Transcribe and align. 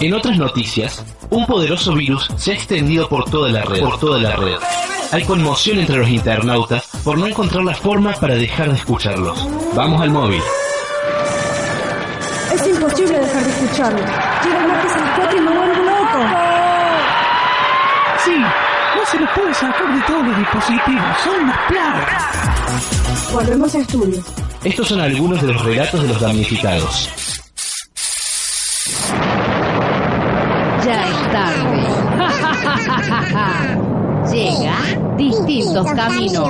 En 0.00 0.14
otras 0.14 0.38
noticias, 0.38 1.04
un 1.30 1.46
poderoso 1.46 1.94
virus 1.94 2.30
se 2.36 2.52
ha 2.52 2.54
extendido 2.54 3.08
por 3.08 3.28
toda 3.30 3.50
la 3.50 3.62
red. 3.62 3.80
Por 3.80 3.98
toda 3.98 4.18
la 4.18 4.36
red. 4.36 4.56
Hay 5.10 5.24
conmoción 5.24 5.78
entre 5.78 5.96
los 5.96 6.08
internautas 6.08 6.88
por 7.02 7.18
no 7.18 7.26
encontrar 7.26 7.64
la 7.64 7.74
forma 7.74 8.12
para 8.12 8.34
dejar 8.34 8.70
de 8.70 8.76
escucharlos. 8.76 9.46
Vamos 9.74 10.00
al 10.02 10.10
móvil. 10.10 10.42
Es 12.52 12.66
imposible 12.66 13.18
dejar 13.18 13.44
de 13.44 13.50
escucharlo. 13.50 13.98
Martes 13.98 14.92
a 14.92 14.98
las 14.98 15.18
4 15.18 15.38
y 15.38 15.40
me 15.40 15.50
vuelvo 15.50 15.82
loco. 15.82 16.20
Sí, 18.24 18.32
no 18.36 19.06
se 19.06 19.18
los 19.18 19.30
puede 19.30 19.54
sacar 19.54 19.94
de 19.94 20.02
todos 20.06 20.26
los 20.26 20.38
dispositivos, 20.38 21.18
son 21.24 21.42
unas 21.42 21.58
plagas. 21.68 23.32
Volvemos 23.32 23.74
a 23.74 23.78
estudios. 23.78 24.24
Estos 24.64 24.88
son 24.88 25.00
algunos 25.00 25.40
de 25.40 25.52
los 25.52 25.64
relatos 25.64 26.02
de 26.02 26.08
los 26.08 26.20
damnificados. 26.20 27.08
Ya 30.84 31.08
es 31.08 31.32
tarde. 31.32 31.88
Llega 34.32 34.76
distintos 35.82 35.94
caminos. 35.94 36.48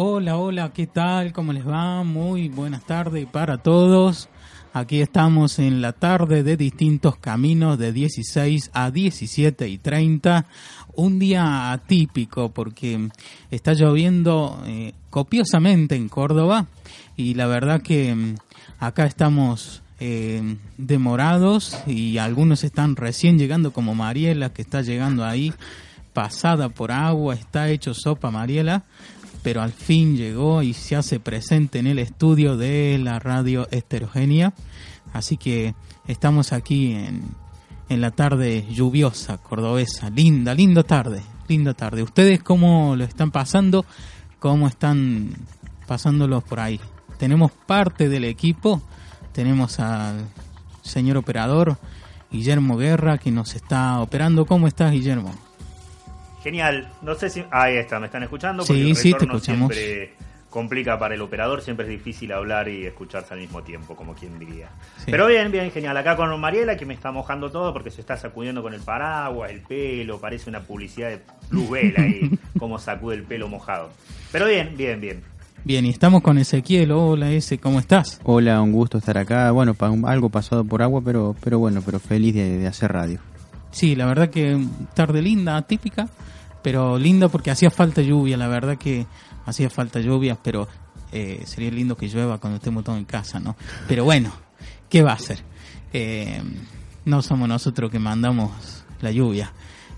Hola, 0.00 0.36
hola, 0.36 0.72
¿qué 0.72 0.86
tal? 0.86 1.32
¿Cómo 1.32 1.52
les 1.52 1.66
va? 1.66 2.04
Muy 2.04 2.48
buenas 2.48 2.84
tardes 2.84 3.26
para 3.26 3.58
todos. 3.58 4.28
Aquí 4.74 5.00
estamos 5.00 5.58
en 5.58 5.80
la 5.80 5.92
tarde 5.92 6.42
de 6.42 6.56
distintos 6.56 7.16
caminos 7.16 7.78
de 7.78 7.92
16 7.92 8.70
a 8.74 8.90
17 8.90 9.66
y 9.66 9.78
30. 9.78 10.46
Un 10.94 11.18
día 11.18 11.72
atípico 11.72 12.50
porque 12.50 13.08
está 13.50 13.72
lloviendo 13.72 14.62
eh, 14.66 14.92
copiosamente 15.08 15.96
en 15.96 16.08
Córdoba 16.08 16.66
y 17.16 17.34
la 17.34 17.46
verdad 17.46 17.80
que 17.80 18.14
mm, 18.14 18.34
acá 18.78 19.06
estamos 19.06 19.82
eh, 20.00 20.56
demorados 20.76 21.76
y 21.86 22.18
algunos 22.18 22.62
están 22.62 22.94
recién 22.94 23.38
llegando 23.38 23.72
como 23.72 23.94
Mariela 23.94 24.52
que 24.52 24.62
está 24.62 24.82
llegando 24.82 25.24
ahí 25.24 25.52
pasada 26.12 26.68
por 26.68 26.92
agua, 26.92 27.34
está 27.34 27.70
hecho 27.70 27.94
sopa 27.94 28.30
Mariela 28.30 28.84
pero 29.42 29.62
al 29.62 29.72
fin 29.72 30.16
llegó 30.16 30.62
y 30.62 30.74
se 30.74 30.96
hace 30.96 31.20
presente 31.20 31.78
en 31.78 31.86
el 31.86 31.98
estudio 31.98 32.56
de 32.56 32.98
la 32.98 33.18
radio 33.18 33.68
heterogénea. 33.70 34.52
Así 35.12 35.36
que 35.36 35.74
estamos 36.06 36.52
aquí 36.52 36.92
en, 36.92 37.22
en 37.88 38.00
la 38.00 38.10
tarde 38.10 38.66
lluviosa, 38.70 39.38
cordobesa. 39.38 40.10
Linda, 40.10 40.54
linda 40.54 40.82
tarde, 40.82 41.22
linda 41.48 41.74
tarde. 41.74 42.02
¿Ustedes 42.02 42.42
cómo 42.42 42.96
lo 42.96 43.04
están 43.04 43.30
pasando? 43.30 43.84
¿Cómo 44.38 44.68
están 44.68 45.32
pasándolos 45.86 46.44
por 46.44 46.60
ahí? 46.60 46.80
Tenemos 47.18 47.50
parte 47.50 48.08
del 48.08 48.24
equipo, 48.24 48.80
tenemos 49.32 49.80
al 49.80 50.28
señor 50.82 51.16
operador 51.16 51.78
Guillermo 52.30 52.76
Guerra 52.76 53.18
que 53.18 53.30
nos 53.30 53.54
está 53.54 54.00
operando. 54.00 54.46
¿Cómo 54.46 54.66
estás, 54.68 54.92
Guillermo? 54.92 55.47
Genial. 56.48 56.88
No 57.02 57.14
sé 57.14 57.28
si. 57.28 57.44
Ahí 57.50 57.76
está, 57.76 58.00
me 58.00 58.06
están 58.06 58.22
escuchando. 58.22 58.62
Sí, 58.62 58.68
Porque 58.72 58.90
el 58.90 58.96
sí, 58.96 59.10
te 59.12 59.18
retorno 59.18 59.34
escuchamos. 59.36 59.74
siempre 59.74 60.14
complica 60.48 60.98
para 60.98 61.14
el 61.14 61.20
operador. 61.20 61.60
Siempre 61.60 61.84
es 61.84 61.90
difícil 61.90 62.32
hablar 62.32 62.68
y 62.68 62.86
escucharse 62.86 63.34
al 63.34 63.40
mismo 63.40 63.62
tiempo, 63.62 63.94
como 63.94 64.14
quien 64.14 64.38
diría. 64.38 64.70
Sí. 65.04 65.10
Pero 65.10 65.26
bien, 65.26 65.52
bien, 65.52 65.70
genial. 65.70 65.94
Acá 65.98 66.16
con 66.16 66.40
Mariela, 66.40 66.76
que 66.76 66.86
me 66.86 66.94
está 66.94 67.12
mojando 67.12 67.50
todo 67.50 67.72
porque 67.74 67.90
se 67.90 68.00
está 68.00 68.16
sacudiendo 68.16 68.62
con 68.62 68.72
el 68.72 68.80
paraguas, 68.80 69.50
el 69.50 69.60
pelo. 69.60 70.18
Parece 70.18 70.48
una 70.48 70.60
publicidad 70.60 71.10
de 71.10 71.20
Luzbel 71.50 71.94
ahí, 71.98 72.38
como 72.58 72.78
sacude 72.78 73.16
el 73.16 73.24
pelo 73.24 73.48
mojado. 73.48 73.90
Pero 74.32 74.46
bien, 74.46 74.74
bien, 74.76 75.00
bien. 75.02 75.22
Bien, 75.64 75.84
y 75.84 75.90
estamos 75.90 76.22
con 76.22 76.38
Ezequiel. 76.38 76.92
Hola, 76.92 77.30
ese, 77.30 77.58
¿cómo 77.58 77.78
estás? 77.78 78.20
Hola, 78.24 78.62
un 78.62 78.72
gusto 78.72 78.96
estar 78.96 79.18
acá. 79.18 79.50
Bueno, 79.50 79.74
pa- 79.74 79.92
algo 80.06 80.30
pasado 80.30 80.64
por 80.64 80.80
agua, 80.82 81.02
pero, 81.04 81.36
pero 81.44 81.58
bueno, 81.58 81.82
pero 81.84 81.98
feliz 81.98 82.34
de, 82.34 82.56
de 82.56 82.66
hacer 82.66 82.90
radio. 82.92 83.18
Sí, 83.70 83.94
la 83.94 84.06
verdad 84.06 84.30
que 84.30 84.58
tarde 84.94 85.20
linda, 85.20 85.56
atípica, 85.58 86.08
pero 86.62 86.98
linda 86.98 87.28
porque 87.28 87.50
hacía 87.50 87.70
falta 87.70 88.02
lluvia, 88.02 88.36
la 88.36 88.48
verdad 88.48 88.76
que 88.76 89.06
hacía 89.46 89.70
falta 89.70 90.00
lluvia, 90.00 90.38
pero 90.42 90.68
eh, 91.12 91.42
sería 91.46 91.70
lindo 91.70 91.96
que 91.96 92.08
llueva 92.08 92.38
cuando 92.38 92.56
estemos 92.56 92.84
todos 92.84 92.98
en 92.98 93.04
casa, 93.04 93.40
¿no? 93.40 93.56
Pero 93.86 94.04
bueno, 94.04 94.32
¿qué 94.88 95.02
va 95.02 95.12
a 95.12 95.14
hacer? 95.14 95.42
Eh, 95.92 96.42
no 97.04 97.22
somos 97.22 97.48
nosotros 97.48 97.90
que 97.90 97.98
mandamos 97.98 98.84
la 99.00 99.10
lluvia, 99.10 99.52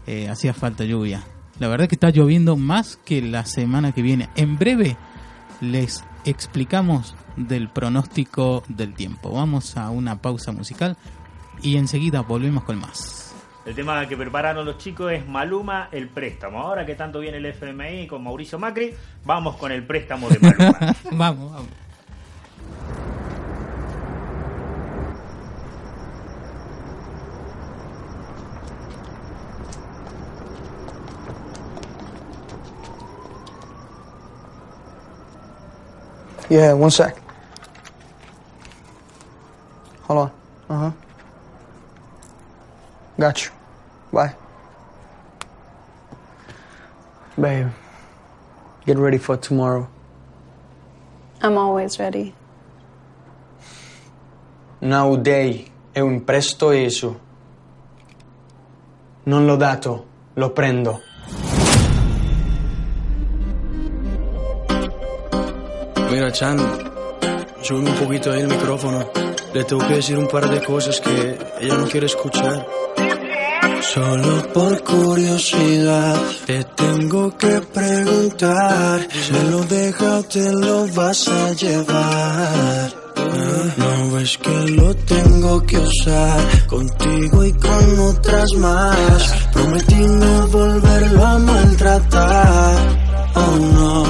eh, 0.07 0.29
hacía 0.29 0.55
falta 0.55 0.85
lluvia. 0.85 1.25
La 1.59 1.69
verdad 1.69 1.89
que 1.89 1.97
está 1.97 2.11
lloviendo 2.11 2.57
más 2.57 2.97
que 2.97 3.21
la 3.21 3.45
semana 3.45 3.93
que 3.93 4.03
viene. 4.03 4.31
En 4.35 4.59
breve 4.59 4.97
les 5.61 6.05
explicamos 6.25 7.15
del 7.37 7.69
pronóstico 7.69 8.63
del 8.69 8.95
tiempo. 8.95 9.31
Vamos 9.33 9.77
a 9.77 9.91
una 9.91 10.23
pausa 10.23 10.53
musical 10.53 10.97
y 11.63 11.77
enseguida 11.77 12.21
volvemos 12.21 12.65
con 12.65 12.79
más. 12.79 13.30
El 13.67 13.75
tema 13.75 14.07
que 14.09 14.17
prepararon 14.17 14.65
los 14.65 14.79
chicos 14.79 15.13
es 15.13 15.27
Maluma, 15.27 15.89
el 15.93 16.09
préstamo. 16.09 16.61
Ahora 16.61 16.87
que 16.87 16.95
tanto 16.95 17.21
viene 17.21 17.37
el 17.37 17.47
FMI 17.47 18.07
con 18.07 18.25
Mauricio 18.25 18.59
Macri, 18.59 18.95
vamos 19.25 19.57
con 19.57 19.71
el 19.71 19.85
préstamo 19.85 20.29
de 20.31 20.39
Maluma. 20.39 20.97
vamos, 21.13 21.53
vamos. 21.53 21.69
Yeah, 36.49 36.75
one 36.75 36.91
sec. 36.91 37.15
Hold 40.09 40.19
on. 40.19 40.31
Uh 40.69 40.91
huh. 40.91 41.10
Got 43.21 43.45
you. 43.45 43.51
Bye. 44.11 44.35
Babe, 47.39 47.69
get 48.87 48.97
ready 48.97 49.19
for 49.19 49.37
tomorrow. 49.37 49.89
I'm 51.43 51.59
always 51.59 51.99
ready. 51.99 52.33
Nowadays 54.81 55.69
è 55.93 56.01
un 56.01 56.25
presto 56.25 56.71
eso. 56.71 57.21
Non 59.25 59.45
l'ho 59.45 59.57
dato, 59.57 60.07
lo 60.35 60.51
prendo. 60.53 61.03
Mira, 66.11 66.33
Chan, 66.33 66.59
sube 67.61 67.87
un 67.87 67.97
poquito 67.99 68.31
ahí 68.31 68.41
el 68.41 68.49
micrófono. 68.49 69.11
Le 69.53 69.65
tengo 69.65 69.87
que 69.87 69.97
decir 69.97 70.17
un 70.17 70.27
par 70.27 70.49
de 70.49 70.65
cosas 70.65 71.01
que 71.01 71.37
ella 71.61 71.77
no 71.77 71.87
quiere 71.87 72.07
escuchar. 72.07 72.67
Solo 73.93 74.53
por 74.53 74.85
curiosidad 74.85 76.15
te 76.47 76.63
tengo 76.77 77.37
que 77.37 77.61
preguntar. 77.75 79.09
¿Me 79.33 79.51
lo 79.51 79.65
deja 79.65 80.19
o 80.19 80.23
te 80.23 80.53
lo 80.53 80.87
vas 80.95 81.27
a 81.27 81.53
llevar? 81.55 82.95
No 83.77 84.11
ves 84.13 84.39
que 84.39 84.59
lo 84.79 84.95
tengo 84.95 85.61
que 85.67 85.79
usar 85.79 86.67
contigo 86.69 87.45
y 87.45 87.53
con 87.55 87.99
otras 87.99 88.53
más. 88.59 89.35
Prometí 89.53 90.07
no 90.07 90.47
volverlo 90.47 91.27
a 91.27 91.39
maltratar. 91.41 92.77
Oh 93.35 93.57
no. 93.75 94.05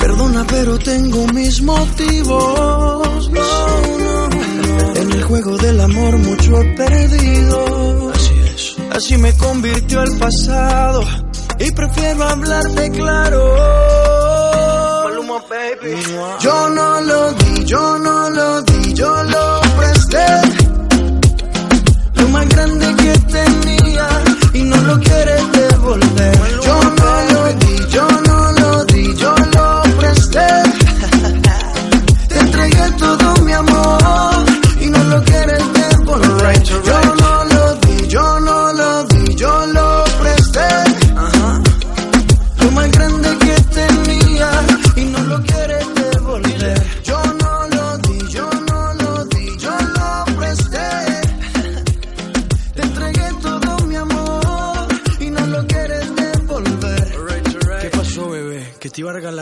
Perdona, 0.00 0.44
pero 0.46 0.78
tengo 0.80 1.26
mis 1.28 1.62
motivos. 1.62 3.30
No, 3.30 3.98
no. 4.04 4.28
En 5.00 5.12
el 5.12 5.22
juego 5.22 5.56
del 5.56 5.80
amor 5.80 6.18
mucho 6.18 6.60
he 6.60 6.64
perdido. 6.76 8.13
Así 8.94 9.18
me 9.18 9.36
convirtió 9.36 10.02
el 10.02 10.16
pasado. 10.18 11.02
Y 11.58 11.70
prefiero 11.72 12.22
hablarte 12.22 12.90
claro. 12.92 13.54
Baby. 15.50 16.00
Yo 16.40 16.68
no 16.70 17.00
lo 17.00 17.32
di, 17.32 17.64
yo 17.64 17.98
no 17.98 18.30
lo 18.30 18.62
di, 18.62 18.94
yo 18.94 19.22
lo 19.24 19.60
presté. 19.76 20.26
Lo 22.14 22.28
más 22.28 22.48
grande 22.48 22.86
que 23.02 23.18
tenía 23.32 24.08
y 24.54 24.62
no 24.62 24.76
lo 24.76 25.00
quieres 25.00 25.42
devolver. 25.52 26.38
Yo 26.64 26.82
no 26.82 27.32
lo 27.32 27.52
di, 27.54 27.76
yo 27.90 28.08
no 28.08 28.52
lo 28.52 28.84
di, 28.84 29.16
yo 29.16 29.34
lo 29.54 29.82
presté. 29.98 30.46
Te 32.28 32.38
entregué 32.38 32.90
todo 32.98 33.42
mi 33.42 33.52
amor 33.52 34.44
y 34.80 34.86
no 34.86 35.04
lo 35.04 35.22
quieres 35.24 35.62
devolver. 35.72 36.62
Yo 36.62 37.23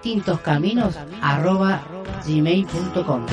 distintoscaminos 0.00 0.96
arroba 1.22 1.82
gmail.com 2.26 3.26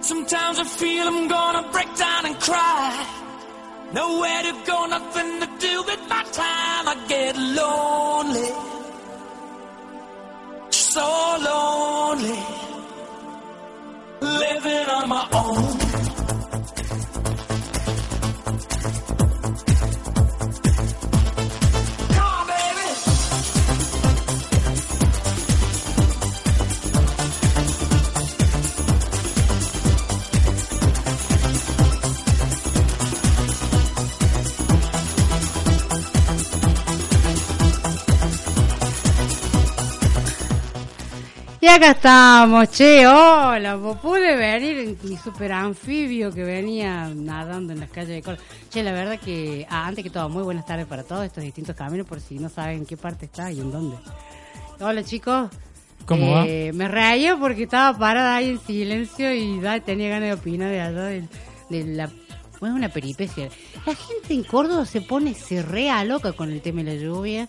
Sometimes 0.00 0.58
I 0.58 0.64
feel 0.64 1.06
I'm 1.06 1.28
gonna 1.28 1.70
break 1.70 1.96
down 1.96 2.26
and 2.26 2.38
cry. 2.40 3.06
Nowhere 3.92 4.42
to 4.42 4.52
go, 4.66 4.86
nothing 4.86 5.40
to 5.40 5.48
do 5.58 5.82
with 5.84 6.00
my 6.08 6.24
time. 6.32 6.88
I 6.88 7.04
get 7.08 7.36
lonely. 7.36 8.71
Own. 15.34 15.81
Acá 41.74 41.90
estamos, 41.92 42.68
che, 42.70 43.06
hola, 43.06 43.76
vos 43.76 43.96
pude 43.98 44.36
venir 44.36 44.78
en 44.78 44.98
mi 45.08 45.16
super 45.16 45.52
anfibio 45.52 46.30
que 46.32 46.42
venía 46.44 47.08
nadando 47.14 47.72
en 47.72 47.80
las 47.80 47.90
calles 47.90 48.08
de 48.10 48.22
Córdoba. 48.22 48.44
Che, 48.70 48.82
la 48.82 48.92
verdad 48.92 49.18
que, 49.18 49.66
ah, 49.70 49.86
antes 49.86 50.04
que 50.04 50.10
todo, 50.10 50.28
muy 50.28 50.42
buenas 50.42 50.66
tardes 50.66 50.86
para 50.86 51.02
todos 51.02 51.24
estos 51.24 51.42
distintos 51.42 51.74
caminos, 51.74 52.06
por 52.06 52.20
si 52.20 52.38
no 52.38 52.48
saben 52.48 52.78
en 52.78 52.86
qué 52.86 52.96
parte 52.96 53.26
está 53.26 53.50
y 53.50 53.60
en 53.60 53.70
dónde. 53.70 53.96
Hola 54.80 55.02
chicos. 55.02 55.50
¿Cómo 56.04 56.42
Eh, 56.46 56.72
Me 56.74 56.88
reía 56.88 57.36
porque 57.36 57.62
estaba 57.62 57.96
parada 57.96 58.36
ahí 58.36 58.50
en 58.50 58.60
silencio 58.60 59.32
y 59.32 59.60
da, 59.60 59.78
tenía 59.80 60.08
ganas 60.08 60.28
de 60.30 60.32
opinar 60.34 60.68
de 60.68 60.80
allá 60.80 61.02
del- 61.04 61.28
de, 61.70 61.84
la... 61.84 62.10
Bueno, 62.60 62.74
una 62.76 62.88
peripecia. 62.88 63.48
La 63.86 63.94
gente 63.94 64.34
en 64.34 64.42
Córdoba 64.44 64.84
se 64.84 65.00
pone, 65.00 65.34
se 65.34 65.62
rea 65.62 66.04
loca 66.04 66.32
con 66.32 66.50
el 66.50 66.60
tema 66.60 66.82
de 66.82 66.96
la 66.96 67.02
lluvia 67.02 67.48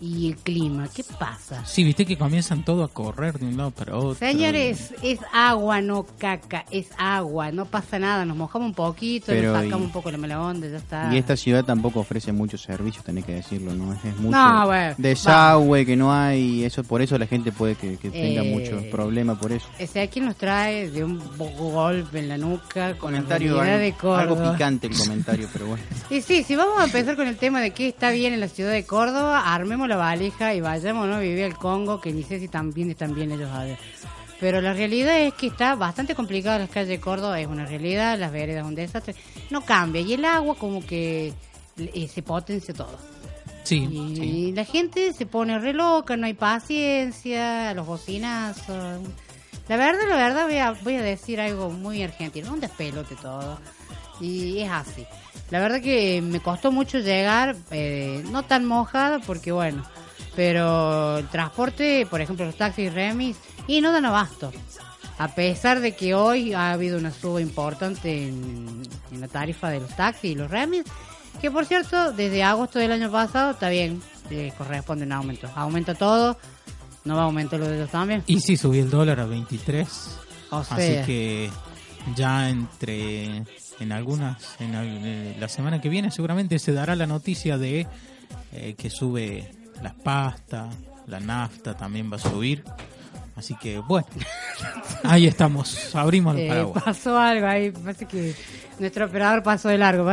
y 0.00 0.28
el 0.28 0.36
clima. 0.36 0.88
¿Qué 0.94 1.04
pasa? 1.18 1.64
Sí, 1.64 1.84
viste 1.84 2.04
que 2.06 2.16
comienzan 2.16 2.64
todo 2.64 2.84
a 2.84 2.88
correr 2.88 3.38
de 3.38 3.46
un 3.46 3.56
lado 3.56 3.70
para 3.70 3.96
otro. 3.96 4.14
Señores, 4.14 4.94
es 5.02 5.18
agua, 5.32 5.80
no 5.80 6.04
caca, 6.18 6.64
es 6.70 6.88
agua, 6.98 7.50
no 7.52 7.66
pasa 7.66 7.98
nada, 7.98 8.24
nos 8.24 8.36
mojamos 8.36 8.68
un 8.68 8.74
poquito, 8.74 9.26
Pero 9.28 9.52
nos 9.52 9.62
sacamos 9.62 9.80
y- 9.82 9.86
un 9.86 9.92
poco 9.92 10.10
la 10.10 10.18
mala 10.18 10.40
onda, 10.40 10.68
ya 10.68 10.76
está. 10.76 11.14
Y 11.14 11.18
esta 11.18 11.36
ciudad 11.36 11.64
tampoco 11.64 12.00
ofrece 12.00 12.32
muchos 12.32 12.62
servicios, 12.62 13.04
tenés 13.04 13.24
que 13.24 13.34
decirlo, 13.34 13.74
¿no? 13.74 13.92
Es, 13.92 14.04
es 14.04 14.16
mucho 14.16 14.36
No, 14.36 14.66
bueno, 14.66 14.94
desagüe 14.98 15.86
que 15.86 15.96
no 15.96 16.12
hay, 16.12 16.64
eso 16.64 16.82
por 16.84 17.02
eso 17.02 17.16
la 17.18 17.26
gente 17.26 17.52
puede 17.52 17.74
que, 17.74 17.96
que 17.96 18.10
tenga 18.10 18.42
Eh, 18.42 18.50
muchos 18.52 18.82
problemas 18.84 19.38
por 19.38 19.52
eso. 19.52 19.66
Ese 19.78 20.00
aquí 20.00 20.20
nos 20.20 20.36
trae 20.36 20.90
de 20.90 21.04
un 21.04 21.20
golpe 21.38 22.18
en 22.18 22.28
la 22.28 22.38
nuca 22.38 22.90
con 22.98 23.12
Comentario 23.14 23.56
la 23.56 23.64
de 23.78 23.86
algo, 23.92 24.14
algo 24.14 24.34
Córdoba. 24.34 24.52
picante 24.52 24.86
el 24.88 24.96
comentario, 24.96 25.48
pero 25.52 25.66
bueno. 25.66 25.82
Y 26.10 26.20
sí, 26.20 26.42
si 26.44 26.56
vamos 26.56 26.78
a 26.78 26.84
empezar 26.84 27.16
con 27.16 27.26
el 27.28 27.36
tema 27.36 27.60
de 27.60 27.70
qué 27.72 27.88
está 27.88 28.10
bien 28.10 28.32
en 28.34 28.40
la 28.40 28.48
ciudad 28.48 28.72
de 28.72 28.84
Córdoba, 28.84 29.54
armemos 29.54 29.83
la 29.86 29.96
valija 29.96 30.54
y 30.54 30.60
vayamos 30.60 31.08
¿no? 31.08 31.14
a 31.14 31.20
vivir 31.20 31.44
al 31.44 31.56
Congo, 31.56 32.00
que 32.00 32.12
ni 32.12 32.22
sé 32.22 32.40
si 32.40 32.48
también 32.48 32.90
están 32.90 33.14
bien 33.14 33.32
ellos 33.32 33.50
allá. 33.50 33.78
Pero 34.40 34.60
la 34.60 34.72
realidad 34.72 35.20
es 35.20 35.34
que 35.34 35.46
está 35.46 35.74
bastante 35.74 36.14
complicado 36.14 36.58
las 36.58 36.68
calles 36.68 36.88
de 36.88 37.00
Córdoba, 37.00 37.40
es 37.40 37.46
una 37.46 37.64
realidad, 37.64 38.18
las 38.18 38.32
veredas 38.32 38.66
un 38.66 38.74
desastre, 38.74 39.14
no 39.50 39.62
cambia 39.62 40.02
y 40.02 40.14
el 40.14 40.24
agua 40.24 40.56
como 40.56 40.84
que 40.84 41.32
eh, 41.76 42.08
se 42.08 42.22
potencia 42.22 42.74
todo. 42.74 42.98
Sí, 43.62 43.88
y 43.90 44.16
sí. 44.16 44.52
la 44.52 44.64
gente 44.64 45.12
se 45.14 45.24
pone 45.24 45.58
re 45.58 45.72
loca, 45.72 46.16
no 46.16 46.26
hay 46.26 46.34
paciencia, 46.34 47.72
los 47.72 47.86
bocinazos. 47.86 49.00
La 49.68 49.76
verdad, 49.78 50.02
la 50.06 50.16
verdad, 50.16 50.44
voy 50.44 50.58
a, 50.58 50.72
voy 50.72 50.96
a 50.96 51.02
decir 51.02 51.40
algo 51.40 51.70
muy 51.70 52.02
argentino, 52.02 52.52
un 52.52 52.60
despelote 52.60 53.14
todo. 53.16 53.58
Y 54.20 54.60
es 54.60 54.70
así. 54.70 55.06
La 55.50 55.60
verdad 55.60 55.80
que 55.80 56.22
me 56.22 56.40
costó 56.40 56.72
mucho 56.72 56.98
llegar, 56.98 57.56
eh, 57.70 58.24
no 58.30 58.44
tan 58.44 58.64
mojada, 58.64 59.20
porque 59.20 59.52
bueno, 59.52 59.84
pero 60.34 61.18
el 61.18 61.28
transporte, 61.28 62.06
por 62.06 62.20
ejemplo, 62.20 62.46
los 62.46 62.56
taxis 62.56 62.92
remis, 62.92 63.36
y 63.66 63.80
no 63.80 63.92
dan 63.92 64.06
abasto. 64.06 64.52
A 65.18 65.34
pesar 65.34 65.80
de 65.80 65.94
que 65.94 66.14
hoy 66.14 66.54
ha 66.54 66.72
habido 66.72 66.98
una 66.98 67.12
suba 67.12 67.40
importante 67.40 68.28
en, 68.28 68.82
en 69.12 69.20
la 69.20 69.28
tarifa 69.28 69.70
de 69.70 69.80
los 69.80 69.94
taxis 69.94 70.32
y 70.32 70.34
los 70.34 70.50
remis, 70.50 70.84
que 71.40 71.50
por 71.50 71.66
cierto, 71.66 72.12
desde 72.12 72.42
agosto 72.42 72.78
del 72.78 72.92
año 72.92 73.10
pasado 73.10 73.52
está 73.52 73.68
bien, 73.68 74.02
eh, 74.30 74.52
corresponde 74.56 75.04
un 75.04 75.12
aumento. 75.12 75.48
Aumenta 75.54 75.94
todo 75.94 76.36
¿No 77.04 77.16
va 77.16 77.22
a 77.22 77.24
aumentar 77.24 77.60
lo 77.60 77.68
de 77.68 77.76
ellos 77.76 77.90
también? 77.90 78.22
Y 78.26 78.40
sí, 78.40 78.56
subió 78.56 78.82
el 78.82 78.90
dólar 78.90 79.20
a 79.20 79.26
23. 79.26 80.18
O 80.50 80.56
Así 80.56 80.96
que 81.04 81.50
ya 82.16 82.48
entre 82.48 83.44
en 83.80 83.92
algunas, 83.92 84.36
en 84.60 84.74
al- 84.74 85.00
eh, 85.04 85.36
la 85.38 85.48
semana 85.48 85.80
que 85.80 85.88
viene 85.88 86.10
seguramente 86.10 86.58
se 86.58 86.72
dará 86.72 86.94
la 86.96 87.06
noticia 87.06 87.58
de 87.58 87.86
eh, 88.52 88.74
que 88.78 88.90
sube 88.90 89.50
las 89.82 89.94
pastas, 89.94 90.74
la 91.06 91.20
nafta 91.20 91.74
también 91.76 92.10
va 92.10 92.16
a 92.16 92.20
subir. 92.20 92.64
Así 93.36 93.56
que 93.56 93.78
bueno, 93.80 94.06
ahí 95.02 95.26
estamos, 95.26 95.94
abrimos 95.94 96.36
el 96.36 96.42
Eh, 96.42 96.48
paraguas. 96.48 96.84
pasó 96.84 97.18
algo 97.18 97.46
ahí, 97.48 97.72
parece 97.72 98.06
que 98.06 98.34
nuestro 98.78 99.06
operador 99.06 99.42
pasó 99.42 99.68
de 99.68 99.78
largo. 99.78 100.08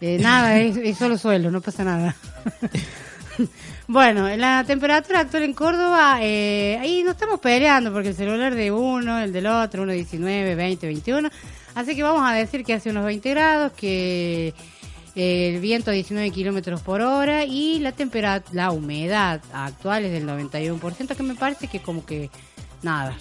Eh, 0.00 0.18
nada, 0.20 0.58
es, 0.60 0.76
es 0.76 0.98
solo 0.98 1.16
suelo, 1.16 1.50
no 1.52 1.60
pasa 1.60 1.84
nada. 1.84 2.16
bueno, 3.88 4.28
la 4.36 4.64
temperatura 4.64 5.20
actual 5.20 5.42
en 5.44 5.52
Córdoba, 5.54 6.18
eh, 6.20 6.78
ahí 6.80 7.02
no 7.04 7.12
estamos 7.12 7.38
peleando 7.40 7.92
porque 7.92 8.08
el 8.08 8.14
celular 8.16 8.54
de 8.54 8.70
uno, 8.72 9.18
el 9.20 9.32
del 9.32 9.46
otro, 9.46 9.82
uno 9.84 9.92
19, 9.92 10.54
20, 10.54 10.86
21. 10.86 11.30
Así 11.74 11.96
que 11.96 12.02
vamos 12.02 12.22
a 12.28 12.32
decir 12.34 12.64
que 12.64 12.74
hace 12.74 12.90
unos 12.90 13.04
20 13.04 13.30
grados, 13.30 13.72
que 13.72 14.54
eh, 15.16 15.48
el 15.54 15.60
viento 15.60 15.90
a 15.90 15.94
19 15.94 16.30
kilómetros 16.30 16.80
por 16.82 17.00
hora 17.00 17.44
y 17.44 17.80
la 17.80 17.92
temperatura, 17.92 18.52
la 18.54 18.70
humedad 18.70 19.40
actual 19.52 20.04
es 20.04 20.12
del 20.12 20.26
91%, 20.26 21.16
que 21.16 21.22
me 21.22 21.34
parece 21.34 21.66
que 21.68 21.80
como 21.80 22.04
que 22.06 22.30
nada. 22.82 23.16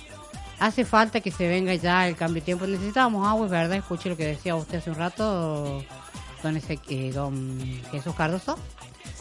Hace 0.60 0.86
falta 0.86 1.20
que 1.20 1.32
se 1.32 1.48
venga 1.48 1.74
ya 1.76 2.08
el 2.08 2.16
cambio 2.16 2.42
de 2.42 2.46
tiempo. 2.46 2.66
Necesitábamos 2.68 3.28
agua, 3.28 3.46
es 3.48 3.52
verdad. 3.52 3.78
Escuché 3.78 4.10
lo 4.10 4.16
que 4.18 4.26
decía 4.28 4.56
usted 4.56 4.78
hace 4.78 4.92
un 4.92 4.96
rato, 4.98 5.84
don, 6.42 6.56
ese, 6.56 6.80
eh, 6.90 7.12
don 7.12 7.60
Jesús 7.92 8.14
Cardoso, 8.16 8.58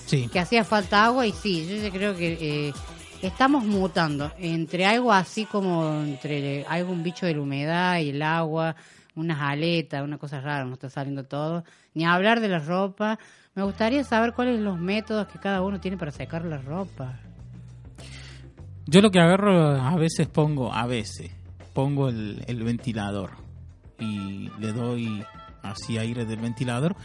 Sí. 0.07 0.29
que 0.31 0.39
hacía 0.39 0.63
falta 0.63 1.05
agua 1.07 1.27
y 1.27 1.33
sí, 1.33 1.67
yo 1.69 1.77
ya 1.83 1.91
creo 1.91 2.15
que 2.15 2.69
eh, 2.69 2.73
estamos 3.23 3.65
mutando 3.65 4.31
entre 4.39 4.85
algo 4.85 5.11
así 5.13 5.47
como 5.47 6.03
entre 6.03 6.65
algún 6.67 7.03
bicho 7.03 7.25
de 7.25 7.35
la 7.35 7.41
humedad 7.41 7.99
y 7.99 8.11
el 8.11 8.21
agua, 8.23 8.77
unas 9.15 9.41
aletas, 9.41 10.03
una 10.03 10.19
cosa 10.19 10.41
rara, 10.41 10.65
nos 10.65 10.75
está 10.75 10.91
saliendo 10.91 11.25
todo. 11.25 11.65
Ni 11.95 12.05
hablar 12.05 12.41
de 12.41 12.49
la 12.49 12.59
ropa. 12.59 13.19
Me 13.55 13.63
gustaría 13.63 14.05
saber 14.05 14.33
cuáles 14.33 14.57
son 14.57 14.65
los 14.65 14.79
métodos 14.79 15.27
que 15.29 15.39
cada 15.39 15.63
uno 15.63 15.81
tiene 15.81 15.97
para 15.97 16.11
secar 16.11 16.45
la 16.45 16.59
ropa. 16.59 17.19
Yo 18.87 19.01
lo 19.01 19.11
que 19.11 19.21
agarro 19.21 19.81
a 19.81 19.95
veces 19.97 20.27
pongo, 20.27 20.73
a 20.73 20.87
veces, 20.87 21.31
pongo 21.73 22.09
el, 22.09 22.43
el 22.47 22.63
ventilador 22.65 23.31
y 23.99 24.51
le 24.59 24.73
doy 24.73 25.23
así 25.63 25.99
aire 25.99 26.25
del 26.25 26.41
ventilador 26.41 26.97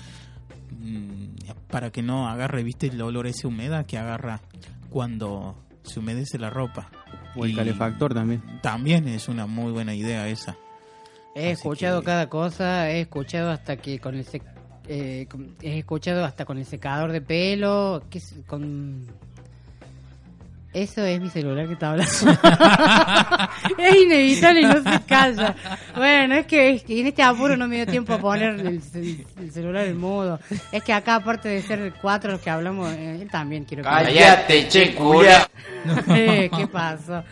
mm, 0.72 1.52
para 1.70 1.92
que 1.92 2.02
no 2.02 2.28
agarre, 2.28 2.64
viste, 2.64 2.88
el 2.88 3.02
olor 3.02 3.28
ese 3.28 3.48
humedad 3.48 3.86
que 3.86 3.98
agarra 3.98 4.42
cuando 4.90 5.56
se 5.84 6.00
humedece 6.00 6.40
la 6.40 6.50
ropa. 6.50 6.90
O 7.36 7.46
el 7.46 7.52
Y 7.52 7.56
calefactor 7.56 8.14
también. 8.14 8.42
También 8.62 9.08
es 9.08 9.28
una 9.28 9.46
muy 9.46 9.72
buena 9.72 9.94
idea 9.94 10.28
esa. 10.28 10.58
He 11.38 11.52
escuchado 11.52 12.04
cada 12.04 12.28
cosa, 12.30 12.90
he 12.90 13.02
escuchado 13.02 13.52
hasta 13.52 13.78
que 13.78 14.00
con 14.00 14.16
el 14.16 14.26
sec- 14.26 14.42
eh, 14.88 15.28
con- 15.30 15.56
he 15.62 15.78
escuchado 15.80 16.26
hasta 16.26 16.46
con 16.46 16.58
el 16.58 16.66
secador 16.66 17.12
de 17.12 17.22
pelo, 17.22 18.04
que 18.10 18.18
es- 18.18 18.34
con 18.48 19.06
eso 20.74 21.04
es 21.04 21.20
mi 21.20 21.30
celular 21.30 21.66
que 21.68 21.74
está 21.74 21.92
hablando. 21.92 22.12
es 23.78 23.96
inevitable 23.96 24.62
y 24.62 24.66
no 24.66 24.84
se 24.84 25.02
calla. 25.08 25.56
Bueno, 25.96 26.36
es 26.36 26.46
que, 26.46 26.70
es 26.72 26.84
que 26.84 27.00
en 27.02 27.08
este 27.08 27.24
apuro 27.24 27.58
no 27.58 27.68
me 27.68 27.78
dio 27.78 27.88
tiempo 27.88 28.14
a 28.14 28.20
poner 28.20 28.60
el, 28.60 28.82
ce- 28.82 29.26
el 29.40 29.52
celular 29.52 29.86
en 29.86 29.98
modo. 29.98 30.40
Es 30.72 30.84
que 30.84 30.94
acá, 30.94 31.16
aparte 31.16 31.50
de 31.50 31.62
ser 31.64 31.94
cuatro 32.02 32.32
los 32.32 32.42
que 32.42 32.50
hablamos, 32.50 32.92
eh, 32.94 33.20
él 33.22 33.30
también 33.30 33.66
quiero 33.66 33.84
que... 33.84 33.90
Cállate, 33.90 34.68
che, 34.68 34.94
culia. 34.96 35.48
Eh, 36.10 36.50
¿Qué 36.56 36.68
pasó? 36.68 37.24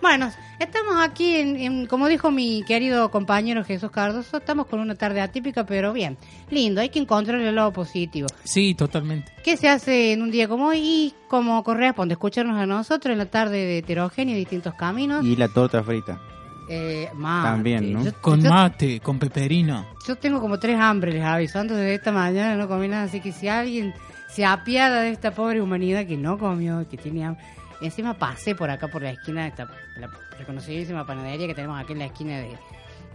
Bueno, 0.00 0.30
estamos 0.62 0.94
aquí, 1.00 1.36
en, 1.36 1.56
en- 1.56 1.86
como 1.86 2.08
dijo 2.08 2.30
mi 2.30 2.62
querido 2.66 3.10
compañero 3.10 3.64
Jesús 3.64 3.90
Cardoso, 3.90 4.38
estamos 4.38 4.66
con 4.66 4.80
una 4.80 4.94
tarde 4.94 5.20
atípica, 5.20 5.64
pero 5.66 5.92
bien, 5.92 6.16
lindo, 6.50 6.80
hay 6.80 6.88
que 6.88 6.98
encontrar 6.98 7.40
el 7.40 7.54
lado 7.54 7.72
positivo. 7.72 8.28
Sí, 8.44 8.74
totalmente. 8.74 9.32
¿Qué 9.44 9.56
se 9.56 9.68
hace 9.68 10.12
en 10.12 10.22
un 10.22 10.30
día 10.30 10.48
como 10.48 10.66
hoy? 10.68 10.78
Y 10.78 11.14
como 11.28 11.62
corresponde, 11.64 12.14
escucharnos 12.14 12.56
a 12.58 12.66
nosotros 12.66 13.12
en 13.12 13.18
la 13.18 13.26
tarde 13.26 13.56
de 13.58 13.78
heterogéneo, 13.78 14.36
distintos 14.36 14.74
caminos. 14.74 15.24
Y 15.24 15.36
la 15.36 15.48
torta 15.48 15.82
frita. 15.82 16.20
Eh, 16.68 17.08
mate. 17.14 17.48
También, 17.48 17.92
¿no? 17.92 18.04
Yo, 18.04 18.12
Con 18.20 18.40
yo- 18.40 18.48
mate, 18.50 19.00
con 19.00 19.18
peperino. 19.18 19.84
yo 20.06 20.16
tengo 20.16 20.40
como 20.40 20.58
tres 20.58 20.78
hambres, 20.78 21.14
les 21.14 21.24
aviso. 21.24 21.58
Antes 21.58 21.76
de 21.76 21.94
esta 21.94 22.12
mañana 22.12 22.56
no 22.56 22.68
comí 22.68 22.88
nada, 22.88 23.02
así 23.04 23.20
que 23.20 23.32
si 23.32 23.48
alguien 23.48 23.92
se 24.28 24.44
apiada 24.46 25.02
de 25.02 25.10
esta 25.10 25.32
pobre 25.32 25.60
humanidad 25.60 26.06
que 26.06 26.16
no 26.16 26.38
comió, 26.38 26.86
que 26.88 26.96
tiene 26.96 27.24
hambre. 27.24 27.44
Encima 27.82 28.14
pasé 28.14 28.54
por 28.54 28.70
acá, 28.70 28.86
por 28.88 29.02
la 29.02 29.10
esquina 29.10 29.42
de 29.42 29.48
esta 29.48 29.68
la 29.98 30.08
reconocidísima 30.42 31.06
panadería 31.06 31.46
que 31.46 31.54
tenemos 31.54 31.80
aquí 31.80 31.92
en 31.94 31.98
la 32.00 32.06
esquina 32.06 32.38
de- 32.38 32.56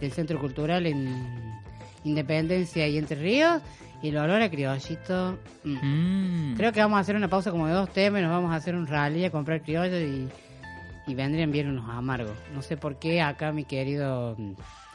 del 0.00 0.12
Centro 0.12 0.38
Cultural 0.40 0.84
en 0.86 1.58
Independencia 2.04 2.86
y 2.88 2.98
Entre 2.98 3.16
Ríos. 3.16 3.62
Y 4.00 4.10
el 4.10 4.16
olor 4.18 4.40
a 4.42 4.48
criollito. 4.48 5.38
mm. 5.64 6.52
Mm. 6.52 6.56
Creo 6.56 6.72
que 6.72 6.80
vamos 6.80 6.98
a 6.98 7.00
hacer 7.00 7.16
una 7.16 7.26
pausa 7.28 7.50
como 7.50 7.66
de 7.66 7.72
dos 7.72 7.92
temas 7.92 8.20
y 8.20 8.22
nos 8.22 8.30
vamos 8.30 8.52
a 8.52 8.56
hacer 8.56 8.76
un 8.76 8.86
rally 8.86 9.24
a 9.24 9.30
comprar 9.32 9.60
criollos 9.62 10.00
y, 10.00 10.28
y 11.10 11.14
vendrían 11.16 11.50
bien 11.50 11.68
unos 11.68 11.88
amargos. 11.90 12.36
No 12.54 12.62
sé 12.62 12.76
por 12.76 12.98
qué 13.00 13.20
acá 13.20 13.50
mi 13.50 13.64
querido 13.64 14.36
mm, 14.38 14.52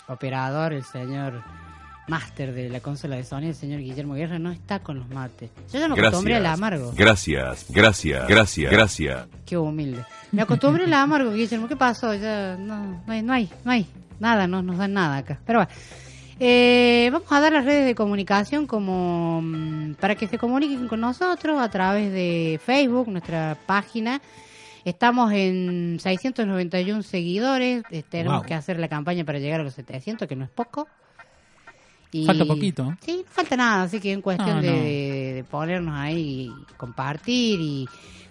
operador, 0.07 0.71
el 0.71 0.83
señor 0.85 1.43
máster 2.07 2.53
de 2.53 2.69
la 2.69 2.79
consola 2.81 3.15
de 3.15 3.23
Sony, 3.23 3.43
el 3.47 3.55
señor 3.55 3.79
Guillermo 3.79 4.13
Guerra, 4.15 4.37
no 4.39 4.51
está 4.51 4.79
con 4.79 4.99
los 4.99 5.07
mates. 5.09 5.49
Yo 5.71 5.79
ya 5.79 5.87
me 5.87 5.99
acostumbré 5.99 6.35
al 6.35 6.45
amargo. 6.45 6.91
Gracias, 6.95 7.65
gracias, 7.69 8.27
gracias, 8.27 8.71
gracias. 8.71 9.27
Qué 9.45 9.57
humilde. 9.57 10.03
Me 10.31 10.41
acostumbré 10.41 10.83
al 10.85 10.93
amargo, 10.93 11.31
Guillermo. 11.31 11.67
¿Qué 11.67 11.75
pasó? 11.75 12.13
Ya 12.13 12.57
no, 12.57 13.01
no 13.05 13.13
hay, 13.13 13.21
no 13.21 13.33
hay, 13.33 13.49
no 13.63 13.71
hay 13.71 13.87
nada, 14.19 14.47
no 14.47 14.61
nos 14.61 14.77
dan 14.77 14.93
nada 14.93 15.17
acá. 15.17 15.39
Pero 15.45 15.59
bueno. 15.59 15.71
Eh, 16.39 17.09
vamos 17.13 17.31
a 17.31 17.39
dar 17.39 17.53
las 17.53 17.63
redes 17.63 17.85
de 17.85 17.95
comunicación 17.95 18.65
como 18.65 19.39
mm, 19.41 19.93
para 19.93 20.15
que 20.15 20.27
se 20.27 20.37
comuniquen 20.39 20.87
con 20.87 20.99
nosotros 20.99 21.61
a 21.61 21.69
través 21.69 22.11
de 22.11 22.59
Facebook, 22.65 23.07
nuestra 23.07 23.55
página. 23.65 24.19
Estamos 24.83 25.31
en 25.31 25.99
691 26.01 27.03
seguidores. 27.03 27.83
eh, 27.91 28.03
tenemos 28.09 28.39
Wow. 28.39 28.45
que 28.47 28.53
hacer 28.55 28.79
la 28.79 28.89
campaña 28.89 29.23
para 29.23 29.39
llegar 29.39 29.61
a 29.61 29.63
los 29.63 29.75
700, 29.75 30.27
que 30.27 30.35
no 30.35 30.43
es 30.43 30.49
poco. 30.49 30.87
Y- 32.13 32.25
Falta 32.25 32.45
poquito. 32.45 32.95
Sí, 33.01 33.23
no 33.25 33.31
falta 33.31 33.57
nada, 33.57 33.83
así 33.83 33.99
que 33.99 34.11
en 34.13 34.21
cuestión 34.21 34.55
No, 34.57 34.61
de, 34.61 34.69
no. 34.71 34.77
de- 34.77 35.33
de 35.35 35.43
ponernos 35.43 35.95
ahí, 35.97 36.49
y 36.51 36.73
compartir 36.77 37.59
y 37.59 37.87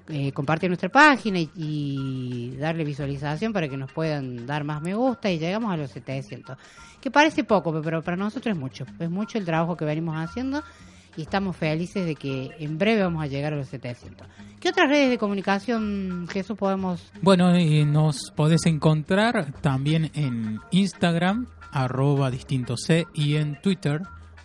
eh, 0.08 0.32
compartir 0.32 0.68
nuestra 0.68 0.88
página 0.88 1.38
y, 1.38 1.50
y 1.56 2.56
darle 2.58 2.84
visualización 2.84 3.52
para 3.52 3.68
que 3.68 3.76
nos 3.76 3.92
puedan 3.92 4.46
dar 4.46 4.64
más 4.64 4.80
me 4.82 4.94
gusta 4.94 5.30
y 5.30 5.38
llegamos 5.38 5.72
a 5.72 5.76
los 5.76 5.90
700. 5.90 6.56
Que 7.00 7.10
parece 7.10 7.44
poco, 7.44 7.80
pero 7.82 8.02
para 8.02 8.16
nosotros 8.16 8.54
es 8.54 8.60
mucho. 8.60 8.84
Es 8.98 9.10
mucho 9.10 9.38
el 9.38 9.44
trabajo 9.44 9.76
que 9.76 9.84
venimos 9.84 10.16
haciendo 10.16 10.62
y 11.16 11.22
estamos 11.22 11.56
felices 11.56 12.06
de 12.06 12.14
que 12.14 12.50
en 12.58 12.78
breve 12.78 13.02
vamos 13.02 13.22
a 13.22 13.26
llegar 13.26 13.52
a 13.52 13.56
los 13.56 13.68
700. 13.68 14.26
¿Qué 14.60 14.68
otras 14.68 14.88
redes 14.88 15.10
de 15.10 15.18
comunicación, 15.18 16.26
Jesús, 16.30 16.56
podemos 16.56 17.10
Bueno, 17.20 17.58
y 17.58 17.84
nos 17.84 18.30
podés 18.36 18.64
encontrar 18.66 19.52
también 19.60 20.10
en 20.14 20.60
Instagram, 20.70 21.46
arroba 21.72 22.30
distinto 22.30 22.76
C, 22.76 23.06
y 23.14 23.36
en 23.36 23.60
Twitter, 23.60 24.02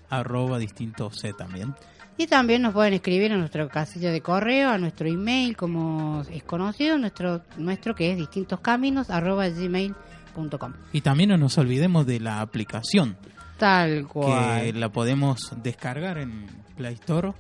arroba 0.10 0.57
distinto 0.57 1.12
C 1.12 1.34
también. 1.34 1.75
Y 2.17 2.25
también 2.25 2.63
nos 2.63 2.74
pueden 2.74 2.93
escribir 2.93 3.31
a 3.31 3.38
nuestra 3.38 3.67
casilla 3.67 4.12
de 4.12 4.22
correo, 4.22 4.69
a 4.72 4.79
nuestro 4.79 5.07
email, 5.07 5.55
como 5.55 6.24
es 6.31 6.41
conocido, 6.43 6.98
nuestro, 6.98 7.43
nuestro 7.57 7.93
que 7.93 8.12
es 8.12 8.17
distintoscaminos, 8.17 9.12
arroba 9.12 9.48
gmail.com. 9.50 10.74
Y 10.93 11.01
también 11.01 11.29
no 11.29 11.38
nos 11.38 11.57
olvidemos 11.60 12.07
de 12.07 12.19
la 12.19 12.41
aplicación, 12.41 13.17
Tal 13.60 14.07
cual. 14.07 14.62
que 14.62 14.74
la 14.74 14.89
podemos 14.89 15.53
descargar 15.62 16.17
en 16.17 16.48
Play 16.75 16.96
Store 16.96 17.34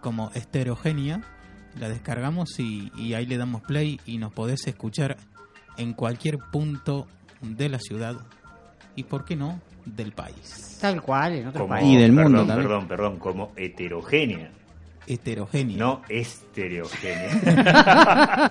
como 0.00 0.30
Estereogenia. 0.34 1.20
La 1.78 1.90
descargamos 1.90 2.58
y, 2.58 2.90
y 2.96 3.12
ahí 3.12 3.26
le 3.26 3.36
damos 3.36 3.60
play 3.60 4.00
y 4.06 4.16
nos 4.16 4.32
podés 4.32 4.66
escuchar 4.66 5.18
en 5.76 5.92
cualquier 5.92 6.38
punto 6.50 7.06
de 7.42 7.68
la 7.68 7.78
ciudad 7.78 8.16
y, 8.96 9.04
¿por 9.04 9.24
qué 9.24 9.36
no?, 9.36 9.60
del 9.84 10.12
país. 10.12 10.78
Tal 10.80 11.00
cual, 11.00 11.34
en 11.34 11.46
otro 11.48 11.62
Como- 11.62 11.74
país. 11.74 11.86
Y 11.88 11.96
del 11.96 12.14
perdón, 12.14 12.32
mundo 12.32 12.46
también. 12.46 12.68
Perdón, 12.68 12.88
perdón, 12.88 13.18
como 13.18 13.52
heterogénea, 13.56 14.50
Heterogenia. 15.06 15.76
no 15.78 16.02
estereogénea. 16.08 17.30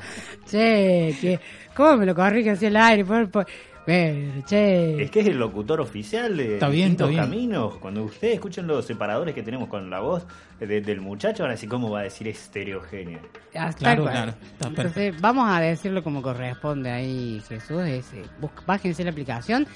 che, 0.49 1.15
que, 1.19 1.39
¿cómo 1.75 1.97
me 1.97 2.05
lo 2.05 2.15
corrige 2.15 2.51
hacia 2.51 2.69
el 2.69 2.77
aire? 2.77 3.05
Por, 3.05 3.29
por- 3.29 3.45
pero, 3.85 4.41
che. 4.47 5.03
Es 5.03 5.11
que 5.11 5.19
es 5.19 5.27
el 5.27 5.37
locutor 5.37 5.79
oficial 5.79 6.35
de 6.35 6.55
Está 6.55 6.69
bien, 6.69 6.89
Distintos 6.89 7.09
está 7.11 7.25
bien. 7.25 7.31
Caminos. 7.49 7.75
Cuando 7.77 8.03
ustedes 8.03 8.35
escuchen 8.35 8.65
los 8.65 8.83
separadores 8.85 9.35
que 9.35 9.43
tenemos 9.43 9.67
con 9.69 9.89
la 9.91 9.99
voz 9.99 10.25
de- 10.59 10.81
del 10.81 11.01
muchacho, 11.01 11.43
van 11.43 11.51
a 11.51 11.53
decir 11.53 11.69
cómo 11.69 11.91
va 11.91 11.99
a 11.99 12.03
decir 12.03 12.27
estereogénea. 12.27 13.19
Ah, 13.55 13.71
Claro, 13.77 14.03
cual. 14.03 14.13
claro, 14.13 14.33
está 14.53 14.67
Entonces, 14.69 15.21
vamos 15.21 15.47
a 15.47 15.59
decirlo 15.59 16.03
como 16.03 16.23
corresponde 16.23 16.89
ahí, 16.89 17.43
Jesús. 17.47 17.81
Es, 17.83 18.11
eh, 18.13 18.23
bájense 18.65 19.03
la 19.03 19.11
aplicación. 19.11 19.67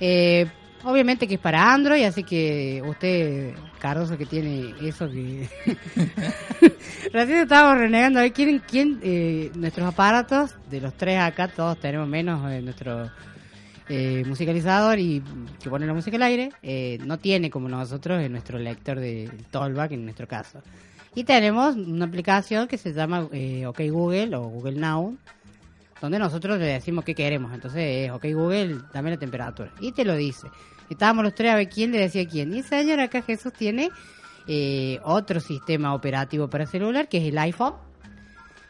Eh, 0.00 0.46
obviamente 0.84 1.26
que 1.26 1.34
es 1.34 1.40
para 1.40 1.72
Android, 1.72 2.04
así 2.04 2.22
que 2.22 2.82
usted, 2.86 3.54
Cardoso, 3.78 4.16
que 4.16 4.26
tiene 4.26 4.74
eso 4.82 5.08
que... 5.10 5.48
Recién 7.12 7.38
estábamos 7.38 7.78
renegando, 7.78 8.20
¿eh? 8.20 8.32
¿quién, 8.32 8.62
quién 8.66 9.00
eh, 9.02 9.50
nuestros 9.54 9.86
aparatos, 9.86 10.54
de 10.70 10.80
los 10.80 10.94
tres 10.94 11.18
acá, 11.18 11.48
todos 11.48 11.78
tenemos 11.78 12.08
menos 12.08 12.50
eh, 12.50 12.60
nuestro 12.62 13.10
eh, 13.88 14.24
musicalizador 14.26 14.98
y 14.98 15.22
que 15.62 15.70
pone 15.70 15.86
la 15.86 15.94
música 15.94 16.16
al 16.16 16.24
aire, 16.24 16.50
eh, 16.62 16.98
no 17.04 17.18
tiene 17.18 17.50
como 17.50 17.68
nosotros 17.68 18.20
en 18.20 18.32
nuestro 18.32 18.58
lector 18.58 18.98
de 18.98 19.30
Tollback 19.50 19.92
en 19.92 20.04
nuestro 20.04 20.26
caso. 20.26 20.60
Y 21.14 21.24
tenemos 21.24 21.76
una 21.76 22.04
aplicación 22.04 22.68
que 22.68 22.78
se 22.78 22.92
llama 22.92 23.28
eh, 23.32 23.64
OK 23.66 23.80
Google 23.90 24.34
o 24.36 24.42
Google 24.48 24.78
Now, 24.78 25.16
donde 26.00 26.18
nosotros 26.18 26.58
le 26.58 26.66
decimos 26.66 27.04
qué 27.04 27.14
queremos. 27.14 27.52
Entonces 27.52 28.06
es, 28.06 28.10
OK 28.10 28.24
Google, 28.32 28.78
dame 28.92 29.10
la 29.10 29.16
temperatura. 29.16 29.70
Y 29.80 29.92
te 29.92 30.04
lo 30.04 30.14
dice. 30.14 30.48
Estábamos 30.88 31.24
los 31.24 31.34
tres 31.34 31.52
a 31.52 31.56
ver 31.56 31.68
quién 31.68 31.92
le 31.92 31.98
decía 31.98 32.26
quién. 32.26 32.52
Y 32.54 32.60
ese 32.60 32.80
señor 32.80 33.00
acá 33.00 33.22
Jesús 33.22 33.52
tiene 33.52 33.90
eh, 34.46 35.00
otro 35.02 35.40
sistema 35.40 35.94
operativo 35.94 36.48
para 36.48 36.66
celular, 36.66 37.08
que 37.08 37.18
es 37.18 37.24
el 37.24 37.38
iPhone. 37.38 37.74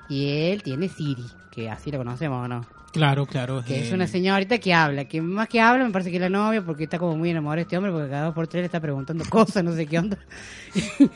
Y 0.09 0.51
él 0.51 0.63
tiene 0.63 0.89
Siri, 0.89 1.27
que 1.51 1.69
así 1.69 1.91
lo 1.91 1.99
conocemos 1.99 2.45
o 2.45 2.49
no. 2.49 2.76
Claro, 2.97 3.27
claro. 3.27 3.63
Que 3.63 3.87
es 3.87 3.93
una 3.93 4.07
señorita 4.07 4.57
que 4.59 4.73
habla, 4.73 5.05
que 5.05 5.21
más 5.21 5.49
que 5.49 5.61
habla 5.61 5.85
me 5.85 5.91
parece 5.91 6.11
que 6.11 6.17
es 6.17 6.21
la 6.23 6.31
novia 6.31 6.63
porque 6.63 6.85
está 6.85 6.99
como 6.99 7.15
muy 7.15 7.29
enamorada 7.31 7.57
de 7.57 7.63
este 7.63 7.77
hombre 7.77 7.93
porque 7.93 8.09
cada 8.09 8.25
dos 8.25 8.35
por 8.35 8.49
tres 8.49 8.63
le 8.63 8.67
está 8.67 8.81
preguntando 8.81 9.23
cosas, 9.31 9.63
no 9.63 9.73
sé 9.75 9.87
qué 9.87 9.99
onda. 9.99 10.19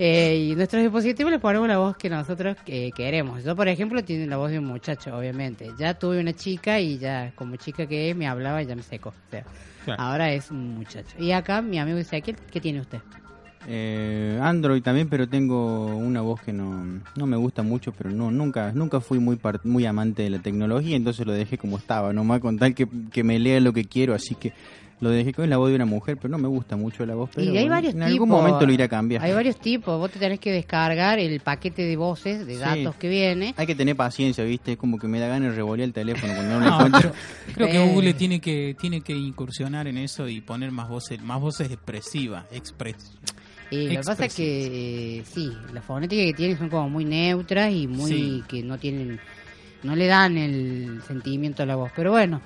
Eh, 0.00 0.50
y 0.52 0.54
nuestros 0.54 0.80
dispositivos 0.80 1.32
le 1.32 1.40
ponemos 1.40 1.66
la 1.66 1.78
voz 1.78 1.96
que 1.96 2.08
nosotros 2.08 2.56
eh, 2.66 2.92
queremos. 2.94 3.42
Yo, 3.42 3.56
por 3.56 3.66
ejemplo, 3.66 4.04
tiene 4.04 4.28
la 4.28 4.36
voz 4.36 4.52
de 4.52 4.60
un 4.60 4.64
muchacho, 4.64 5.16
obviamente. 5.16 5.72
Ya 5.76 5.94
tuve 5.94 6.20
una 6.20 6.32
chica 6.34 6.78
y 6.78 6.98
ya 6.98 7.32
como 7.34 7.56
chica 7.56 7.84
que 7.84 8.10
es 8.10 8.16
me 8.16 8.28
hablaba 8.28 8.62
y 8.62 8.66
ya 8.66 8.76
me 8.76 8.84
secó. 8.84 9.08
O 9.08 9.30
sea, 9.32 9.42
Claro. 9.84 10.00
ahora 10.00 10.32
es 10.32 10.52
un 10.52 10.76
muchacho. 10.76 11.16
Y 11.18 11.32
acá 11.32 11.62
mi 11.62 11.80
amigo 11.80 11.98
Ezequiel, 11.98 12.36
¿qué 12.48 12.60
tiene 12.60 12.80
usted? 12.80 13.00
Eh, 13.66 14.38
Android 14.42 14.82
también, 14.82 15.08
pero 15.08 15.28
tengo 15.28 15.86
una 15.96 16.20
voz 16.20 16.40
que 16.42 16.52
no, 16.52 17.00
no 17.16 17.26
me 17.26 17.36
gusta 17.36 17.62
mucho, 17.62 17.92
pero 17.92 18.10
no 18.10 18.30
nunca 18.30 18.72
nunca 18.72 19.00
fui 19.00 19.18
muy 19.18 19.38
muy 19.64 19.84
amante 19.84 20.22
de 20.22 20.30
la 20.30 20.38
tecnología, 20.38 20.96
entonces 20.96 21.26
lo 21.26 21.32
dejé 21.32 21.58
como 21.58 21.76
estaba, 21.76 22.12
nomás 22.12 22.40
con 22.40 22.58
tal 22.58 22.74
que, 22.74 22.86
que 23.12 23.24
me 23.24 23.38
lea 23.38 23.60
lo 23.60 23.72
que 23.72 23.84
quiero, 23.84 24.14
así 24.14 24.34
que 24.36 24.52
lo 25.00 25.10
dejé 25.10 25.32
con 25.32 25.48
la 25.48 25.56
voz 25.58 25.68
de 25.68 25.76
una 25.76 25.84
mujer, 25.84 26.16
pero 26.16 26.28
no 26.28 26.38
me 26.38 26.48
gusta 26.48 26.76
mucho 26.76 27.06
la 27.06 27.14
voz, 27.14 27.30
pero 27.32 27.44
y 27.44 27.48
hay 27.50 27.54
bueno, 27.54 27.70
varios 27.70 27.94
en 27.94 28.00
tipos. 28.00 28.12
algún 28.12 28.28
momento 28.30 28.66
lo 28.66 28.72
iré 28.72 28.82
a 28.82 28.88
cambiar. 28.88 29.22
Hay 29.22 29.32
varios 29.32 29.56
tipos. 29.60 29.96
Vos 29.96 30.10
te 30.10 30.18
tenés 30.18 30.40
que 30.40 30.50
descargar 30.50 31.20
el 31.20 31.38
paquete 31.38 31.82
de 31.82 31.96
voces, 31.96 32.44
de 32.46 32.54
Sí. 32.54 32.58
datos 32.60 32.96
que 32.96 33.08
viene. 33.08 33.54
Hay 33.56 33.64
que 33.68 33.76
tener 33.76 33.94
paciencia, 33.94 34.42
¿viste? 34.42 34.72
Es 34.72 34.76
como 34.78 34.98
que 34.98 35.06
me 35.06 35.20
da 35.20 35.28
ganas 35.28 35.50
de 35.50 35.56
revolear 35.56 35.86
el 35.86 35.92
teléfono 35.92 36.32
cuando 36.34 36.54
no 36.58 36.66
lo 36.66 36.74
encuentro. 36.74 37.12
creo 37.54 37.68
que. 37.68 37.78
Google 37.78 38.14
tiene 38.14 38.40
que 38.40 38.74
tiene 38.80 39.00
que 39.00 39.12
incursionar 39.14 39.86
en 39.86 39.98
eso 39.98 40.28
y 40.28 40.40
poner 40.40 40.72
más 40.72 40.88
voces 40.88 41.22
más 41.22 41.40
voces 41.40 41.70
expresivas, 41.70 42.46
expres. 42.50 42.96
Y 43.70 43.88
lo 43.88 44.00
que 44.00 44.06
pasa 44.06 44.24
es 44.26 44.34
que 44.34 45.18
eh, 45.18 45.24
sí, 45.24 45.52
las 45.72 45.84
fonéticas 45.84 46.26
que 46.26 46.32
tienen 46.34 46.58
son 46.58 46.68
como 46.70 46.88
muy 46.88 47.04
neutras 47.04 47.70
y 47.72 47.86
muy 47.86 48.10
Sí. 48.10 48.44
que 48.48 48.62
no 48.62 48.78
tienen, 48.78 49.20
no 49.82 49.94
le 49.94 50.06
dan 50.06 50.36
el 50.38 51.00
sentimiento 51.06 51.62
a 51.62 51.66
la 51.66 51.76
voz. 51.76 51.90
Pero 51.94 52.10
bueno, 52.12 52.40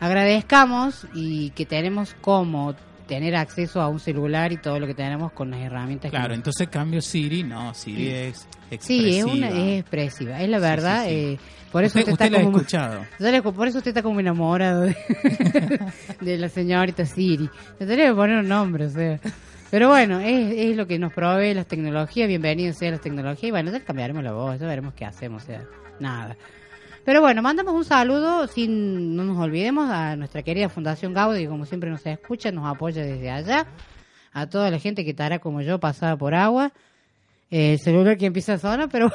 agradezcamos 0.00 1.06
y 1.14 1.50
que 1.50 1.66
tenemos 1.66 2.14
como 2.20 2.74
tener 3.06 3.34
acceso 3.36 3.80
a 3.80 3.88
un 3.88 4.00
celular 4.00 4.52
y 4.52 4.58
todo 4.58 4.78
lo 4.78 4.86
que 4.86 4.94
tenemos 4.94 5.32
con 5.32 5.50
las 5.50 5.60
herramientas. 5.60 6.10
que 6.10 6.16
Claro, 6.16 6.34
entonces 6.34 6.68
cambio 6.68 7.00
Siri, 7.00 7.42
no, 7.42 7.72
Siri 7.74 7.96
Sí. 8.04 8.08
es 8.10 8.48
expresiva. 8.70 9.10
Sí, 9.10 9.18
es 9.18 9.24
una 9.24 9.48
es 9.48 9.80
expresiva, 9.80 10.40
es 10.42 10.48
la 10.48 10.58
verdad. 10.58 11.04
sí, 11.04 11.10
sí. 11.10 11.14
eh, 11.16 11.38
por 11.72 11.84
eso 11.84 11.98
Usted- 11.98 12.12
usted, 12.12 12.12
usted 12.12 12.24
está 12.26 12.36
la 12.36 12.42
ha 12.42 12.44
como 12.44 12.58
escuchado. 12.58 13.04
Yo 13.18 13.30
le- 13.30 13.42
por 13.42 13.66
eso 13.68 13.78
usted 13.78 13.88
está 13.90 14.02
como 14.02 14.20
enamorado 14.20 14.82
de, 14.82 14.96
de 16.20 16.38
la 16.38 16.48
señorita 16.48 17.04
Siri. 17.06 17.48
Le 17.78 17.86
tendría 17.86 18.08
que 18.08 18.14
poner 18.14 18.38
un 18.38 18.48
nombre, 18.48 18.86
o 18.86 18.90
sea. 18.90 19.18
Pero 19.70 19.88
bueno, 19.88 20.20
es, 20.20 20.54
es 20.56 20.76
lo 20.76 20.86
que 20.86 20.98
nos 20.98 21.12
provee 21.12 21.52
las 21.52 21.66
tecnologías. 21.66 22.26
Bienvenidos 22.26 22.78
sea 22.78 22.90
las 22.92 23.02
tecnologías. 23.02 23.48
Y 23.48 23.50
bueno, 23.50 23.70
ya 23.70 23.80
cambiaremos 23.80 24.24
la 24.24 24.32
voz, 24.32 24.58
ya 24.58 24.66
veremos 24.66 24.94
qué 24.94 25.04
hacemos, 25.04 25.42
o 25.42 25.46
sea, 25.46 25.62
nada. 26.00 26.36
Pero 27.04 27.20
bueno, 27.20 27.42
mandamos 27.42 27.74
un 27.74 27.84
saludo, 27.84 28.46
sin 28.46 29.14
no 29.14 29.24
nos 29.24 29.38
olvidemos, 29.38 29.90
a 29.90 30.16
nuestra 30.16 30.42
querida 30.42 30.70
Fundación 30.70 31.12
Gaudi, 31.12 31.42
que 31.42 31.48
como 31.48 31.66
siempre 31.66 31.90
nos 31.90 32.04
escucha, 32.06 32.50
nos 32.50 32.66
apoya 32.66 33.02
desde 33.02 33.30
allá. 33.30 33.66
A 34.32 34.46
toda 34.46 34.70
la 34.70 34.78
gente 34.78 35.04
que 35.04 35.10
estará 35.10 35.38
como 35.38 35.60
yo, 35.60 35.78
pasada 35.78 36.16
por 36.16 36.34
agua. 36.34 36.72
Eh, 37.50 37.72
el 37.72 37.78
celular 37.78 38.16
que 38.16 38.26
empieza 38.26 38.54
a 38.54 38.58
sonar, 38.58 38.88
pero 38.90 39.10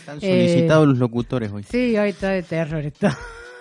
Están 0.00 0.20
solicitados 0.20 0.88
los 0.88 0.98
locutores 0.98 1.52
hoy. 1.52 1.62
Sí, 1.62 1.96
hoy 1.98 2.10
está 2.10 2.30
de 2.30 2.42
terror 2.42 2.84
esto. 2.84 3.08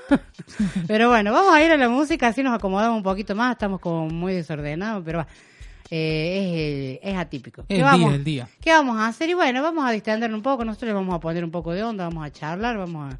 pero 0.87 1.09
bueno, 1.09 1.33
vamos 1.33 1.53
a 1.53 1.63
ir 1.63 1.71
a 1.71 1.77
la 1.77 1.89
música, 1.89 2.27
así 2.27 2.43
nos 2.43 2.53
acomodamos 2.53 2.97
un 2.97 3.03
poquito 3.03 3.35
más, 3.35 3.53
estamos 3.53 3.79
como 3.79 4.07
muy 4.07 4.33
desordenados, 4.33 5.03
pero 5.05 5.19
va. 5.19 5.27
Eh, 5.91 6.99
es, 7.01 7.11
es 7.11 7.17
atípico. 7.17 7.61
El 7.61 7.67
¿Qué 7.67 7.73
día, 7.75 7.85
vamos, 7.85 8.13
el 8.13 8.23
día. 8.23 8.49
¿Qué 8.61 8.71
vamos 8.71 8.97
a 8.97 9.07
hacer? 9.07 9.29
Y 9.29 9.33
bueno, 9.33 9.63
vamos 9.63 9.85
a 9.85 9.91
distender 9.91 10.33
un 10.33 10.41
poco, 10.41 10.63
nosotros 10.63 10.89
le 10.89 10.93
vamos 10.93 11.15
a 11.15 11.19
poner 11.19 11.43
un 11.43 11.51
poco 11.51 11.73
de 11.73 11.83
onda, 11.83 12.05
vamos 12.05 12.25
a 12.25 12.31
charlar, 12.31 12.77
vamos 12.77 13.13
a 13.13 13.19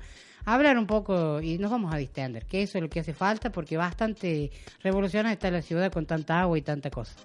hablar 0.54 0.78
un 0.78 0.86
poco 0.88 1.42
y 1.42 1.58
nos 1.58 1.72
vamos 1.72 1.94
a 1.94 1.98
distender, 1.98 2.46
que 2.46 2.64
eso 2.64 2.78
es 2.78 2.84
lo 2.84 2.90
que 2.90 3.00
hace 3.00 3.14
falta 3.14 3.52
porque 3.52 3.78
bastante 3.78 4.52
revolucionada 4.82 5.34
está 5.34 5.52
la 5.52 5.62
ciudad 5.62 5.92
con 5.92 6.06
tanta 6.06 6.40
agua 6.42 6.58
y 6.58 6.62
tanta 6.62 6.90
cosa. 6.90 7.16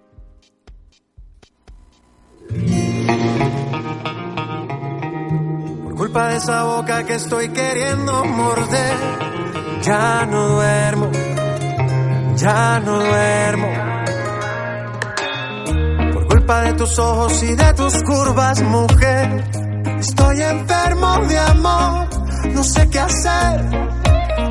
Por 5.84 5.94
culpa 5.94 6.28
de 6.30 6.36
esa 6.36 6.64
boca 6.64 7.04
que 7.04 7.14
estoy 7.14 7.48
queriendo 7.50 8.24
morder, 8.24 8.96
ya 9.82 10.26
no 10.26 10.48
duermo, 10.48 11.10
ya 12.36 12.80
no 12.80 12.98
duermo. 12.98 14.03
De 16.44 16.74
tus 16.74 16.98
ojos 16.98 17.42
y 17.42 17.54
de 17.54 17.72
tus 17.72 18.02
curvas, 18.02 18.60
mujer, 18.62 19.44
estoy 19.98 20.42
enfermo 20.42 21.18
de 21.26 21.38
amor, 21.38 22.08
no 22.52 22.62
sé 22.62 22.86
qué 22.90 22.98
hacer. 22.98 23.60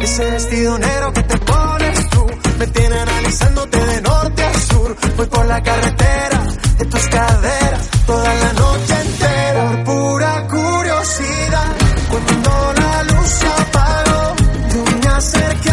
Ese 0.02 0.32
vestido 0.32 0.80
negro 0.80 1.14
que 1.14 1.22
te 1.22 1.38
pones 1.38 2.10
tú 2.10 2.26
me 2.58 2.66
tiene 2.66 2.96
analizándote 2.98 3.86
de 3.86 4.02
norte 4.02 4.44
a 4.44 4.54
sur. 4.54 4.98
Voy 5.18 5.28
por 5.28 5.46
la 5.46 5.62
carretera 5.62 6.44
de 6.80 6.86
tus 6.86 7.08
caderas 7.10 7.90
toda 8.08 8.34
la 8.34 8.54
noche 8.54 8.94
entera. 9.00 9.70
Por 9.70 9.84
pura 9.84 10.48
curiosidad, 10.48 11.76
cuando 12.10 12.74
la 12.82 13.04
luz 13.04 13.28
se 13.28 13.48
apagó, 13.48 14.36
yo 14.74 14.98
me 15.00 15.08
acerqué 15.10 15.70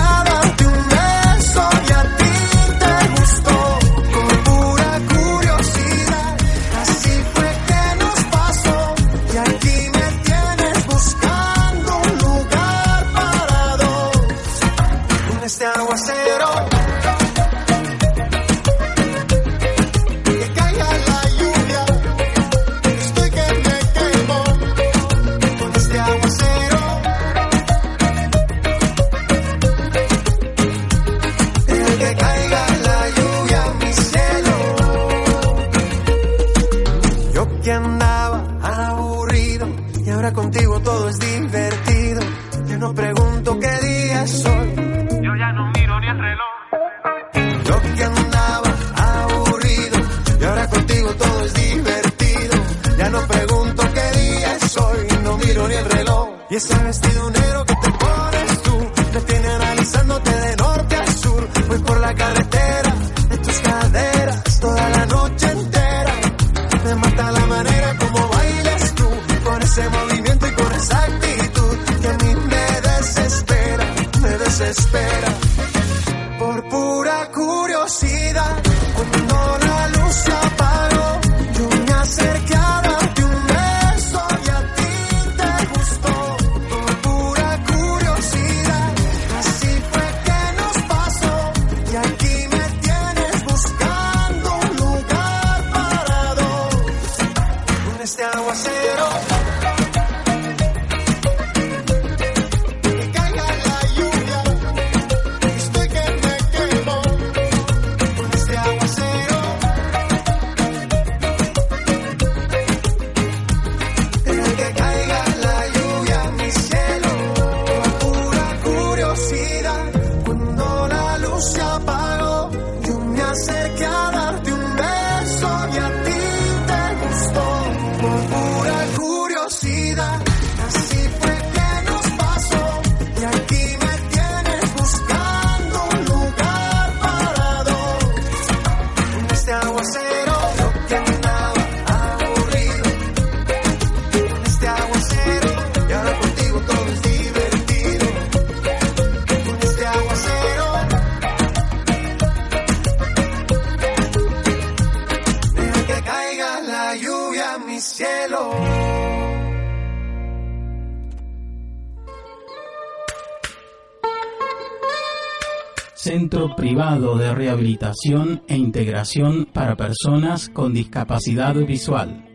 Centro 166.02 166.56
Privado 166.56 167.18
de 167.18 167.34
Rehabilitación 167.34 168.40
e 168.48 168.56
Integración 168.56 169.46
para 169.52 169.76
Personas 169.76 170.48
con 170.48 170.72
Discapacidad 170.72 171.54
Visual. 171.54 172.26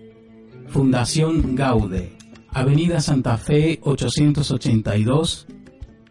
Fundación 0.68 1.56
Gaude, 1.56 2.16
Avenida 2.50 3.00
Santa 3.00 3.38
Fe 3.38 3.80
882, 3.82 5.48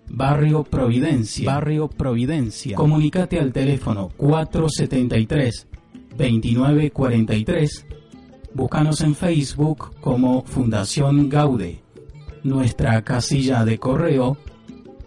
Barrio 0.08 0.64
Providencia. 0.64 1.46
Barrio 1.48 1.86
Providencia. 1.86 2.74
Comunicate 2.74 3.38
al 3.38 3.52
teléfono 3.52 4.10
473 4.16 5.68
2943. 6.18 7.86
Búscanos 8.52 9.00
en 9.02 9.14
Facebook 9.14 9.94
como 10.00 10.42
Fundación 10.42 11.28
Gaude. 11.28 11.84
Nuestra 12.42 13.04
casilla 13.04 13.64
de 13.64 13.78
correo 13.78 14.38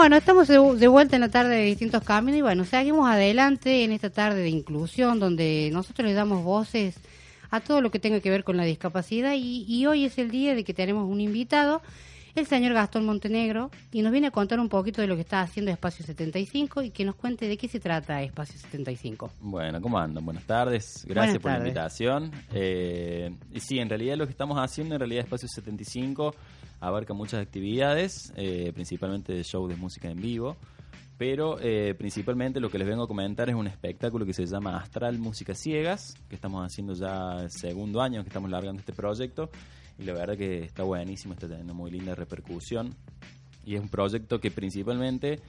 Bueno, 0.00 0.16
estamos 0.16 0.48
de, 0.48 0.88
vuelta 0.88 1.16
en 1.16 1.20
la 1.20 1.28
tarde 1.28 1.56
de 1.56 1.64
distintos 1.66 2.02
caminos 2.02 2.38
y 2.38 2.40
bueno, 2.40 2.64
seguimos 2.64 3.06
adelante 3.06 3.84
en 3.84 3.92
esta 3.92 4.08
tarde 4.08 4.40
de 4.40 4.48
inclusión 4.48 5.20
donde 5.20 5.68
nosotros 5.74 6.08
le 6.08 6.14
damos 6.14 6.42
voces 6.42 6.98
a 7.50 7.60
todo 7.60 7.82
lo 7.82 7.90
que 7.90 7.98
tenga 7.98 8.18
que 8.20 8.30
ver 8.30 8.42
con 8.42 8.56
la 8.56 8.64
discapacidad 8.64 9.34
y, 9.36 9.66
y 9.68 9.84
hoy 9.84 10.06
es 10.06 10.16
el 10.16 10.30
día 10.30 10.54
de 10.54 10.64
que 10.64 10.72
tenemos 10.72 11.06
un 11.06 11.20
invitado, 11.20 11.82
el 12.34 12.46
señor 12.46 12.72
Gastón 12.72 13.04
Montenegro, 13.04 13.70
y 13.92 14.00
nos 14.00 14.10
viene 14.10 14.28
a 14.28 14.30
contar 14.30 14.58
un 14.58 14.70
poquito 14.70 15.02
de 15.02 15.06
lo 15.06 15.16
que 15.16 15.20
está 15.20 15.42
haciendo 15.42 15.70
Espacio 15.70 16.02
75 16.02 16.80
y 16.80 16.90
que 16.92 17.04
nos 17.04 17.14
cuente 17.16 17.46
de 17.46 17.58
qué 17.58 17.68
se 17.68 17.78
trata 17.78 18.22
Espacio 18.22 18.58
75. 18.58 19.32
Bueno, 19.42 19.82
¿cómo 19.82 19.98
andan? 19.98 20.24
Buenas 20.24 20.44
tardes, 20.44 21.04
gracias 21.06 21.42
Buenas 21.42 21.42
por 21.42 21.50
la 21.52 21.58
invitación. 21.58 22.32
Eh, 22.54 23.34
y 23.52 23.60
sí, 23.60 23.78
en 23.78 23.90
realidad 23.90 24.16
lo 24.16 24.24
que 24.24 24.32
estamos 24.32 24.56
haciendo, 24.56 24.94
en 24.94 25.00
realidad 25.00 25.24
Espacio 25.24 25.46
75 25.46 26.34
abarca 26.80 27.14
muchas 27.14 27.40
actividades, 27.40 28.32
eh, 28.36 28.72
principalmente 28.74 29.42
show 29.44 29.68
de 29.68 29.76
música 29.76 30.10
en 30.10 30.20
vivo, 30.20 30.56
pero 31.18 31.58
eh, 31.60 31.94
principalmente 31.96 32.60
lo 32.60 32.70
que 32.70 32.78
les 32.78 32.88
vengo 32.88 33.02
a 33.02 33.08
comentar 33.08 33.50
es 33.50 33.54
un 33.54 33.66
espectáculo 33.66 34.24
que 34.24 34.32
se 34.32 34.46
llama 34.46 34.78
Astral 34.78 35.18
Música 35.18 35.54
Ciegas, 35.54 36.14
que 36.28 36.34
estamos 36.34 36.64
haciendo 36.64 36.94
ya 36.94 37.42
el 37.42 37.50
segundo 37.50 38.00
año 38.00 38.22
que 38.22 38.28
estamos 38.28 38.50
largando 38.50 38.80
este 38.80 38.94
proyecto, 38.94 39.50
y 39.98 40.04
la 40.04 40.14
verdad 40.14 40.36
que 40.36 40.64
está 40.64 40.82
buenísimo, 40.82 41.34
está 41.34 41.46
teniendo 41.46 41.74
muy 41.74 41.90
linda 41.90 42.14
repercusión, 42.14 42.96
y 43.66 43.74
es 43.74 43.80
un 43.82 43.90
proyecto 43.90 44.40
que 44.40 44.50
principalmente 44.50 45.40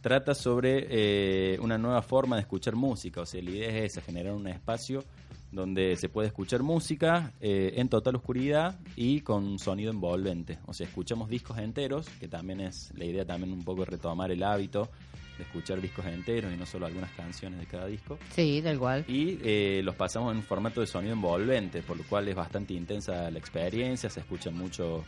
trata 0.00 0.34
sobre 0.34 0.86
eh, 0.90 1.58
una 1.60 1.78
nueva 1.78 2.02
forma 2.02 2.36
de 2.36 2.42
escuchar 2.42 2.74
música. 2.74 3.20
O 3.20 3.26
sea, 3.26 3.42
la 3.42 3.50
idea 3.50 3.68
es 3.68 3.92
esa, 3.92 4.00
generar 4.00 4.34
un 4.34 4.48
espacio 4.48 5.04
donde 5.52 5.96
se 5.96 6.08
puede 6.08 6.28
escuchar 6.28 6.62
música 6.62 7.32
eh, 7.40 7.74
en 7.76 7.88
total 7.88 8.16
oscuridad 8.16 8.78
y 8.96 9.20
con 9.20 9.58
sonido 9.58 9.90
envolvente. 9.90 10.58
O 10.66 10.72
sea, 10.72 10.86
escuchamos 10.86 11.28
discos 11.28 11.58
enteros, 11.58 12.08
que 12.20 12.28
también 12.28 12.60
es 12.60 12.92
la 12.96 13.04
idea 13.04 13.24
también 13.24 13.52
un 13.52 13.64
poco 13.64 13.84
retomar 13.84 14.30
el 14.30 14.42
hábito 14.42 14.90
de 15.36 15.44
escuchar 15.44 15.80
discos 15.80 16.06
enteros 16.06 16.52
y 16.52 16.56
no 16.56 16.66
solo 16.66 16.86
algunas 16.86 17.10
canciones 17.12 17.58
de 17.58 17.66
cada 17.66 17.86
disco. 17.86 18.18
Sí, 18.30 18.60
tal 18.62 18.78
cual. 18.78 19.04
Y 19.08 19.38
eh, 19.42 19.80
los 19.82 19.94
pasamos 19.96 20.32
en 20.32 20.38
un 20.38 20.44
formato 20.44 20.80
de 20.80 20.86
sonido 20.86 21.14
envolvente, 21.14 21.82
por 21.82 21.96
lo 21.96 22.04
cual 22.04 22.28
es 22.28 22.34
bastante 22.34 22.74
intensa 22.74 23.30
la 23.30 23.38
experiencia, 23.38 24.10
se 24.10 24.20
escuchan 24.20 24.54
mucho 24.56 25.04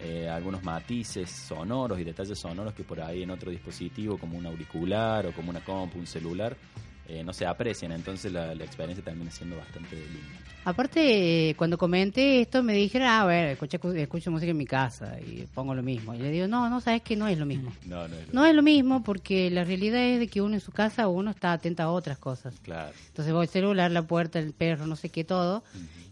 eh, 0.00 0.28
algunos 0.28 0.64
matices 0.64 1.30
sonoros 1.30 2.00
y 2.00 2.04
detalles 2.04 2.38
sonoros 2.38 2.74
que 2.74 2.82
por 2.82 3.00
ahí 3.00 3.22
en 3.22 3.30
otro 3.30 3.50
dispositivo 3.50 4.18
como 4.18 4.36
un 4.36 4.46
auricular 4.46 5.26
o 5.26 5.32
como 5.32 5.50
una 5.50 5.60
compu, 5.60 5.98
un 5.98 6.06
celular, 6.06 6.56
eh, 7.08 7.22
no 7.24 7.32
se 7.32 7.46
aprecian, 7.46 7.92
entonces 7.92 8.32
la, 8.32 8.54
la 8.54 8.64
experiencia 8.64 9.04
termina 9.04 9.30
siendo 9.30 9.56
bastante 9.56 9.96
linda. 9.96 10.44
Aparte, 10.66 11.54
cuando 11.58 11.76
comenté 11.76 12.40
esto, 12.40 12.62
me 12.62 12.72
dijeron, 12.72 13.08
ah, 13.08 13.20
a 13.20 13.26
ver, 13.26 13.48
escucho, 13.50 13.76
escucho 13.92 14.30
música 14.30 14.50
en 14.50 14.56
mi 14.56 14.64
casa 14.64 15.18
y 15.20 15.46
pongo 15.52 15.74
lo 15.74 15.82
mismo. 15.82 16.14
Y 16.14 16.18
le 16.18 16.30
digo, 16.30 16.48
no, 16.48 16.70
no, 16.70 16.80
sabes 16.80 17.02
que 17.02 17.16
no 17.16 17.28
es 17.28 17.38
lo 17.38 17.44
mismo. 17.44 17.70
No, 17.84 18.08
no 18.08 18.16
es 18.16 18.26
lo 18.28 18.32
No 18.32 18.46
es 18.46 18.54
lo 18.54 18.62
mismo 18.62 19.02
porque 19.02 19.50
la 19.50 19.62
realidad 19.64 20.00
es 20.00 20.20
de 20.20 20.28
que 20.28 20.40
uno 20.40 20.54
en 20.54 20.60
su 20.60 20.72
casa 20.72 21.06
uno 21.08 21.30
está 21.32 21.52
atento 21.52 21.82
a 21.82 21.90
otras 21.90 22.18
cosas. 22.18 22.54
Claro. 22.62 22.92
Entonces 23.08 23.34
voy 23.34 23.44
el 23.44 23.50
celular, 23.50 23.90
la 23.90 24.06
puerta, 24.06 24.38
el 24.38 24.54
perro, 24.54 24.86
no 24.86 24.96
sé 24.96 25.10
qué, 25.10 25.22
todo. 25.22 25.62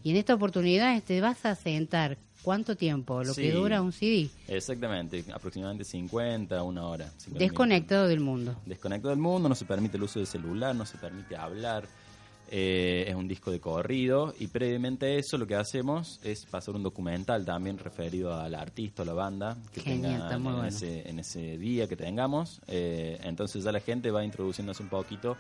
Y 0.03 0.11
en 0.11 0.17
esta 0.17 0.35
oportunidad 0.35 1.03
te 1.03 1.21
vas 1.23 1.47
a 1.47 1.55
sentar. 1.55 2.19
¿Cuánto 2.43 2.77
tiempo? 2.77 3.23
Lo 3.23 3.35
que 3.35 3.53
dura 3.53 3.81
un 3.83 3.93
CD. 3.93 4.29
Exactamente, 4.49 5.25
aproximadamente 5.33 5.85
50, 5.85 6.63
una 6.63 6.87
hora. 6.87 7.11
50 7.19 7.39
Desconectado 7.39 8.09
del 8.09 8.21
mundo. 8.21 8.57
desconectado 8.67 9.11
del 9.11 9.21
mundo, 9.21 9.49
no 9.49 9.55
se 9.55 9.65
permite 9.65 9.97
el 9.97 10.03
uso 10.03 10.19
del 10.19 10.27
celular, 10.27 10.75
no 10.75 10.85
se 10.87 10.99
permite 10.99 11.37
hablar. 11.37 11.87
eh, 12.55 13.07
es 13.09 13.15
un 13.15 13.27
disco 13.29 13.51
de 13.51 13.61
corrido 13.61 14.35
y 14.39 14.49
previamente 14.49 15.07
a 15.07 15.15
eso 15.15 15.39
lo 15.39 15.47
que 15.47 15.55
hacemos 15.55 16.21
es 16.23 16.45
pasar 16.45 16.75
un 16.75 16.83
documental 16.83 17.47
también 17.47 17.79
referido 17.79 18.35
al 18.35 18.55
artista 18.55 19.03
o 19.03 19.07
la 19.07 19.15
banda 19.15 19.57
que 19.73 19.81
Genial, 19.81 20.19
muy 20.29 20.35
en, 20.37 20.43
bueno. 20.43 20.65
ese, 20.67 21.09
en 21.09 21.19
ese 21.21 21.57
día 21.57 21.89
que 21.89 21.97
tengamos. 21.97 22.61
Eh, 22.67 23.19
entonces 23.23 23.65
ya 23.65 23.73
la 23.73 23.81
gente 23.81 24.11
va 24.11 24.23
introduciéndose 24.23 24.83
un 24.83 24.91
poquito 24.91 25.35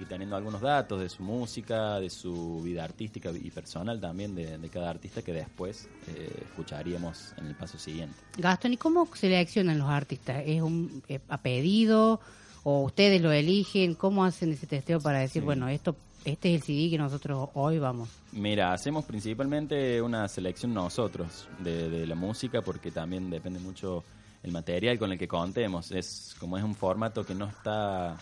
y 0.00 0.04
teniendo 0.06 0.36
algunos 0.36 0.60
datos 0.60 1.00
de 1.00 1.08
su 1.08 1.22
música, 1.22 2.00
de 2.00 2.10
su 2.10 2.62
vida 2.62 2.82
artística 2.84 3.30
y 3.30 3.50
personal 3.50 4.00
también 4.00 4.34
de, 4.34 4.58
de 4.58 4.68
cada 4.68 4.90
artista 4.90 5.22
que 5.22 5.32
después 5.32 5.88
eh, 6.08 6.42
escucharíamos 6.46 7.32
en 7.38 7.46
el 7.46 7.54
paso 7.54 7.78
siguiente. 7.78 8.16
Gastón, 8.38 8.72
¿y 8.72 8.76
cómo 8.76 9.08
seleccionan 9.14 9.78
los 9.78 9.88
artistas? 9.88 10.42
¿Es 10.46 10.60
un 10.62 11.02
eh, 11.08 11.20
a 11.28 11.38
pedido 11.38 12.20
o 12.64 12.82
ustedes 12.82 13.20
lo 13.20 13.30
eligen? 13.32 13.94
¿Cómo 13.94 14.24
hacen 14.24 14.52
ese 14.52 14.66
testeo 14.66 15.00
para 15.00 15.20
decir, 15.20 15.42
Sí. 15.42 15.46
bueno, 15.46 15.68
esto 15.68 15.96
este 16.24 16.54
es 16.54 16.62
el 16.62 16.66
CD 16.66 16.90
que 16.90 16.96
nosotros 16.98 17.50
hoy 17.52 17.78
vamos? 17.78 18.08
Mira, 18.32 18.72
hacemos 18.72 19.04
principalmente 19.04 20.00
una 20.00 20.26
selección 20.26 20.72
nosotros 20.72 21.48
de, 21.58 21.90
de 21.90 22.06
la 22.06 22.14
música 22.14 22.62
porque 22.62 22.90
también 22.90 23.28
depende 23.28 23.60
mucho 23.60 24.02
el 24.42 24.50
material 24.50 24.98
con 24.98 25.12
el 25.12 25.18
que 25.18 25.28
contemos. 25.28 25.90
Es 25.92 26.34
como 26.40 26.56
es 26.56 26.64
un 26.64 26.74
formato 26.74 27.24
que 27.26 27.34
no 27.34 27.44
está 27.46 28.16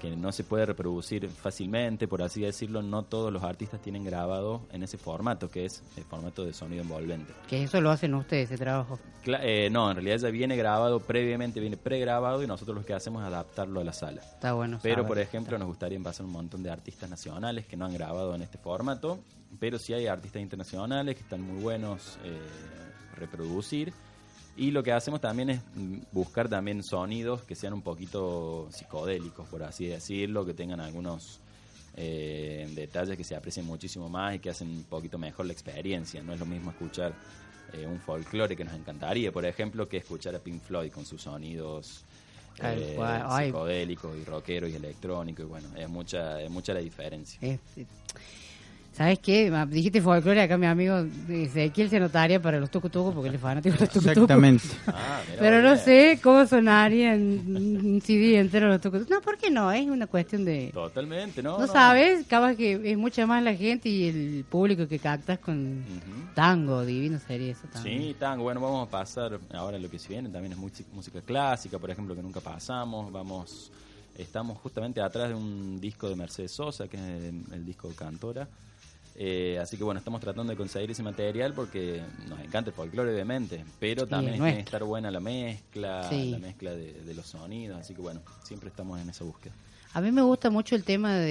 que 0.00 0.16
no 0.16 0.32
se 0.32 0.44
puede 0.44 0.64
reproducir 0.64 1.28
fácilmente, 1.28 2.08
por 2.08 2.22
así 2.22 2.40
decirlo, 2.40 2.80
no 2.80 3.02
todos 3.04 3.30
los 3.30 3.42
artistas 3.44 3.82
tienen 3.82 4.02
grabado 4.02 4.62
en 4.72 4.82
ese 4.82 4.96
formato, 4.96 5.50
que 5.50 5.66
es 5.66 5.82
el 5.98 6.04
formato 6.04 6.42
de 6.44 6.54
sonido 6.54 6.82
envolvente. 6.82 7.34
Que 7.46 7.62
eso 7.62 7.80
lo 7.82 7.90
hacen 7.90 8.14
ustedes, 8.14 8.50
ese 8.50 8.56
trabajo. 8.56 8.98
Cla- 9.24 9.40
eh, 9.42 9.68
no, 9.70 9.90
en 9.90 9.96
realidad 9.96 10.16
ya 10.16 10.30
viene 10.30 10.56
grabado 10.56 11.00
previamente, 11.00 11.60
viene 11.60 11.76
pregrabado 11.76 12.42
y 12.42 12.46
nosotros 12.46 12.74
lo 12.78 12.84
que 12.84 12.94
hacemos 12.94 13.20
es 13.22 13.28
adaptarlo 13.28 13.80
a 13.80 13.84
la 13.84 13.92
sala. 13.92 14.22
Está 14.22 14.54
bueno. 14.54 14.78
Pero, 14.82 14.96
saber. 15.02 15.08
por 15.08 15.18
ejemplo, 15.18 15.58
nos 15.58 15.68
gustaría 15.68 16.00
pasar 16.00 16.24
un 16.24 16.32
montón 16.32 16.62
de 16.62 16.70
artistas 16.70 17.10
nacionales 17.10 17.66
que 17.66 17.76
no 17.76 17.84
han 17.84 17.92
grabado 17.92 18.34
en 18.34 18.40
este 18.40 18.56
formato, 18.56 19.18
pero 19.58 19.78
sí 19.78 19.92
hay 19.92 20.06
artistas 20.06 20.40
internacionales 20.40 21.14
que 21.14 21.20
están 21.22 21.42
muy 21.42 21.62
buenos 21.62 22.18
eh, 22.24 22.38
reproducir. 23.16 23.92
Y 24.60 24.72
lo 24.72 24.82
que 24.82 24.92
hacemos 24.92 25.22
también 25.22 25.48
es 25.48 25.60
buscar 26.12 26.46
también 26.46 26.82
sonidos 26.82 27.40
que 27.44 27.54
sean 27.54 27.72
un 27.72 27.80
poquito 27.80 28.68
psicodélicos, 28.70 29.48
por 29.48 29.62
así 29.62 29.86
decirlo, 29.86 30.44
que 30.44 30.52
tengan 30.52 30.80
algunos 30.80 31.40
eh, 31.96 32.70
detalles 32.74 33.16
que 33.16 33.24
se 33.24 33.34
aprecien 33.34 33.64
muchísimo 33.64 34.10
más 34.10 34.34
y 34.34 34.38
que 34.38 34.50
hacen 34.50 34.68
un 34.68 34.84
poquito 34.84 35.16
mejor 35.16 35.46
la 35.46 35.54
experiencia. 35.54 36.22
No 36.22 36.34
es 36.34 36.40
lo 36.40 36.44
mismo 36.44 36.72
escuchar 36.72 37.14
eh, 37.72 37.86
un 37.86 37.98
folclore 38.00 38.54
que 38.54 38.62
nos 38.62 38.74
encantaría, 38.74 39.32
por 39.32 39.46
ejemplo, 39.46 39.88
que 39.88 39.96
escuchar 39.96 40.34
a 40.34 40.40
Pink 40.40 40.60
Floyd 40.60 40.92
con 40.92 41.06
sus 41.06 41.22
sonidos 41.22 42.04
eh, 42.62 42.98
psicodélicos 43.38 44.14
y 44.14 44.24
rockeros 44.24 44.68
y 44.68 44.74
electrónicos. 44.74 45.46
Y 45.46 45.48
bueno, 45.48 45.68
es 45.74 45.88
mucha, 45.88 46.38
es 46.38 46.50
mucha 46.50 46.74
la 46.74 46.80
diferencia. 46.80 47.40
¿Sabes 48.92 49.18
qué? 49.20 49.50
Dijiste 49.68 50.02
folclore, 50.02 50.42
acá 50.42 50.58
mi 50.58 50.66
amigo 50.66 51.06
Ezequiel 51.28 51.88
se 51.88 52.00
notaría 52.00 52.42
para 52.42 52.58
los 52.58 52.70
tucutucos 52.70 53.14
porque 53.14 53.28
él 53.28 53.36
es 53.36 53.40
fanático 53.40 53.74
de 53.74 53.80
los 53.80 53.88
tucutucos. 53.88 54.12
Exactamente. 54.12 54.64
Ah, 54.92 55.22
Pero 55.38 55.62
no 55.62 55.76
sé 55.76 56.18
cómo 56.22 56.44
sonaría 56.46 57.14
en 57.14 57.56
un 57.56 58.00
CD 58.02 58.38
entero 58.38 58.68
los 58.68 58.80
tucutucos. 58.80 59.08
No, 59.08 59.20
¿por 59.20 59.38
qué 59.38 59.50
no? 59.50 59.70
Es 59.70 59.86
una 59.86 60.06
cuestión 60.06 60.44
de... 60.44 60.70
Totalmente, 60.72 61.42
¿no? 61.42 61.58
No, 61.58 61.66
sabes, 61.66 62.26
capaz 62.26 62.56
que 62.56 62.80
es 62.92 62.98
mucha 62.98 63.26
más 63.26 63.42
la 63.42 63.54
gente 63.54 63.88
y 63.88 64.08
el 64.08 64.44
público 64.44 64.88
que 64.88 64.98
captas 64.98 65.38
con 65.38 65.82
tango, 66.34 66.84
divino 66.84 67.18
sería 67.18 67.52
eso 67.52 67.68
también. 67.72 68.02
Sí, 68.02 68.16
tango. 68.18 68.42
Bueno, 68.42 68.60
vamos 68.60 68.88
a 68.88 68.90
pasar 68.90 69.38
ahora 69.54 69.78
lo 69.78 69.88
que 69.88 69.98
se 69.98 70.08
viene. 70.08 70.28
También 70.28 70.52
es 70.52 70.58
música, 70.58 70.88
música 70.92 71.20
clásica, 71.20 71.78
por 71.78 71.90
ejemplo, 71.90 72.14
que 72.14 72.22
nunca 72.22 72.40
pasamos. 72.40 73.10
Vamos 73.12 73.70
Estamos 74.20 74.58
justamente 74.58 75.00
atrás 75.00 75.28
de 75.30 75.34
un 75.34 75.80
disco 75.80 76.08
de 76.08 76.16
Mercedes 76.16 76.52
Sosa, 76.52 76.88
que 76.88 76.96
es 76.98 77.24
el, 77.24 77.42
el 77.52 77.64
disco 77.64 77.88
Cantora. 77.96 78.46
Eh, 79.22 79.58
así 79.60 79.76
que 79.76 79.84
bueno, 79.84 79.98
estamos 79.98 80.18
tratando 80.18 80.50
de 80.50 80.56
conseguir 80.56 80.90
ese 80.90 81.02
material 81.02 81.52
porque 81.52 82.00
nos 82.26 82.40
encanta 82.40 82.70
el 82.70 82.74
folclore, 82.74 83.12
obviamente, 83.12 83.62
pero 83.78 84.06
también 84.06 84.36
tiene 84.36 84.54
que 84.54 84.60
estar 84.60 84.82
buena 84.82 85.10
la 85.10 85.20
mezcla, 85.20 86.08
Sí. 86.08 86.30
la 86.30 86.38
mezcla 86.38 86.70
de, 86.70 86.94
de 87.02 87.14
los 87.14 87.26
sonidos, 87.26 87.78
así 87.78 87.94
que 87.94 88.00
bueno, 88.00 88.22
siempre 88.42 88.70
estamos 88.70 88.98
en 88.98 89.10
esa 89.10 89.24
búsqueda. 89.24 89.52
A 89.92 90.00
mí 90.00 90.10
me 90.10 90.22
gusta 90.22 90.48
mucho 90.48 90.74
el 90.74 90.84
tema 90.84 91.16
de, 91.16 91.26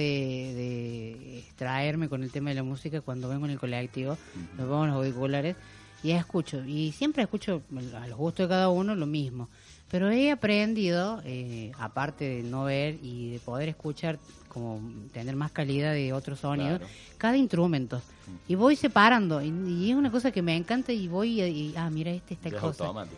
de 0.54 1.38
extraerme 1.40 2.08
con 2.08 2.22
el 2.22 2.30
tema 2.30 2.50
de 2.50 2.56
la 2.56 2.62
música 2.62 3.00
cuando 3.00 3.28
vengo 3.28 3.46
en 3.46 3.52
el 3.52 3.58
colectivo, 3.58 4.16
me 4.56 4.62
pongo 4.64 4.86
los 4.86 4.94
auriculares 4.94 5.56
y 6.04 6.12
escucho. 6.12 6.64
Y 6.64 6.92
siempre 6.92 7.24
escucho 7.24 7.62
a 8.00 8.06
los 8.06 8.16
gustos 8.18 8.44
de 8.48 8.50
cada 8.50 8.68
uno 8.68 8.94
lo 8.94 9.06
mismo. 9.06 9.48
Pero 9.90 10.10
he 10.10 10.30
aprendido, 10.30 11.20
eh, 11.24 11.72
aparte 11.78 12.24
de 12.24 12.42
no 12.44 12.64
ver 12.64 12.98
y 13.02 13.30
de 13.30 13.38
poder 13.40 13.68
escuchar, 13.68 14.18
como 14.48 14.80
tener 15.12 15.34
más 15.36 15.50
calidad 15.52 15.92
de 15.92 16.12
otros 16.12 16.40
sonidos, 16.40 16.78
Claro. 16.78 16.92
cada 17.18 17.36
instrumento. 17.36 18.00
Y 18.48 18.54
voy 18.54 18.76
separando. 18.76 19.42
Y, 19.42 19.48
y 19.48 19.90
es 19.90 19.96
una 19.96 20.10
cosa 20.10 20.30
que 20.30 20.42
me 20.42 20.56
encanta 20.56 20.92
y 20.92 21.08
voy, 21.08 21.40
y, 21.42 21.74
ah, 21.76 21.90
mira, 21.90 22.10
este 22.12 22.34
esta 22.34 22.48
Ya 22.50 22.56
es 22.56 22.62
cosa. 22.62 22.84
automático. 22.84 23.16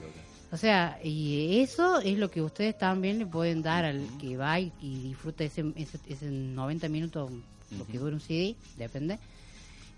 O 0.50 0.56
sea, 0.58 0.98
y 1.02 1.60
eso 1.60 2.00
es 2.00 2.18
lo 2.18 2.30
que 2.30 2.42
ustedes 2.42 2.76
también 2.76 3.18
le 3.18 3.26
pueden 3.26 3.62
dar 3.62 3.84
al 3.86 4.06
que 4.20 4.36
va 4.36 4.60
y, 4.60 4.70
y 4.82 5.00
disfruta 5.02 5.44
ese, 5.44 5.72
ese, 5.76 5.98
ese 6.08 6.26
90 6.30 6.88
minutos, 6.90 7.30
lo 7.78 7.86
que 7.86 7.98
dura 7.98 8.14
un 8.14 8.20
CD, 8.20 8.54
depende. 8.76 9.18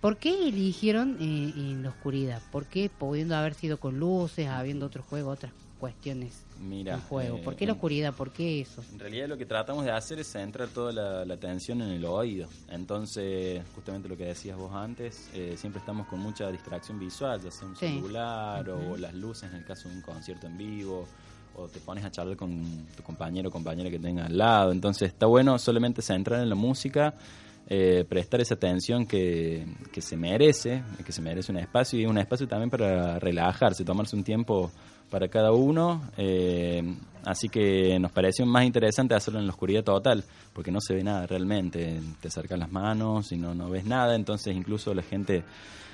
¿Por 0.00 0.16
qué 0.16 0.48
eligieron 0.48 1.16
eh, 1.20 1.52
en 1.56 1.82
la 1.82 1.88
oscuridad? 1.88 2.40
¿Por 2.52 2.66
qué 2.66 2.88
pudiendo 2.88 3.34
haber 3.34 3.54
sido 3.54 3.78
con 3.80 3.98
luces, 3.98 4.46
habiendo 4.48 4.87
otro 4.87 5.02
juego, 5.02 5.30
otras 5.30 5.52
cuestiones 5.85 6.42
Mira, 6.61 6.94
en 6.94 7.01
juego? 7.03 7.37
eh, 7.37 7.40
¿Por 7.44 7.57
qué 7.57 7.66
la 7.66 7.75
oscuridad? 7.75 8.14
¿Por 8.14 8.33
qué 8.33 8.62
eso? 8.62 8.83
En 8.90 8.99
realidad 8.99 9.29
lo 9.29 9.37
que 9.37 9.44
tratamos 9.44 9.85
de 9.85 9.90
hacer 9.90 10.18
es 10.18 10.29
centrar 10.33 10.68
toda 10.68 10.92
la, 10.92 11.25
la 11.27 11.35
atención 11.35 11.83
en 11.83 11.90
el 11.90 12.05
oído. 12.07 12.49
Entonces, 12.70 13.62
justamente 13.75 14.09
lo 14.09 14.16
que 14.16 14.25
decías 14.25 14.57
vos 14.57 14.73
antes, 14.73 15.29
eh, 15.35 15.57
siempre 15.59 15.81
estamos 15.81 16.07
con 16.07 16.20
mucha 16.20 16.51
distracción 16.51 16.99
visual, 16.99 17.38
ya 17.42 17.51
sea 17.51 17.68
un 17.68 17.77
Sí. 17.77 17.87
celular 17.88 18.66
o 18.70 18.97
las 18.97 19.12
luces 19.12 19.51
en 19.51 19.57
el 19.59 19.64
caso 19.66 19.88
de 19.90 19.97
un 19.97 20.01
concierto 20.01 20.47
en 20.47 20.57
vivo, 20.57 21.07
o 21.55 21.68
te 21.68 21.81
pones 21.81 22.03
a 22.05 22.11
charlar 22.11 22.37
con 22.37 22.87
tu 22.97 23.03
compañero 23.03 23.51
o 23.51 23.53
compañera 23.53 23.90
que 23.90 23.99
tenga 23.99 24.25
al 24.25 24.38
lado. 24.38 24.73
Entonces 24.73 25.09
está 25.09 25.27
bueno 25.27 25.59
solamente 25.59 26.01
centrar 26.01 26.40
en 26.40 26.49
la 26.49 26.55
música, 26.55 27.14
eh, 27.68 28.05
prestar 28.09 28.40
esa 28.40 28.55
atención 28.55 29.07
que, 29.07 29.66
que 29.92 30.01
se 30.01 30.16
merece, 30.16 30.83
que 31.05 31.12
se 31.12 31.20
merece 31.20 31.53
un 31.53 31.59
espacio 31.59 31.99
y 32.01 32.07
un 32.07 32.16
espacio 32.16 32.47
también 32.49 32.70
para 32.70 33.18
relajarse, 33.18 33.85
tomarse 33.85 34.16
un 34.16 34.25
tiempo 34.25 34.70
para 35.14 35.29
cada 35.29 35.53
uno. 35.53 36.03
eh, 36.16 36.83
así 37.24 37.48
que 37.48 37.96
nos 38.00 38.11
pareció 38.11 38.44
más 38.46 38.64
interesante 38.64 39.14
hacerlo 39.14 39.38
en 39.38 39.46
la 39.46 39.53
oscuridad 39.53 39.85
total, 39.85 40.24
porque 40.53 40.72
no 40.72 40.81
se 40.81 40.92
ve 40.92 41.05
nada 41.05 41.24
realmente. 41.24 42.00
Te 42.20 42.27
acercan 42.27 42.59
las 42.59 42.72
manos 42.72 43.31
y 43.31 43.37
no, 43.37 43.55
no 43.55 43.70
ves 43.70 43.85
nada, 43.85 44.16
entonces 44.16 44.57
incluso 44.57 44.92
la 44.92 45.03
gente 45.03 45.44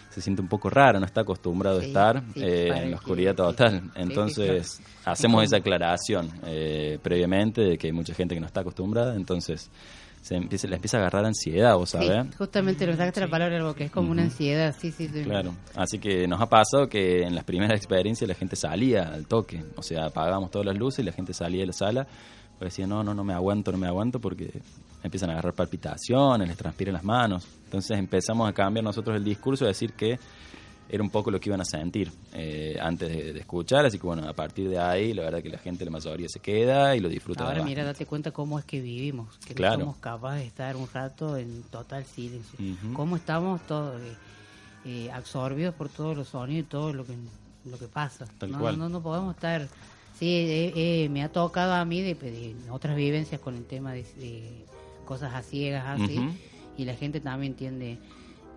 se 0.08 0.22
siente 0.22 0.40
un 0.40 0.48
poco 0.48 0.70
rara, 0.70 0.98
no 0.98 1.04
está 1.04 1.20
acostumbrado 1.20 1.80
a 1.80 1.84
estar 1.84 2.22
sí, 2.32 2.40
eh, 2.42 2.72
en 2.74 2.92
la 2.92 2.96
oscuridad 2.96 3.34
total. 3.34 3.82
sí, 3.82 3.90
Entonces 3.96 4.80
hacemos 5.04 5.42
¿Y 5.42 5.44
esa 5.44 5.56
aclaración 5.58 6.30
eh, 6.46 6.98
previamente 7.02 7.60
de 7.60 7.76
que 7.76 7.88
hay 7.88 7.92
mucha 7.92 8.14
gente 8.14 8.34
que 8.34 8.40
no 8.40 8.46
está 8.46 8.62
acostumbrada, 8.62 9.16
entonces 9.16 9.70
se 10.22 10.36
empieza, 10.36 10.68
empieza 10.68 10.98
a 10.98 11.00
agarrar 11.00 11.24
ansiedad, 11.24 11.76
vos 11.76 11.90
Sí, 11.90 11.98
sabés. 11.98 12.34
justamente 12.36 12.86
lo 12.86 12.92
sacaste 12.92 13.20
la 13.20 13.28
palabra 13.28 13.56
algo 13.56 13.74
que 13.74 13.84
es 13.84 13.90
como 13.90 14.10
una 14.10 14.22
ansiedad, 14.22 14.74
sí, 14.78 14.92
sí, 14.92 15.08
sí. 15.12 15.22
Claro, 15.24 15.54
así 15.74 15.98
que 15.98 16.28
nos 16.28 16.40
ha 16.40 16.46
pasado 16.46 16.88
que 16.88 17.22
en 17.22 17.34
las 17.34 17.44
primeras 17.44 17.76
experiencias 17.76 18.28
la 18.28 18.34
gente 18.34 18.54
salía 18.56 19.04
al 19.12 19.26
toque, 19.26 19.64
o 19.76 19.82
sea, 19.82 20.06
apagábamos 20.06 20.50
todas 20.50 20.66
las 20.66 20.76
luces 20.78 21.00
y 21.00 21.06
la 21.06 21.12
gente 21.12 21.32
salía 21.32 21.60
de 21.60 21.66
la 21.68 21.72
sala, 21.72 22.06
pues 22.58 22.72
decía, 22.72 22.86
no, 22.86 23.02
no, 23.02 23.14
no 23.14 23.24
me 23.24 23.32
aguanto, 23.32 23.72
no 23.72 23.78
me 23.78 23.86
aguanto, 23.86 24.20
porque 24.20 24.50
empiezan 25.02 25.30
a 25.30 25.32
agarrar 25.32 25.54
palpitaciones, 25.54 26.46
les 26.46 26.56
transpiran 26.58 26.92
las 26.92 27.04
manos. 27.04 27.46
Entonces 27.64 27.98
empezamos 27.98 28.46
a 28.46 28.52
cambiar 28.52 28.84
nosotros 28.84 29.16
el 29.16 29.24
discurso, 29.24 29.64
a 29.64 29.68
decir 29.68 29.94
que 29.94 30.18
era 30.90 31.02
un 31.02 31.10
poco 31.10 31.30
lo 31.30 31.38
que 31.38 31.48
iban 31.48 31.60
a 31.60 31.64
sentir 31.64 32.10
eh, 32.32 32.76
antes 32.80 33.08
de, 33.08 33.32
de 33.32 33.40
escuchar, 33.40 33.86
así 33.86 33.98
que 33.98 34.06
bueno, 34.06 34.28
a 34.28 34.32
partir 34.32 34.68
de 34.68 34.78
ahí, 34.78 35.14
la 35.14 35.22
verdad 35.22 35.42
que 35.42 35.48
la 35.48 35.58
gente, 35.58 35.84
la 35.84 35.90
mayoría 35.90 36.28
se 36.28 36.40
queda 36.40 36.96
y 36.96 37.00
lo 37.00 37.08
disfruta. 37.08 37.44
Ahora 37.46 37.62
mira, 37.62 37.84
date 37.84 38.06
cuenta 38.06 38.30
cómo 38.32 38.58
es 38.58 38.64
que 38.64 38.80
vivimos, 38.80 39.38
que 39.46 39.54
Claro. 39.54 39.78
no 39.78 39.84
somos 39.84 39.96
capaces 39.98 40.40
de 40.40 40.46
estar 40.46 40.76
un 40.76 40.88
rato 40.92 41.36
en 41.36 41.62
total 41.70 42.04
silencio. 42.04 42.58
Ujú. 42.58 42.92
Cómo 42.94 43.16
estamos 43.16 43.64
todos 43.66 44.00
eh, 44.00 44.14
eh, 44.84 45.10
absorbidos 45.12 45.74
por 45.74 45.88
todos 45.88 46.16
los 46.16 46.28
sonidos 46.28 46.64
y 46.66 46.68
todo 46.68 46.92
lo 46.92 47.04
que 47.06 47.14
lo 47.66 47.78
que 47.78 47.88
pasa. 47.88 48.26
Tal 48.38 48.50
no, 48.52 48.58
cual. 48.58 48.78
no, 48.78 48.88
no 48.88 49.02
podemos 49.02 49.34
estar. 49.34 49.68
Sí, 50.18 50.26
eh, 50.28 50.72
eh, 51.04 51.08
me 51.10 51.22
ha 51.22 51.28
tocado 51.30 51.74
a 51.74 51.84
mí 51.84 52.00
de, 52.02 52.14
de 52.14 52.54
otras 52.70 52.96
vivencias 52.96 53.40
con 53.40 53.54
el 53.54 53.64
tema 53.66 53.92
de, 53.92 54.02
de 54.16 54.64
cosas 55.04 55.34
a 55.34 55.42
ciegas 55.42 55.84
así, 56.00 56.18
y 56.78 56.84
la 56.84 56.94
gente 56.94 57.20
también 57.20 57.54
tiende 57.54 57.98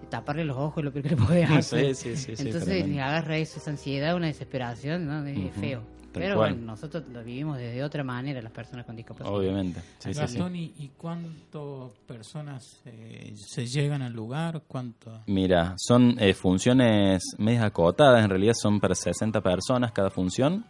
taparle 0.10 0.46
los 0.46 0.58
ojos 0.58 0.84
lo 0.84 0.92
que 0.92 1.02
le 1.02 1.16
puede 1.16 1.44
hacer. 1.44 1.96
Sí, 1.96 2.16
sí, 2.16 2.18
sí, 2.18 2.36
sí, 2.36 2.44
Entonces 2.48 2.88
le 2.88 3.02
agarra 3.02 3.38
eso, 3.38 3.60
esa 3.60 3.72
ansiedad, 3.72 4.16
una 4.16 4.28
desesperación, 4.28 5.06
¿no? 5.06 5.26
Es 5.26 5.54
feo. 5.56 5.82
Tal 6.14 6.22
Pero 6.22 6.36
cual. 6.36 6.52
bueno, 6.54 6.68
nosotros 6.68 7.06
lo 7.12 7.24
vivimos 7.24 7.58
de 7.58 7.84
otra 7.84 8.04
manera, 8.04 8.40
las 8.40 8.52
personas 8.52 8.86
con 8.86 8.96
discapacidad. 8.96 9.36
Obviamente. 9.36 9.80
Sí, 9.98 10.10
sí, 10.10 10.14
sí. 10.14 10.20
Gastón, 10.20 10.56
¿y, 10.56 10.72
y 10.78 10.92
cuántas 10.96 11.90
personas 12.06 12.82
eh, 12.86 13.34
se 13.36 13.66
llegan 13.66 14.04
al 14.04 14.14
lugar? 14.14 14.62
¿Cuánto? 14.68 15.22
Mira, 15.26 15.74
son 15.78 16.16
eh, 16.20 16.36
funciones 16.36 17.24
medias 17.40 17.64
acotadas, 17.64 18.24
en 18.24 18.30
realidad 18.30 18.54
son 18.56 18.80
para 18.80 18.94
60 18.94 19.42
personas 19.42 19.92
cada 19.92 20.12
función. 20.12 20.64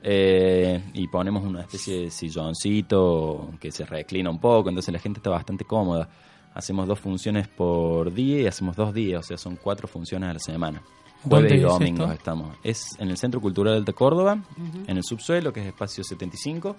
Eh, 0.00 0.80
y 0.94 1.08
ponemos 1.08 1.42
una 1.42 1.62
especie 1.62 2.02
de 2.02 2.10
silloncito 2.12 3.50
que 3.58 3.72
se 3.72 3.84
reclina 3.84 4.30
un 4.30 4.38
poco, 4.38 4.68
entonces 4.68 4.92
la 4.92 5.00
gente 5.00 5.18
está 5.18 5.30
bastante 5.30 5.64
cómoda. 5.64 6.08
Hacemos 6.58 6.88
dos 6.88 6.98
funciones 6.98 7.46
por 7.46 8.12
día 8.12 8.42
y 8.42 8.46
hacemos 8.48 8.74
dos 8.74 8.92
días, 8.92 9.20
o 9.20 9.22
sea, 9.22 9.38
son 9.38 9.54
cuatro 9.54 9.86
funciones 9.86 10.28
a 10.28 10.32
la 10.32 10.40
semana. 10.40 10.82
¿Dónde 11.22 11.50
Jueves 11.50 11.60
y 11.60 11.62
domingos 11.62 12.12
estamos. 12.12 12.56
Es 12.64 12.98
en 12.98 13.10
el 13.10 13.16
Centro 13.16 13.40
Cultural 13.40 13.84
de 13.84 13.92
Córdoba, 13.92 14.42
en 14.88 14.96
el 14.96 15.04
subsuelo, 15.04 15.52
que 15.52 15.60
es 15.60 15.66
espacio 15.66 16.02
75. 16.02 16.74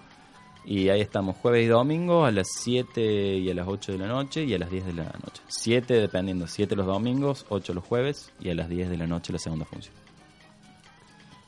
Y 0.65 0.89
ahí 0.89 0.99
estamos 0.99 1.37
jueves 1.37 1.63
y 1.63 1.67
domingo 1.67 2.25
a 2.25 2.31
las 2.31 2.49
7 2.59 3.37
y 3.37 3.49
a 3.49 3.53
las 3.53 3.69
8 3.69 3.93
de 3.93 3.97
la 3.99 4.07
noche 4.07 4.43
y 4.43 4.53
a 4.53 4.59
las 4.59 4.69
10 4.69 4.87
de 4.87 4.93
la 4.95 5.05
noche. 5.05 5.41
7 5.47 5.93
dependiendo, 5.93 6.45
7 6.45 6.75
los 6.75 6.85
domingos, 6.85 7.45
8 7.47 7.73
los 7.73 7.85
jueves 7.85 8.33
y 8.41 8.49
a 8.49 8.55
las 8.55 8.67
10 8.67 8.89
de 8.89 8.97
la 8.97 9.07
noche 9.07 9.31
la 9.31 9.39
segunda 9.39 9.63
función. 9.63 9.95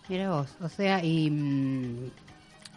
Mira 0.08 0.30
vos, 0.30 0.56
o 0.62 0.70
sea, 0.70 1.04
y 1.04 1.30
mm, 1.30 2.12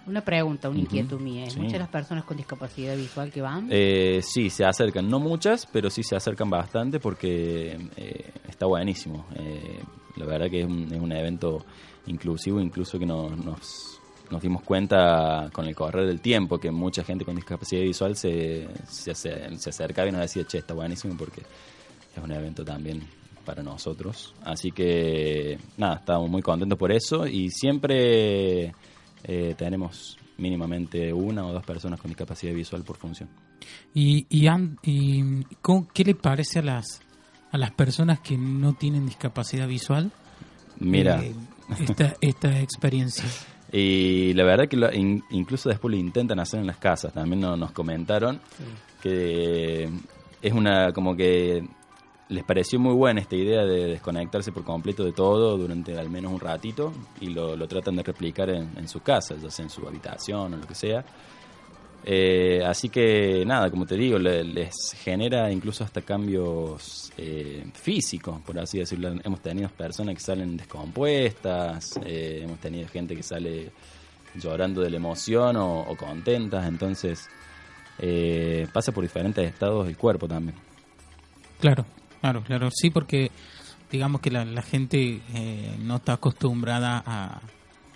una 0.07 0.21
pregunta, 0.23 0.69
una 0.69 0.81
inquietud 0.81 1.21
mía. 1.21 1.45
¿Es 1.45 1.55
sí. 1.55 1.61
muchas 1.61 1.79
las 1.79 1.89
personas 1.89 2.25
con 2.25 2.37
discapacidad 2.37 2.97
visual 2.97 3.31
que 3.33 3.41
van? 3.41 3.69
Eh, 3.71 4.21
sí, 4.23 4.51
se 4.51 4.65
acercan, 4.65 5.09
no 5.09 5.19
muchas, 5.21 5.67
pero 5.67 5.91
sí 5.91 6.03
se 6.03 6.17
acercan 6.17 6.51
bastante 6.51 7.01
porque 7.01 7.79
eh, 7.97 8.31
está 8.49 8.67
buenísimo. 8.67 9.27
Eh, 9.37 9.81
la 10.17 10.27
verdad 10.27 10.51
que 10.51 10.61
es 10.61 10.67
un, 10.67 10.93
es 10.93 11.01
un 11.01 11.13
evento 11.13 11.65
inclusivo, 12.07 12.61
incluso 12.61 12.99
que 12.99 13.07
no- 13.07 13.31
nos, 13.31 14.01
nos 14.31 14.43
dimos 14.43 14.63
cuenta 14.63 15.49
con 15.53 15.67
el 15.67 15.75
correr 15.75 16.07
del 16.07 16.21
tiempo 16.21 16.59
que 16.59 16.71
mucha 16.71 17.03
gente 17.03 17.25
con 17.25 17.35
discapacidad 17.37 17.83
visual 17.83 18.15
se, 18.17 18.69
se, 18.89 19.15
se 19.15 19.71
acercaba 19.71 20.09
y 20.09 20.13
nos 20.13 20.21
decía, 20.21 20.45
che, 20.45 20.59
está 20.59 20.75
buenísimo 20.75 21.15
porque 21.17 21.41
es 21.41 22.23
un 22.23 22.31
evento 22.31 22.65
también 22.65 23.03
para 23.45 23.63
nosotros. 23.63 24.35
Así 24.45 24.71
que, 24.71 25.59
nada, 25.77 25.97
estamos 25.97 26.31
muy 26.31 26.41
contentos 26.43 26.79
por 26.79 26.93
eso 26.93 27.27
y 27.27 27.51
siempre 27.51 28.75
eh, 29.25 29.55
tenemos 29.57 30.17
mínimamente 30.39 31.13
una 31.13 31.45
o 31.47 31.53
dos 31.53 31.65
personas 31.65 32.01
con 32.01 32.09
discapacidad 32.11 32.53
visual 32.55 32.83
por 32.85 32.97
función. 32.97 33.29
¿Y, 33.95 34.27
y, 34.29 34.49
y 34.83 35.45
qué 35.93 36.05
le 36.05 36.15
parece 36.15 36.59
a 36.59 36.63
las, 36.63 37.01
a 37.51 37.59
las 37.59 37.71
personas 37.73 38.21
que 38.21 38.37
no 38.37 38.75
tienen 38.75 39.07
discapacidad 39.07 39.67
visual? 39.69 40.11
Mira. 40.79 41.23
eh, 41.23 41.35
esta, 41.81 42.15
esta 42.21 42.61
experiencia. 42.61 43.25
Y 43.77 44.33
la 44.35 44.45
verdad 44.45 44.69
que 44.69 44.77
lo- 44.77 44.93
in- 44.93 45.25
incluso 45.31 45.69
después 45.69 45.91
lo 45.93 45.99
intentan 45.99 46.39
hacer 46.39 46.61
en 46.61 46.67
las 46.69 46.77
casas. 46.77 47.13
También 47.13 47.41
no- 47.41 47.57
nos 47.57 47.73
comentaron 47.73 48.39
que 49.03 49.91
es 50.41 50.53
una 50.53 50.93
como 50.93 51.17
que 51.17 51.67
les 52.35 52.45
pareció 52.45 52.79
muy 52.79 52.93
buena 52.95 53.21
esta 53.21 53.37
idea 53.37 53.65
de 53.65 53.87
desconectarse 53.87 54.53
por 54.53 54.65
completo 54.65 55.05
de 55.05 55.13
todo 55.13 55.57
durante 55.57 55.97
al 55.99 56.11
menos 56.11 56.33
un 56.33 56.41
ratito 56.41 56.93
y 57.21 57.29
lo, 57.29 57.57
lo 57.57 57.67
tratan 57.67 57.97
de 57.97 58.03
replicar 58.03 58.51
en, 58.51 58.71
en 58.77 58.89
su 58.89 59.01
casa, 59.01 59.35
ya 59.43 59.51
sea 59.51 59.65
en 59.65 59.71
su 59.71 59.87
habitación 59.89 60.53
o 60.55 60.57
lo 60.59 60.67
que 60.67 60.75
sea. 60.75 61.05
Eh, 62.07 62.63
así 62.67 62.91
que 62.91 63.45
nada, 63.47 63.71
como 63.71 63.87
te 63.87 63.95
digo, 63.97 64.19
le- 64.19 64.45
les 64.45 64.75
genera 65.03 65.51
incluso 65.51 65.85
hasta 65.85 66.03
cambios 66.03 67.11
eh, 67.17 67.65
físicos, 67.73 68.41
por 68.43 68.59
así 68.59 68.79
decirlo. 68.79 69.09
Hemos 69.25 69.41
tenido 69.41 69.71
personas 69.71 70.15
que 70.15 70.21
salen 70.21 70.57
descompuestas, 70.59 71.99
eh, 72.05 72.41
hemos 72.45 72.59
tenido 72.59 72.89
gente 72.89 73.17
que 73.17 73.23
sale 73.23 73.71
llorando 74.35 74.83
de 74.83 74.91
la 74.91 74.97
emoción 74.97 75.57
o, 75.57 75.81
o 75.81 75.97
contentas, 75.97 76.67
entonces 76.69 77.27
eh, 77.99 78.67
pasa 78.73 78.93
por 78.93 79.03
diferentes 79.05 79.43
estados 79.47 79.87
del 79.87 79.97
cuerpo 79.97 80.29
también. 80.29 80.57
Claro, 81.61 81.87
claro, 82.25 82.43
claro. 82.43 82.71
Sí, 82.73 82.89
porque 82.89 83.31
digamos 83.93 84.23
que 84.23 84.31
la, 84.31 84.47
la 84.47 84.63
gente 84.63 85.21
eh, 85.35 85.77
no 85.81 85.97
está 85.97 86.15
acostumbrada 86.15 87.03
a, 87.05 87.43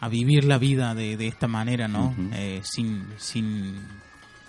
a 0.01 0.09
vivir 0.11 0.45
la 0.45 0.59
vida 0.59 0.95
de, 0.95 1.17
de 1.17 1.29
esta 1.29 1.49
manera, 1.49 1.89
¿no? 1.89 2.15
Eh, 2.35 2.61
sin, 2.63 3.07
sin, 3.17 3.81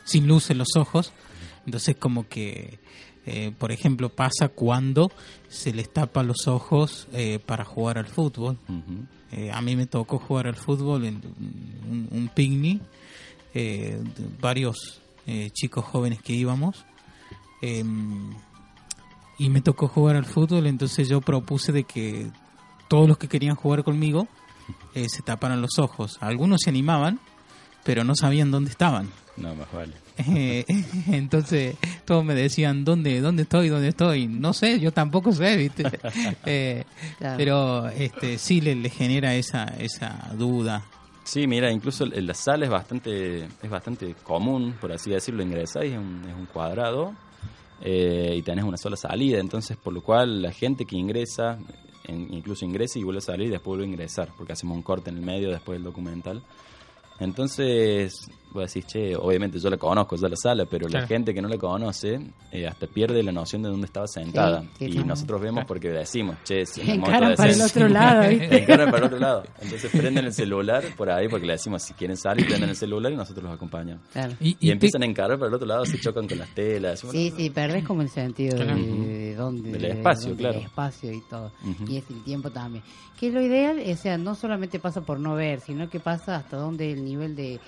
sin 0.03 0.27
luz 0.27 0.49
en 0.49 0.57
los 0.57 0.75
ojos. 0.75 1.13
Entonces 1.65 1.95
como 1.95 2.27
que, 2.27 2.79
eh, 3.25 3.53
por 3.57 3.71
ejemplo, 3.71 4.09
pasa 4.09 4.49
cuando 4.49 5.13
se 5.47 5.71
les 5.73 5.93
tapa 5.93 6.23
los 6.23 6.47
ojos 6.47 7.07
para 7.45 7.63
jugar 7.63 7.99
al 7.99 8.07
fútbol. 8.07 8.57
A 9.53 9.61
mí 9.61 9.75
me 9.77 9.85
tocó 9.85 10.19
jugar 10.19 10.47
al 10.47 10.55
fútbol 10.55 11.05
en 11.05 11.21
un, 11.89 12.09
un 12.11 12.27
picnic, 12.27 12.81
varios 14.41 15.01
chicos 15.53 15.85
jóvenes 15.85 16.21
que 16.21 16.33
íbamos. 16.33 16.83
Y 19.39 19.49
me 19.49 19.61
tocó 19.61 19.87
jugar 19.87 20.15
al 20.15 20.25
fútbol, 20.25 20.67
entonces 20.67 21.07
yo 21.09 21.21
propuse 21.21 21.71
de 21.71 21.83
que 21.85 22.27
todos 22.87 23.07
los 23.07 23.17
que 23.17 23.27
querían 23.27 23.55
jugar 23.55 23.83
conmigo 23.83 24.27
eh, 24.93 25.07
se 25.09 25.21
taparan 25.23 25.61
los 25.61 25.79
ojos. 25.79 26.17
Algunos 26.21 26.59
se 26.63 26.69
animaban, 26.69 27.19
pero 27.83 28.03
no 28.03 28.15
sabían 28.15 28.51
dónde 28.51 28.69
estaban. 28.69 29.09
No, 29.37 29.55
más 29.55 29.71
vale. 29.71 29.93
Eh, 30.17 30.65
entonces 31.07 31.77
todos 32.05 32.25
me 32.25 32.35
decían 32.35 32.83
dónde 32.83 33.21
dónde 33.21 33.43
estoy 33.43 33.69
dónde 33.69 33.87
estoy 33.87 34.27
no 34.27 34.51
sé 34.51 34.77
yo 34.81 34.91
tampoco 34.91 35.31
sé 35.31 35.55
viste 35.55 35.83
Eh, 36.45 36.83
Claro. 37.19 37.37
pero 37.37 37.87
este 37.87 38.37
sí 38.37 38.59
le, 38.59 38.75
le 38.75 38.89
genera 38.89 39.33
esa 39.35 39.63
esa 39.79 40.31
duda 40.37 40.83
Sí, 41.23 41.47
mira, 41.47 41.71
incluso 41.71 42.03
en 42.05 42.25
la 42.27 42.33
sala 42.33 42.65
es 42.65 42.71
bastante, 42.71 43.43
es 43.45 43.69
bastante 43.69 44.15
común, 44.23 44.73
por 44.81 44.91
así 44.91 45.11
decirlo, 45.11 45.43
ingresar 45.43 45.85
y 45.85 45.91
es 45.91 45.97
un, 45.99 46.25
es 46.27 46.33
un 46.35 46.47
cuadrado 46.47 47.13
eh, 47.81 48.33
y 48.37 48.41
tenés 48.41 48.65
una 48.65 48.77
sola 48.77 48.95
salida, 48.97 49.39
entonces 49.39 49.77
por 49.77 49.93
lo 49.93 50.01
cual 50.01 50.41
la 50.41 50.51
gente 50.51 50.85
que 50.85 50.97
ingresa, 50.97 51.57
en- 52.05 52.33
incluso 52.33 52.65
ingresa 52.65 52.99
y 52.99 53.03
vuelve 53.03 53.19
a 53.19 53.21
salir 53.21 53.47
y 53.47 53.51
después 53.51 53.77
vuelve 53.77 53.85
a 53.85 53.87
ingresar, 53.87 54.29
porque 54.37 54.53
hacemos 54.53 54.75
un 54.75 54.83
corte 54.83 55.09
en 55.09 55.17
el 55.17 55.21
medio 55.23 55.49
después 55.49 55.77
del 55.77 55.83
documental. 55.83 56.41
Entonces, 57.19 58.29
vos 58.51 58.65
decís, 58.73 58.85
che, 58.87 59.15
obviamente 59.15 59.59
yo 59.59 59.69
la 59.69 59.77
conozco, 59.77 60.15
ya 60.15 60.27
la 60.27 60.35
sala, 60.35 60.65
pero 60.65 60.87
la 60.87 61.05
gente 61.05 61.33
que 61.33 61.41
no 61.41 61.47
la 61.47 61.57
conoce 61.57 62.19
eh, 62.51 62.67
hasta 62.67 62.87
pierde 62.87 63.21
la 63.23 63.31
noción 63.31 63.61
de 63.63 63.69
dónde 63.69 63.85
estaba 63.85 64.07
sentada. 64.07 64.63
sí, 64.77 64.85
y 64.85 65.03
nosotros 65.03 65.39
vemos 65.41 65.65
porque 65.65 65.89
decimos, 65.89 66.37
che, 66.43 66.65
si 66.65 66.81
Encaran 66.89 67.35
para 67.35 67.51
el 67.51 67.61
otro 67.61 67.87
lado, 67.89 68.21
para 68.67 68.97
el 68.97 69.03
otro 69.03 69.19
lado. 69.19 69.43
Entonces 69.61 69.91
prenden 69.91 70.25
el 70.25 70.33
celular 70.33 70.83
por 70.97 71.09
ahí 71.09 71.27
porque 71.27 71.45
le 71.45 71.53
decimos, 71.53 71.83
si 71.83 71.93
quieren 71.93 72.17
salir, 72.17 72.47
prenden 72.47 72.69
el 72.69 72.75
celular 72.75 73.11
y 73.11 73.15
nosotros 73.15 73.43
los 73.43 73.53
acompañamos. 73.53 74.03
Claro. 74.11 74.33
Y, 74.39 74.49
Y- 74.59 74.67
y 74.69 74.71
empiezan 74.71 75.03
a 75.03 75.05
encarar 75.05 75.37
para 75.37 75.49
el 75.49 75.53
otro 75.53 75.67
lado, 75.67 75.85
se 75.85 75.99
chocan 75.99 76.27
con 76.27 76.37
las 76.39 76.49
telas. 76.55 76.99
Sí, 77.11 77.31
sí, 77.35 77.49
perdés 77.49 77.85
como 77.85 78.01
el 78.01 78.09
sentido 78.09 78.57
de, 78.57 78.63
Claro. 78.65 78.79
de 78.79 79.35
dónde. 79.35 79.71
Del 79.71 79.81
de 79.81 79.89
espacio, 79.91 80.27
dónde- 80.29 80.41
claro. 80.43 80.55
del 80.57 80.65
espacio 80.65 81.11
y 81.13 81.21
todo. 81.29 81.51
Y 81.87 81.97
es 81.97 82.09
el 82.09 82.23
tiempo 82.23 82.49
también. 82.49 82.83
Que 83.19 83.31
lo 83.31 83.41
ideal, 83.41 83.81
o 83.85 83.95
sea, 83.95 84.17
no 84.17 84.33
solamente 84.35 84.79
pasa 84.79 85.01
por 85.01 85.19
no 85.19 85.35
ver, 85.35 85.59
sino 85.59 85.89
que 85.89 85.99
pasa 85.99 86.37
hasta 86.37 86.57
donde 86.57 86.91
el 86.91 87.03
nivel 87.03 87.35
de, 87.35 87.59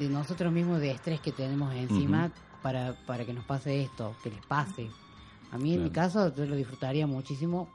de 0.00 0.08
nosotros 0.08 0.50
mismos 0.50 0.80
de 0.80 0.92
estrés 0.92 1.20
que 1.20 1.30
tenemos 1.30 1.74
encima 1.74 2.30
para, 2.62 2.94
para 3.06 3.24
que 3.26 3.34
nos 3.34 3.44
pase 3.44 3.82
esto, 3.82 4.16
que 4.22 4.30
les 4.30 4.40
pase. 4.46 4.88
A 5.52 5.58
mí, 5.58 5.74
en 5.74 5.84
mi 5.84 5.90
caso, 5.90 6.34
yo 6.34 6.46
lo 6.46 6.56
disfrutaría 6.56 7.06
muchísimo. 7.06 7.68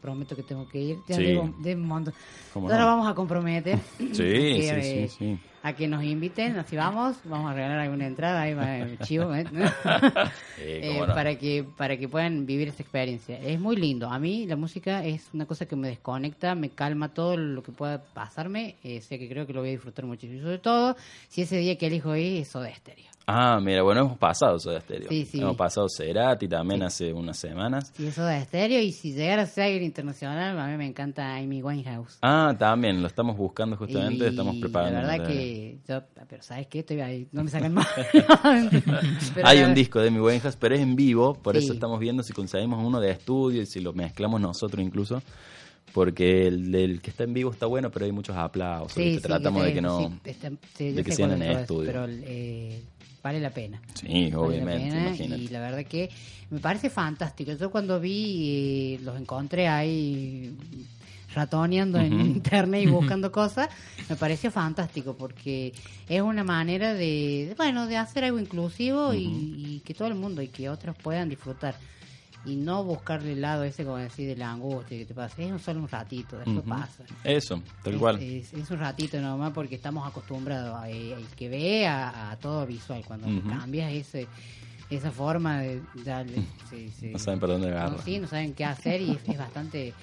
Prometo 0.00 0.36
que 0.36 0.42
tengo 0.42 0.68
que 0.68 0.80
ir. 0.80 0.98
Ya 1.08 1.16
Sí. 1.16 1.22
digo, 1.24 1.52
de 1.58 1.74
un 1.74 1.86
montón. 1.86 2.14
¿Cómo 2.52 2.68
Ahora 2.68 2.80
no? 2.82 2.86
vamos 2.86 3.08
a 3.08 3.14
comprometer. 3.14 3.78
Sí, 3.98 4.12
sí, 4.14 4.82
sí, 4.82 5.08
sí. 5.08 5.38
A 5.64 5.74
que 5.74 5.86
nos 5.86 6.02
inviten, 6.02 6.56
así 6.56 6.74
vamos, 6.74 7.16
vamos 7.24 7.50
a 7.50 7.54
regalar 7.54 7.78
alguna 7.78 8.06
entrada, 8.06 8.40
ahí 8.42 8.52
el 8.52 8.98
chivo, 8.98 9.32
¿eh? 9.34 9.44
Eh, 10.64 10.98
no. 11.00 11.12
para 11.14 11.36
que 11.36 11.64
para 11.76 11.96
que 11.96 12.08
puedan 12.08 12.46
vivir 12.46 12.68
esta 12.68 12.82
experiencia. 12.82 13.38
Es 13.38 13.58
muy 13.58 13.76
lindo. 13.76 14.08
A 14.08 14.18
mí 14.18 14.46
la 14.46 14.56
música 14.56 15.04
es 15.04 15.28
una 15.32 15.46
cosa 15.46 15.66
que 15.66 15.76
me 15.76 15.88
desconecta, 15.88 16.54
me 16.54 16.70
calma 16.70 17.08
todo 17.14 17.36
lo 17.36 17.62
que 17.62 17.72
pueda 17.72 18.02
pasarme. 18.02 18.76
Eh, 18.84 19.00
sé 19.00 19.18
que 19.18 19.28
creo 19.28 19.46
que 19.46 19.52
lo 19.52 19.60
voy 19.60 19.70
a 19.70 19.72
disfrutar 19.72 20.04
muchísimo. 20.04 20.42
Sobre 20.42 20.58
todo, 20.58 20.96
si 21.28 21.42
ese 21.42 21.56
día 21.56 21.76
que 21.78 21.86
elijo 21.86 22.14
ir 22.16 22.42
es 22.42 22.48
Soda 22.48 22.72
Stereo. 22.74 23.11
Ah, 23.26 23.60
mira, 23.62 23.82
bueno, 23.82 24.00
hemos 24.00 24.18
pasado 24.18 24.58
Soda 24.58 24.80
Stereo. 24.80 25.08
Sí, 25.08 25.24
sí. 25.24 25.40
Hemos 25.40 25.56
pasado 25.56 25.86
Cerati 25.88 26.48
también 26.48 26.82
hace 26.82 27.12
unas 27.12 27.38
semanas. 27.38 27.92
Es 27.98 28.14
Soda 28.14 28.42
Stereo 28.44 28.80
y 28.80 28.90
si 28.92 29.12
llegara 29.12 29.42
a 29.42 29.46
ser 29.46 29.64
alguien 29.64 29.84
internacional, 29.84 30.58
a 30.58 30.66
mí 30.66 30.76
me 30.76 30.86
encanta 30.86 31.36
Amy 31.36 31.62
Winehouse. 31.62 32.18
Ah, 32.20 32.54
también, 32.58 33.00
lo 33.00 33.06
estamos 33.06 33.36
buscando 33.36 33.76
justamente, 33.76 34.24
Y 34.24 34.28
estamos 34.28 34.56
preparando. 34.56 35.00
La 35.02 35.06
verdad 35.16 35.26
que 35.28 35.78
yo, 35.88 36.02
pero 36.28 36.42
¿sabes 36.42 36.66
qué? 36.66 36.80
Estoy 36.80 37.00
ahí, 37.00 37.28
no 37.32 37.44
me 37.44 37.50
sacan 37.50 37.74
más. 37.74 37.86
Hay 39.44 39.60
un 39.62 39.74
disco 39.74 40.00
de 40.00 40.10
mi 40.10 40.18
Winehouse, 40.18 40.56
pero 40.56 40.74
es 40.74 40.80
en 40.80 40.96
vivo, 40.96 41.34
por 41.34 41.56
Sí. 41.56 41.64
eso 41.64 41.74
estamos 41.74 42.00
viendo 42.00 42.22
si 42.22 42.32
conseguimos 42.32 42.84
uno 42.84 43.00
de 43.00 43.10
estudio 43.10 43.62
y 43.62 43.66
si 43.66 43.80
lo 43.80 43.92
mezclamos 43.92 44.40
nosotros 44.40 44.84
incluso. 44.84 45.22
Porque 45.92 46.46
el, 46.46 46.72
del 46.72 47.02
que 47.02 47.10
está 47.10 47.24
en 47.24 47.34
vivo 47.34 47.50
está 47.50 47.66
bueno, 47.66 47.90
pero 47.90 48.06
hay 48.06 48.12
muchos 48.12 48.34
aplausos. 48.36 48.92
Sí, 48.94 49.16
sí, 49.16 49.20
Tratamos 49.20 49.62
de 49.64 49.74
que 49.74 49.82
no. 49.82 49.98
sí, 49.98 50.08
está- 50.24 50.50
sí, 50.74 50.90
de 50.92 51.04
que 51.04 51.12
sean 51.12 51.32
en 51.32 51.42
eso, 51.42 51.60
estudio. 51.60 51.86
Pero 51.86 52.06
eh, 52.08 52.82
vale 53.22 53.40
la 53.40 53.50
pena. 53.50 53.80
Sí, 53.94 54.08
Vale 54.08 54.30
la 54.32 54.40
obviamente, 54.40 54.88
pena, 54.88 55.06
imagínate. 55.08 55.42
Y 55.44 55.48
la 55.48 55.60
verdad 55.60 55.84
que 55.84 56.10
me 56.50 56.60
parece 56.60 56.90
fantástico. 56.90 57.52
Yo 57.52 57.70
cuando 57.70 58.00
vi, 58.00 58.94
eh, 58.96 59.00
los 59.02 59.20
encontré 59.20 59.68
ahí 59.68 60.54
ratoneando 61.34 61.98
en 61.98 62.12
Ujú. 62.12 62.26
internet 62.26 62.82
y 62.82 62.86
buscando 62.92 63.32
cosas, 63.32 63.68
me 64.08 64.16
pareció 64.16 64.50
fantástico 64.50 65.14
porque 65.16 65.72
es 66.08 66.20
una 66.20 66.44
manera 66.44 66.92
de, 66.94 67.46
de, 67.48 67.54
bueno, 67.56 67.86
de 67.86 67.96
hacer 67.96 68.24
algo 68.24 68.38
inclusivo 68.38 69.14
y, 69.14 69.24
y 69.24 69.82
que 69.84 69.94
todo 69.94 70.08
el 70.08 70.14
mundo 70.14 70.42
y 70.42 70.48
que 70.48 70.68
otros 70.68 70.96
puedan 70.96 71.28
disfrutar. 71.28 71.74
Y 72.44 72.56
no 72.56 72.82
buscarle 72.82 73.32
el 73.34 73.40
lado 73.40 73.62
ese, 73.62 73.84
como 73.84 73.98
decir, 73.98 74.26
de 74.26 74.34
la 74.36 74.50
angustia 74.50 74.98
que 74.98 75.04
te 75.06 75.14
pasa. 75.14 75.40
Es 75.40 75.52
un- 75.52 75.60
solo 75.60 75.78
un 75.80 75.88
ratito, 75.88 76.38
Ujú. 76.44 76.62
pasa. 76.64 77.04
Eso, 77.22 77.62
tal 77.84 77.94
Es- 77.94 77.98
cual. 78.00 78.20
Es, 78.20 78.52
es 78.52 78.70
un 78.70 78.78
ratito 78.80 79.20
nomás 79.20 79.52
porque 79.52 79.76
estamos 79.76 80.06
acostumbrados 80.08 80.76
a, 80.76 80.90
eh, 80.90 81.12
el 81.14 81.26
que 81.36 81.48
ve 81.48 81.86
a, 81.86 82.32
a 82.32 82.36
todo 82.38 82.66
visual. 82.66 83.04
Cuando 83.06 83.28
Ujú. 83.28 83.48
cambias 83.48 83.92
ese 83.92 84.26
esa 84.90 85.10
forma 85.10 85.60
de 85.60 85.80
darle, 86.04 86.42
sí, 86.68 86.90
sí. 86.98 87.06
No 87.12 87.18
saben 87.18 87.40
por 87.40 87.48
dónde 87.48 87.70
No, 87.70 87.76
agarrar. 87.76 88.02
sí, 88.02 88.18
no 88.18 88.26
saben 88.26 88.52
qué 88.52 88.64
hacer 88.66 89.00
y 89.00 89.12
es, 89.12 89.20
es 89.26 89.38
bastante 89.38 89.94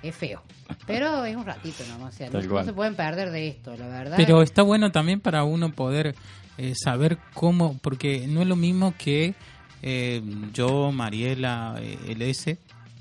es 0.00 0.14
feo. 0.14 0.42
Pero 0.86 1.24
es 1.24 1.34
un 1.34 1.44
ratito 1.44 1.82
nomás, 1.88 2.14
o 2.14 2.16
sea, 2.18 2.30
no, 2.30 2.40
no 2.40 2.64
se 2.64 2.72
pueden 2.72 2.94
perder 2.94 3.30
de 3.32 3.48
esto, 3.48 3.76
la 3.76 3.88
verdad. 3.88 4.16
Pero 4.16 4.42
está 4.42 4.62
bueno 4.62 4.92
también 4.92 5.18
para 5.20 5.42
uno 5.42 5.72
poder 5.72 6.14
eh, 6.56 6.74
saber 6.76 7.18
cómo, 7.34 7.78
porque 7.82 8.28
no 8.28 8.40
es 8.42 8.46
lo 8.46 8.54
mismo 8.54 8.94
que 8.96 9.34
eh, 9.82 10.22
yo, 10.52 10.92
Mariela, 10.92 11.76
eh, 11.80 12.14
LS, 12.16 12.58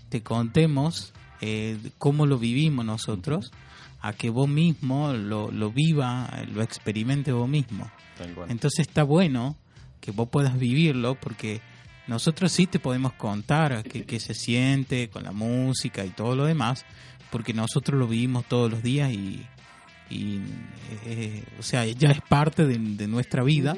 te 0.09 0.21
contemos 0.23 1.13
eh, 1.41 1.77
cómo 1.97 2.25
lo 2.25 2.37
vivimos 2.37 2.85
nosotros, 2.85 3.51
a 4.01 4.13
que 4.13 4.29
vos 4.29 4.47
mismo 4.47 5.13
lo, 5.13 5.51
lo 5.51 5.71
viva, 5.71 6.29
lo 6.53 6.61
experimente 6.61 7.31
vos 7.31 7.49
mismo. 7.49 7.89
Entonces 8.47 8.87
está 8.87 9.03
bueno 9.03 9.55
que 10.01 10.11
vos 10.11 10.29
puedas 10.29 10.57
vivirlo 10.57 11.15
porque 11.15 11.61
nosotros 12.07 12.51
sí 12.51 12.67
te 12.67 12.79
podemos 12.79 13.13
contar 13.13 13.83
qué, 13.83 14.05
qué 14.05 14.19
se 14.19 14.33
siente 14.33 15.09
con 15.09 15.23
la 15.23 15.31
música 15.31 16.05
y 16.05 16.09
todo 16.09 16.35
lo 16.35 16.45
demás, 16.45 16.85
porque 17.31 17.53
nosotros 17.53 17.99
lo 17.99 18.07
vivimos 18.07 18.45
todos 18.45 18.71
los 18.71 18.81
días 18.81 19.11
y, 19.11 19.45
y, 20.09 20.39
eh, 21.05 21.43
o 21.59 21.63
sea, 21.63 21.85
ya 21.85 22.09
es 22.09 22.21
parte 22.21 22.65
de, 22.65 22.77
de 22.77 23.07
nuestra 23.07 23.43
vida, 23.43 23.75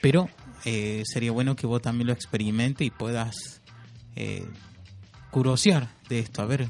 pero 0.00 0.28
eh, 0.64 1.02
sería 1.04 1.32
bueno 1.32 1.56
que 1.56 1.66
vos 1.66 1.82
también 1.82 2.06
lo 2.06 2.12
experimentes 2.12 2.86
y 2.86 2.90
puedas 2.90 3.60
eh, 4.16 4.46
curiosear 5.30 5.88
de 6.08 6.20
esto, 6.20 6.42
a 6.42 6.46
ver, 6.46 6.68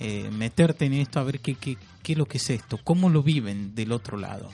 eh, 0.00 0.30
meterte 0.32 0.86
en 0.86 0.94
esto, 0.94 1.20
a 1.20 1.24
ver 1.24 1.40
qué, 1.40 1.54
qué, 1.54 1.76
qué 2.02 2.12
es 2.12 2.18
lo 2.18 2.26
que 2.26 2.38
es 2.38 2.50
esto, 2.50 2.78
cómo 2.82 3.10
lo 3.10 3.22
viven 3.22 3.74
del 3.74 3.92
otro 3.92 4.16
lado. 4.16 4.50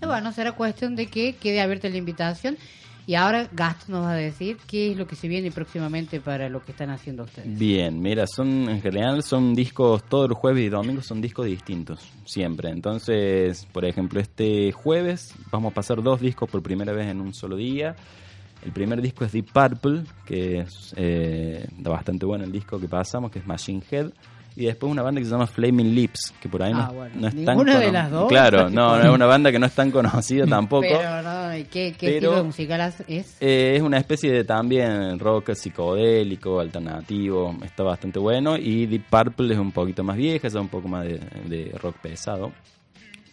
Bueno, 0.00 0.32
será 0.32 0.52
cuestión 0.52 0.96
de 0.96 1.06
que 1.06 1.36
quede 1.36 1.60
abierta 1.60 1.88
la 1.88 1.96
invitación. 1.96 2.58
Y 3.08 3.14
ahora 3.14 3.48
Gast 3.50 3.88
nos 3.88 4.04
va 4.04 4.10
a 4.10 4.16
decir 4.16 4.58
qué 4.66 4.90
es 4.90 4.98
lo 4.98 5.06
que 5.06 5.16
se 5.16 5.28
viene 5.28 5.50
próximamente 5.50 6.20
para 6.20 6.50
lo 6.50 6.62
que 6.62 6.72
están 6.72 6.90
haciendo 6.90 7.22
ustedes. 7.22 7.58
Bien, 7.58 7.98
mira, 8.02 8.26
son 8.26 8.68
en 8.68 8.82
general 8.82 9.22
son 9.22 9.54
discos 9.54 10.04
todos 10.04 10.28
los 10.28 10.36
jueves 10.36 10.66
y 10.66 10.68
domingos 10.68 11.06
son 11.06 11.22
discos 11.22 11.46
distintos, 11.46 12.06
siempre. 12.26 12.68
Entonces, 12.68 13.66
por 13.72 13.86
ejemplo, 13.86 14.20
este 14.20 14.72
jueves 14.72 15.34
vamos 15.50 15.72
a 15.72 15.74
pasar 15.74 16.02
dos 16.02 16.20
discos 16.20 16.50
por 16.50 16.62
primera 16.62 16.92
vez 16.92 17.06
en 17.06 17.22
un 17.22 17.32
solo 17.32 17.56
día. 17.56 17.96
El 18.62 18.72
primer 18.72 19.00
disco 19.00 19.24
es 19.24 19.32
Deep 19.32 19.54
Purple, 19.54 20.02
que 20.26 20.58
es 20.58 20.92
eh, 20.98 21.66
bastante 21.78 22.26
bueno 22.26 22.44
el 22.44 22.52
disco 22.52 22.78
que 22.78 22.88
pasamos, 22.88 23.30
que 23.30 23.38
es 23.38 23.46
Machine 23.46 23.82
Head. 23.90 24.10
Y 24.60 24.64
después 24.66 24.90
una 24.90 25.02
banda 25.02 25.20
que 25.20 25.24
se 25.24 25.30
llama 25.30 25.46
Flaming 25.46 25.94
Lips, 25.94 26.34
que 26.40 26.48
por 26.48 26.62
ahí 26.64 26.72
Ah, 26.74 26.88
no, 26.88 26.94
bueno, 26.94 27.14
no 27.20 27.28
es 27.28 27.34
tan 27.36 27.44
ninguna 27.44 27.78
de 27.78 27.92
las 27.92 28.10
dos. 28.10 28.28
Claro, 28.28 28.68
no, 28.70 28.96
no 28.98 29.02
es 29.04 29.08
una 29.10 29.26
banda 29.26 29.52
que 29.52 29.58
no 29.60 29.66
es 29.66 29.72
tan 29.74 29.90
conocida 29.92 30.46
tampoco. 30.46 30.82
Pero, 30.88 31.22
¿no? 31.22 31.56
¿Y 31.56 31.64
¿Qué, 31.64 31.92
qué 31.96 32.06
Pero- 32.06 32.14
estilo 32.16 32.34
de 32.36 32.42
musical 32.42 32.92
es? 33.06 33.36
Eh, 33.40 33.74
es 33.76 33.82
una 33.82 33.98
especie 33.98 34.32
de 34.32 34.42
también 34.44 35.18
rock 35.20 35.52
psicodélico, 35.54 36.58
alternativo, 36.58 37.54
está 37.64 37.84
bastante 37.84 38.18
bueno. 38.18 38.56
Y 38.56 38.86
Deep 38.86 39.04
Purple 39.08 39.54
es 39.54 39.60
un 39.60 39.70
poquito 39.70 40.02
más 40.02 40.16
vieja, 40.16 40.48
es 40.48 40.54
un 40.54 40.68
poco 40.68 40.88
más 40.88 41.04
de, 41.04 41.20
de 41.46 41.72
rock 41.80 41.96
pesado. 42.02 42.50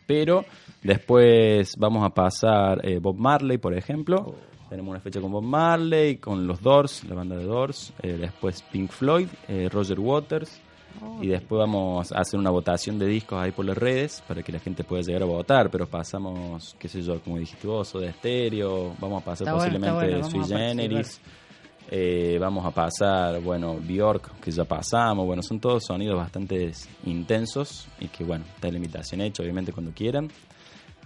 Pero 0.05 0.45
después 0.84 1.76
vamos 1.78 2.05
a 2.05 2.09
pasar 2.11 2.80
eh, 2.88 2.99
Bob 2.99 3.17
Marley, 3.17 3.57
por 3.57 3.73
ejemplo. 3.76 4.36
Tenemos 4.69 4.91
una 4.91 4.99
fecha 4.99 5.19
con 5.21 5.32
Bob 5.32 5.43
Marley, 5.43 6.17
con 6.17 6.45
los 6.47 6.61
Doors, 6.61 7.03
la 7.05 7.15
banda 7.15 7.36
de 7.36 7.45
Doors. 7.45 7.93
eh, 8.01 8.17
después 8.19 8.61
Pink 8.71 8.91
Floyd, 8.91 9.28
eh, 9.47 9.69
Roger 9.71 9.99
Waters. 9.99 10.61
Y 11.21 11.27
después 11.27 11.59
vamos 11.59 12.11
a 12.11 12.19
hacer 12.19 12.39
una 12.39 12.49
votación 12.49 12.99
de 12.99 13.07
discos 13.07 13.39
ahí 13.41 13.51
por 13.51 13.65
las 13.65 13.77
redes 13.77 14.23
para 14.27 14.43
que 14.43 14.51
la 14.51 14.59
gente 14.59 14.83
pueda 14.83 15.01
llegar 15.01 15.23
a 15.23 15.25
votar. 15.25 15.69
Pero 15.69 15.87
pasamos, 15.87 16.75
qué 16.79 16.87
sé 16.87 17.01
yo, 17.01 17.19
como 17.21 17.37
dijiste 17.37 17.67
vos, 17.67 17.93
de 17.93 18.07
estéreo. 18.07 18.93
Vamos 18.99 19.21
a 19.21 19.25
pasar 19.25 19.47
Está 19.47 19.57
posiblemente 19.57 19.95
bueno, 19.95 20.23
Sui 20.29 20.39
vamos 20.39 20.51
a 20.51 20.57
Generis. 20.57 21.21
Eh, 21.91 22.37
vamos 22.39 22.65
a 22.65 22.71
pasar, 22.71 23.39
bueno, 23.41 23.75
Bjork, 23.75 24.39
que 24.39 24.51
ya 24.51 24.65
pasamos. 24.65 25.25
Bueno, 25.25 25.43
son 25.43 25.59
todos 25.59 25.83
sonidos 25.85 26.17
bastante 26.17 26.71
intensos 27.05 27.87
y 27.99 28.07
que, 28.07 28.23
bueno, 28.23 28.45
está 28.55 28.69
la 28.69 28.77
invitación 28.77 29.21
hecha, 29.21 29.43
obviamente, 29.43 29.71
cuando 29.71 29.91
quieran. 29.91 30.29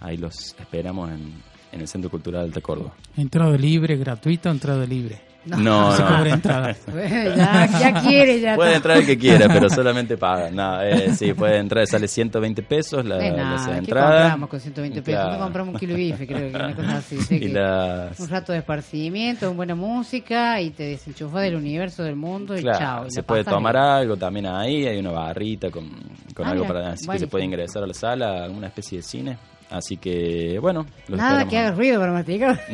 Ahí 0.00 0.16
los 0.16 0.54
esperamos 0.58 1.10
en, 1.10 1.34
en 1.72 1.80
el 1.80 1.86
Centro 1.86 2.10
Cultural 2.10 2.50
de 2.50 2.62
Córdoba. 2.62 2.94
Entrada 3.16 3.56
libre, 3.56 3.96
gratuita, 3.96 4.50
entrada 4.50 4.86
libre. 4.86 5.29
No, 5.46 5.56
no. 5.56 5.92
se 5.96 6.02
cobra 6.02 6.30
entrada. 6.30 6.76
ya, 7.36 7.66
ya 7.66 8.00
quiere, 8.02 8.40
ya 8.40 8.54
Puede 8.56 8.74
entrar 8.74 8.98
el 8.98 9.06
que 9.06 9.16
quiera, 9.16 9.48
pero 9.48 9.70
solamente 9.70 10.16
paga. 10.18 10.50
No, 10.50 10.82
eh, 10.82 11.14
sí, 11.14 11.32
puede 11.32 11.56
entrar, 11.58 11.86
sale 11.86 12.08
120 12.08 12.62
pesos 12.62 13.04
la, 13.04 13.18
Eh, 13.26 13.30
la 13.30 13.36
nada, 13.36 13.72
¿qué 13.72 13.78
entrada. 13.78 14.20
compramos 14.20 14.48
con 14.50 14.60
120 14.60 15.02
pesos? 15.02 15.20
Claro. 15.20 15.38
No 15.38 15.44
compramos 15.44 15.74
un 15.74 15.80
kilo 15.80 15.92
de 15.94 15.98
bife, 15.98 16.26
creo 16.26 16.50
que 16.50 16.56
una 16.56 16.74
cosa 16.74 16.96
así. 16.98 17.16
Y 17.30 17.40
que 17.40 17.48
las- 17.48 18.20
Un 18.20 18.28
rato 18.28 18.52
de 18.52 18.58
esparcimiento, 18.58 19.54
buena 19.54 19.74
música 19.74 20.60
y 20.60 20.70
te 20.70 20.82
desenchufas 20.84 21.42
del 21.42 21.56
universo, 21.56 22.02
del 22.04 22.16
mundo 22.16 22.56
y 22.56 22.60
Claro, 22.60 22.78
chao. 22.78 23.06
y 23.06 23.10
se 23.10 23.20
la 23.20 23.26
puede 23.26 23.44
tomar 23.44 23.74
bien. 23.74 23.84
algo 23.84 24.16
también 24.16 24.46
ahí, 24.46 24.86
hay 24.86 24.98
una 24.98 25.12
barrita 25.12 25.70
con, 25.70 25.88
con 26.34 26.46
Ah, 26.46 26.50
algo 26.50 26.66
para... 26.66 26.90
Así 26.90 27.00
que 27.02 27.06
buenísimo. 27.06 27.18
se 27.18 27.30
puede 27.30 27.44
ingresar 27.46 27.82
a 27.82 27.86
la 27.86 27.94
sala, 27.94 28.48
una 28.50 28.66
especie 28.66 28.98
de 28.98 29.02
cine. 29.02 29.38
Así 29.70 29.96
que, 29.98 30.58
bueno, 30.60 30.84
los 31.06 31.16
Nada 31.18 31.42
esperamos 31.42 31.50
que 31.50 31.58
haga 31.58 31.70
ruido 31.72 32.00
para 32.00 32.12
masticar. 32.12 32.60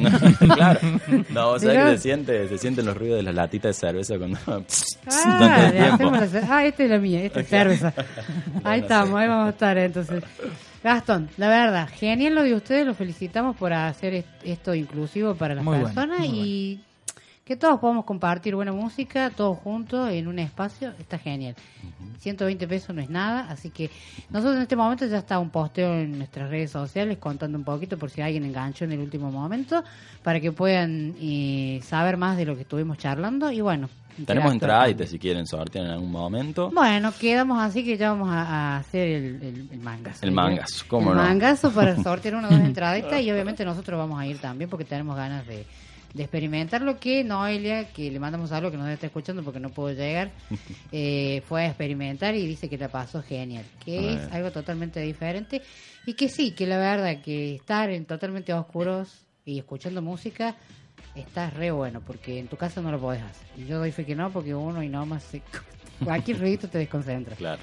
No, 0.46 0.54
claro. 0.54 0.80
No, 1.28 1.48
o 1.50 1.58
sea 1.58 1.84
que 1.84 1.96
se 1.96 1.98
siente, 2.02 2.48
se 2.48 2.56
sienten 2.58 2.86
los 2.86 2.96
ruidos 2.96 3.18
de 3.18 3.22
las 3.24 3.34
latitas 3.34 3.76
de 3.78 3.86
cerveza 3.88 4.16
cuando 4.18 4.38
Ah, 4.46 5.36
tanto 5.38 5.62
le 5.62 5.70
tiempo. 5.72 5.94
hacemos 5.94 6.20
la 6.20 6.26
cer- 6.26 6.46
ah, 6.50 6.64
esta 6.64 6.84
es 6.84 6.90
la 6.90 6.98
mía, 6.98 7.22
esta 7.24 7.40
es 7.40 7.48
cerveza. 7.48 7.92
Ahí 8.64 8.80
estamos, 8.80 9.20
ahí 9.20 9.28
vamos 9.28 9.46
a 9.46 9.50
estar 9.50 9.76
entonces. 9.78 10.24
Gastón, 10.82 11.28
la 11.36 11.48
verdad, 11.48 11.88
genial 11.94 12.34
lo 12.34 12.42
de 12.44 12.54
ustedes, 12.54 12.86
los 12.86 12.96
felicitamos 12.96 13.56
por 13.56 13.72
hacer 13.72 14.14
est- 14.14 14.28
esto 14.44 14.74
inclusivo 14.74 15.34
para 15.34 15.54
las 15.54 15.64
Muy 15.64 15.78
personas 15.78 16.20
y 16.24 16.80
que 17.46 17.56
todos 17.56 17.78
podamos 17.78 18.04
compartir 18.04 18.56
buena 18.56 18.72
música, 18.72 19.30
todos 19.30 19.56
juntos 19.58 20.10
en 20.10 20.26
un 20.26 20.40
espacio, 20.40 20.92
está 20.98 21.16
genial. 21.16 21.54
120 22.18 22.66
pesos 22.66 22.92
no 22.92 23.00
es 23.00 23.08
nada, 23.08 23.46
así 23.48 23.70
que 23.70 23.88
nosotros 24.30 24.56
en 24.56 24.62
este 24.62 24.74
momento 24.74 25.06
ya 25.06 25.18
está 25.18 25.38
un 25.38 25.50
posteo 25.50 25.94
en 25.94 26.18
nuestras 26.18 26.50
redes 26.50 26.72
sociales 26.72 27.18
contando 27.18 27.56
un 27.56 27.62
poquito 27.62 27.96
por 27.98 28.10
si 28.10 28.20
alguien 28.20 28.44
enganchó 28.44 28.84
en 28.84 28.92
el 28.92 28.98
último 28.98 29.30
momento, 29.30 29.84
para 30.24 30.40
que 30.40 30.50
puedan 30.50 31.14
eh, 31.20 31.78
saber 31.84 32.16
más 32.16 32.36
de 32.36 32.46
lo 32.46 32.56
que 32.56 32.62
estuvimos 32.62 32.98
charlando 32.98 33.52
y 33.52 33.60
bueno. 33.60 33.88
Tenemos 34.26 34.50
entraditas 34.50 35.08
si 35.08 35.16
quieren 35.16 35.46
sortear 35.46 35.84
en 35.84 35.92
algún 35.92 36.10
momento. 36.10 36.70
bueno, 36.72 37.12
quedamos 37.12 37.60
así 37.62 37.84
que 37.84 37.96
ya 37.96 38.10
vamos 38.10 38.30
a, 38.30 38.42
a 38.42 38.78
hacer 38.78 39.08
el, 39.08 39.24
el, 39.42 39.68
el 39.70 39.78
mangazo. 39.78 40.26
El 40.26 40.32
mangazo, 40.32 40.84
¿cómo 40.88 41.12
el 41.12 41.18
no? 41.18 41.22
mangazo 41.22 41.70
para 41.70 41.94
sortear 42.02 42.34
una 42.34 42.48
o 42.48 42.50
dos 42.50 42.60
entraditas 42.60 43.20
y 43.20 43.30
obviamente 43.30 43.64
nosotros 43.64 43.96
vamos 43.96 44.18
a 44.18 44.26
ir 44.26 44.38
también 44.38 44.68
porque 44.68 44.84
tenemos 44.84 45.14
ganas 45.14 45.46
de, 45.46 45.64
de 46.14 46.22
experimentar 46.22 46.82
lo 46.82 46.98
que 46.98 47.24
Noelia, 47.24 47.92
que 47.92 48.10
le 48.10 48.18
mandamos 48.18 48.52
algo 48.52 48.70
que 48.70 48.76
nos 48.76 48.88
está 48.88 49.06
escuchando 49.06 49.42
porque 49.42 49.60
no 49.60 49.70
pudo 49.70 49.92
llegar, 49.92 50.30
eh, 50.92 51.42
fue 51.46 51.62
a 51.62 51.66
experimentar 51.66 52.34
y 52.34 52.46
dice 52.46 52.68
que 52.68 52.78
la 52.78 52.88
pasó 52.88 53.22
genial, 53.22 53.64
que 53.84 54.14
es 54.14 54.32
algo 54.32 54.50
totalmente 54.50 55.00
diferente 55.00 55.62
y 56.06 56.14
que 56.14 56.28
sí, 56.28 56.52
que 56.52 56.66
la 56.66 56.78
verdad 56.78 57.20
que 57.22 57.54
estar 57.54 57.90
en 57.90 58.04
totalmente 58.04 58.52
oscuros 58.52 59.26
y 59.44 59.58
escuchando 59.58 60.02
música 60.02 60.56
está 61.14 61.50
re 61.50 61.70
bueno 61.70 62.00
porque 62.00 62.38
en 62.38 62.48
tu 62.48 62.56
casa 62.56 62.80
no 62.80 62.90
lo 62.90 63.00
podés 63.00 63.22
hacer. 63.22 63.46
Y 63.56 63.66
yo 63.66 63.78
doy 63.78 63.92
fe 63.92 64.04
que 64.04 64.14
no 64.14 64.30
porque 64.30 64.54
uno 64.54 64.82
y 64.82 64.88
no 64.88 65.06
más 65.06 65.22
se... 65.22 65.42
Cualquier 66.04 66.38
ruidito 66.40 66.68
te 66.68 66.78
desconcentra. 66.78 67.34
Claro. 67.36 67.60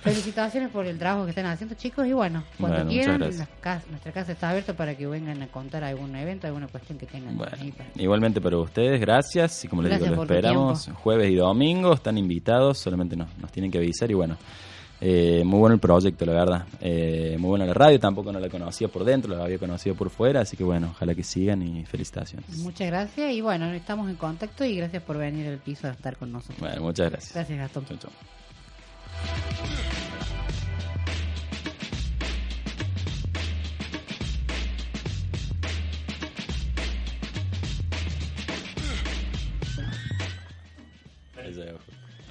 Felicitaciones 0.00 0.70
por 0.70 0.86
el 0.86 0.98
trabajo 0.98 1.24
que 1.24 1.30
están 1.30 1.46
haciendo, 1.46 1.74
chicos. 1.74 2.06
Y 2.06 2.12
bueno, 2.12 2.44
cuando 2.58 2.78
Bueno, 2.84 2.90
quieran, 2.90 3.20
casa- 3.60 3.84
nuestra 3.88 4.12
casa 4.12 4.32
está 4.32 4.50
abierta 4.50 4.74
para 4.74 4.96
que 4.96 5.06
vengan 5.06 5.42
a 5.42 5.46
contar 5.48 5.84
algún 5.84 6.14
evento, 6.16 6.46
alguna 6.46 6.66
cuestión 6.68 6.98
que 6.98 7.06
tengan. 7.06 7.36
Bueno, 7.36 7.52
ahí 7.60 7.72
para- 7.72 7.90
igualmente 7.96 8.40
para 8.40 8.58
ustedes, 8.58 9.00
gracias. 9.00 9.64
Y 9.64 9.68
como 9.68 9.82
les 9.82 9.90
Gracias 9.90 10.10
digo, 10.10 10.24
lo 10.24 10.30
esperamos 10.30 10.90
jueves 11.02 11.30
y 11.30 11.34
domingo. 11.36 11.92
Están 11.92 12.18
invitados, 12.18 12.78
solamente 12.78 13.16
nos, 13.16 13.28
nos 13.38 13.50
tienen 13.52 13.70
que 13.70 13.78
avisar. 13.78 14.10
Y 14.10 14.14
bueno, 14.14 14.36
eh, 15.00 15.42
muy 15.44 15.60
bueno 15.60 15.74
el 15.74 15.80
proyecto, 15.80 16.26
la 16.26 16.32
verdad. 16.32 16.66
Eh, 16.80 17.36
muy 17.38 17.50
buena 17.50 17.66
la 17.66 17.74
radio, 17.74 18.00
tampoco 18.00 18.32
no 18.32 18.40
la 18.40 18.48
conocía 18.48 18.88
por 18.88 19.04
dentro, 19.04 19.34
la 19.34 19.44
había 19.44 19.58
conocido 19.58 19.94
por 19.94 20.10
fuera. 20.10 20.40
Así 20.40 20.56
que 20.56 20.64
bueno, 20.64 20.88
ojalá 20.90 21.14
que 21.14 21.22
sigan 21.22 21.62
y 21.62 21.84
felicitaciones. 21.84 22.58
Muchas 22.58 22.88
gracias. 22.88 23.32
Y 23.32 23.40
bueno, 23.40 23.66
estamos 23.72 24.08
en 24.10 24.16
contacto 24.16 24.64
y 24.64 24.76
gracias 24.76 25.02
por 25.02 25.16
venir 25.16 25.46
al 25.46 25.58
piso 25.58 25.86
a 25.86 25.90
estar 25.90 26.16
con 26.16 26.32
nosotros. 26.32 26.58
Bueno, 26.58 26.82
muchas 26.82 27.10
gracias. 27.10 27.34
Gracias, 27.34 27.58
Gastón. 27.58 27.86
Chau, 27.86 27.96
chau. 27.98 28.10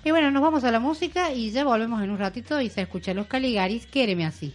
Y 0.07 0.11
bueno, 0.11 0.31
nos 0.31 0.41
vamos 0.41 0.63
a 0.63 0.71
la 0.71 0.79
música 0.79 1.33
y 1.33 1.51
ya 1.51 1.65
volvemos 1.65 2.01
en 2.01 2.11
un 2.11 2.17
ratito 2.17 2.61
y 2.61 2.69
se 2.69 2.79
escucha 2.79 3.13
Los 3.13 3.27
Caligaris, 3.27 3.87
Quéreme 3.87 4.25
así. 4.25 4.53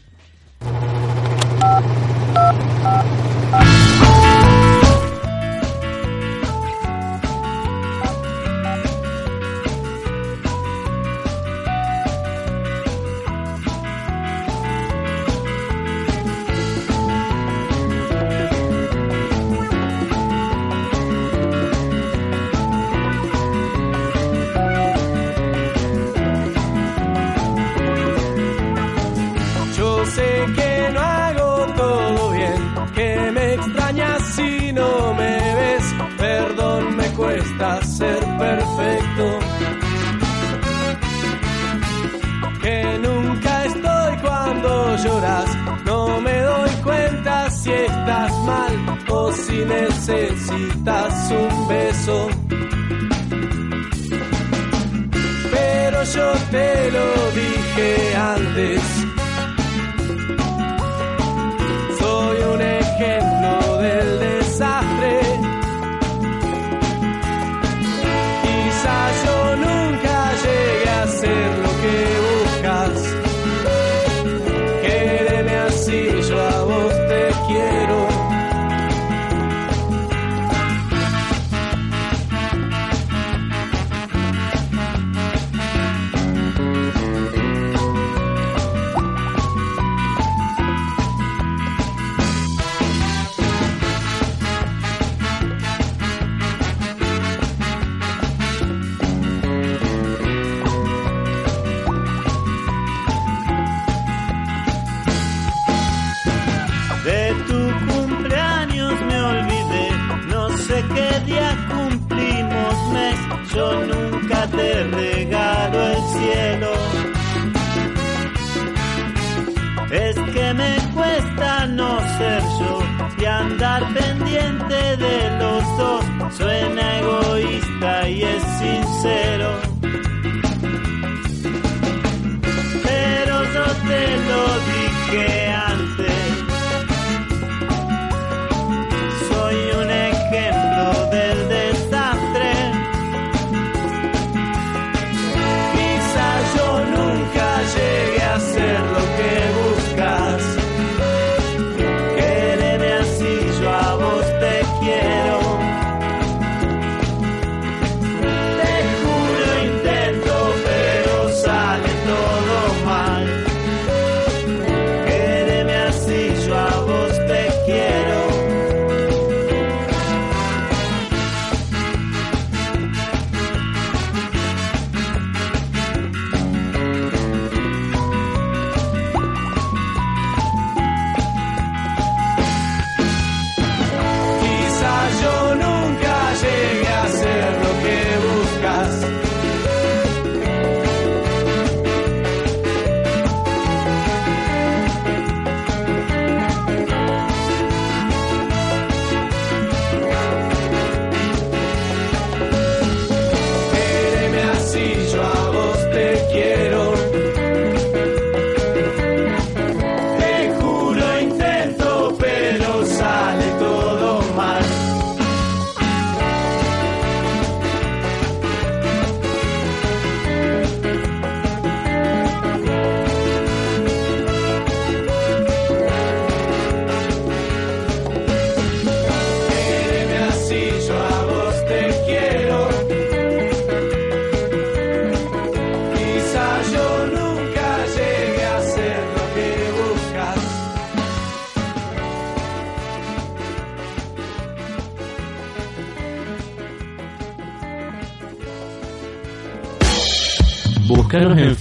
Si 49.62 49.68
necesitas 49.68 51.30
un 51.30 51.68
beso. 51.68 52.28
Pero 55.50 56.04
yo 56.04 56.32
te 56.50 56.90
lo 56.90 57.30
dije 57.32 58.11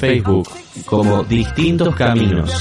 Facebook 0.02 0.50
como 0.86 1.24
Distintos 1.24 1.96
Caminos. 1.96 2.52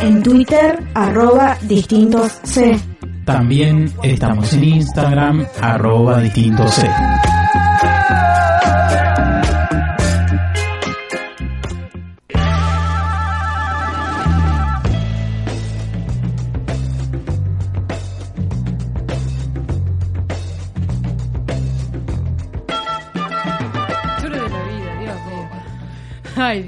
En 0.00 0.22
Twitter, 0.22 0.82
arroba 0.94 1.58
distintos 1.60 2.40
C. 2.42 2.80
También 3.26 3.92
estamos 4.02 4.50
en 4.54 4.64
Instagram, 4.64 5.46
arroba 5.60 6.20
distintos 6.20 6.72
C. 6.72 6.88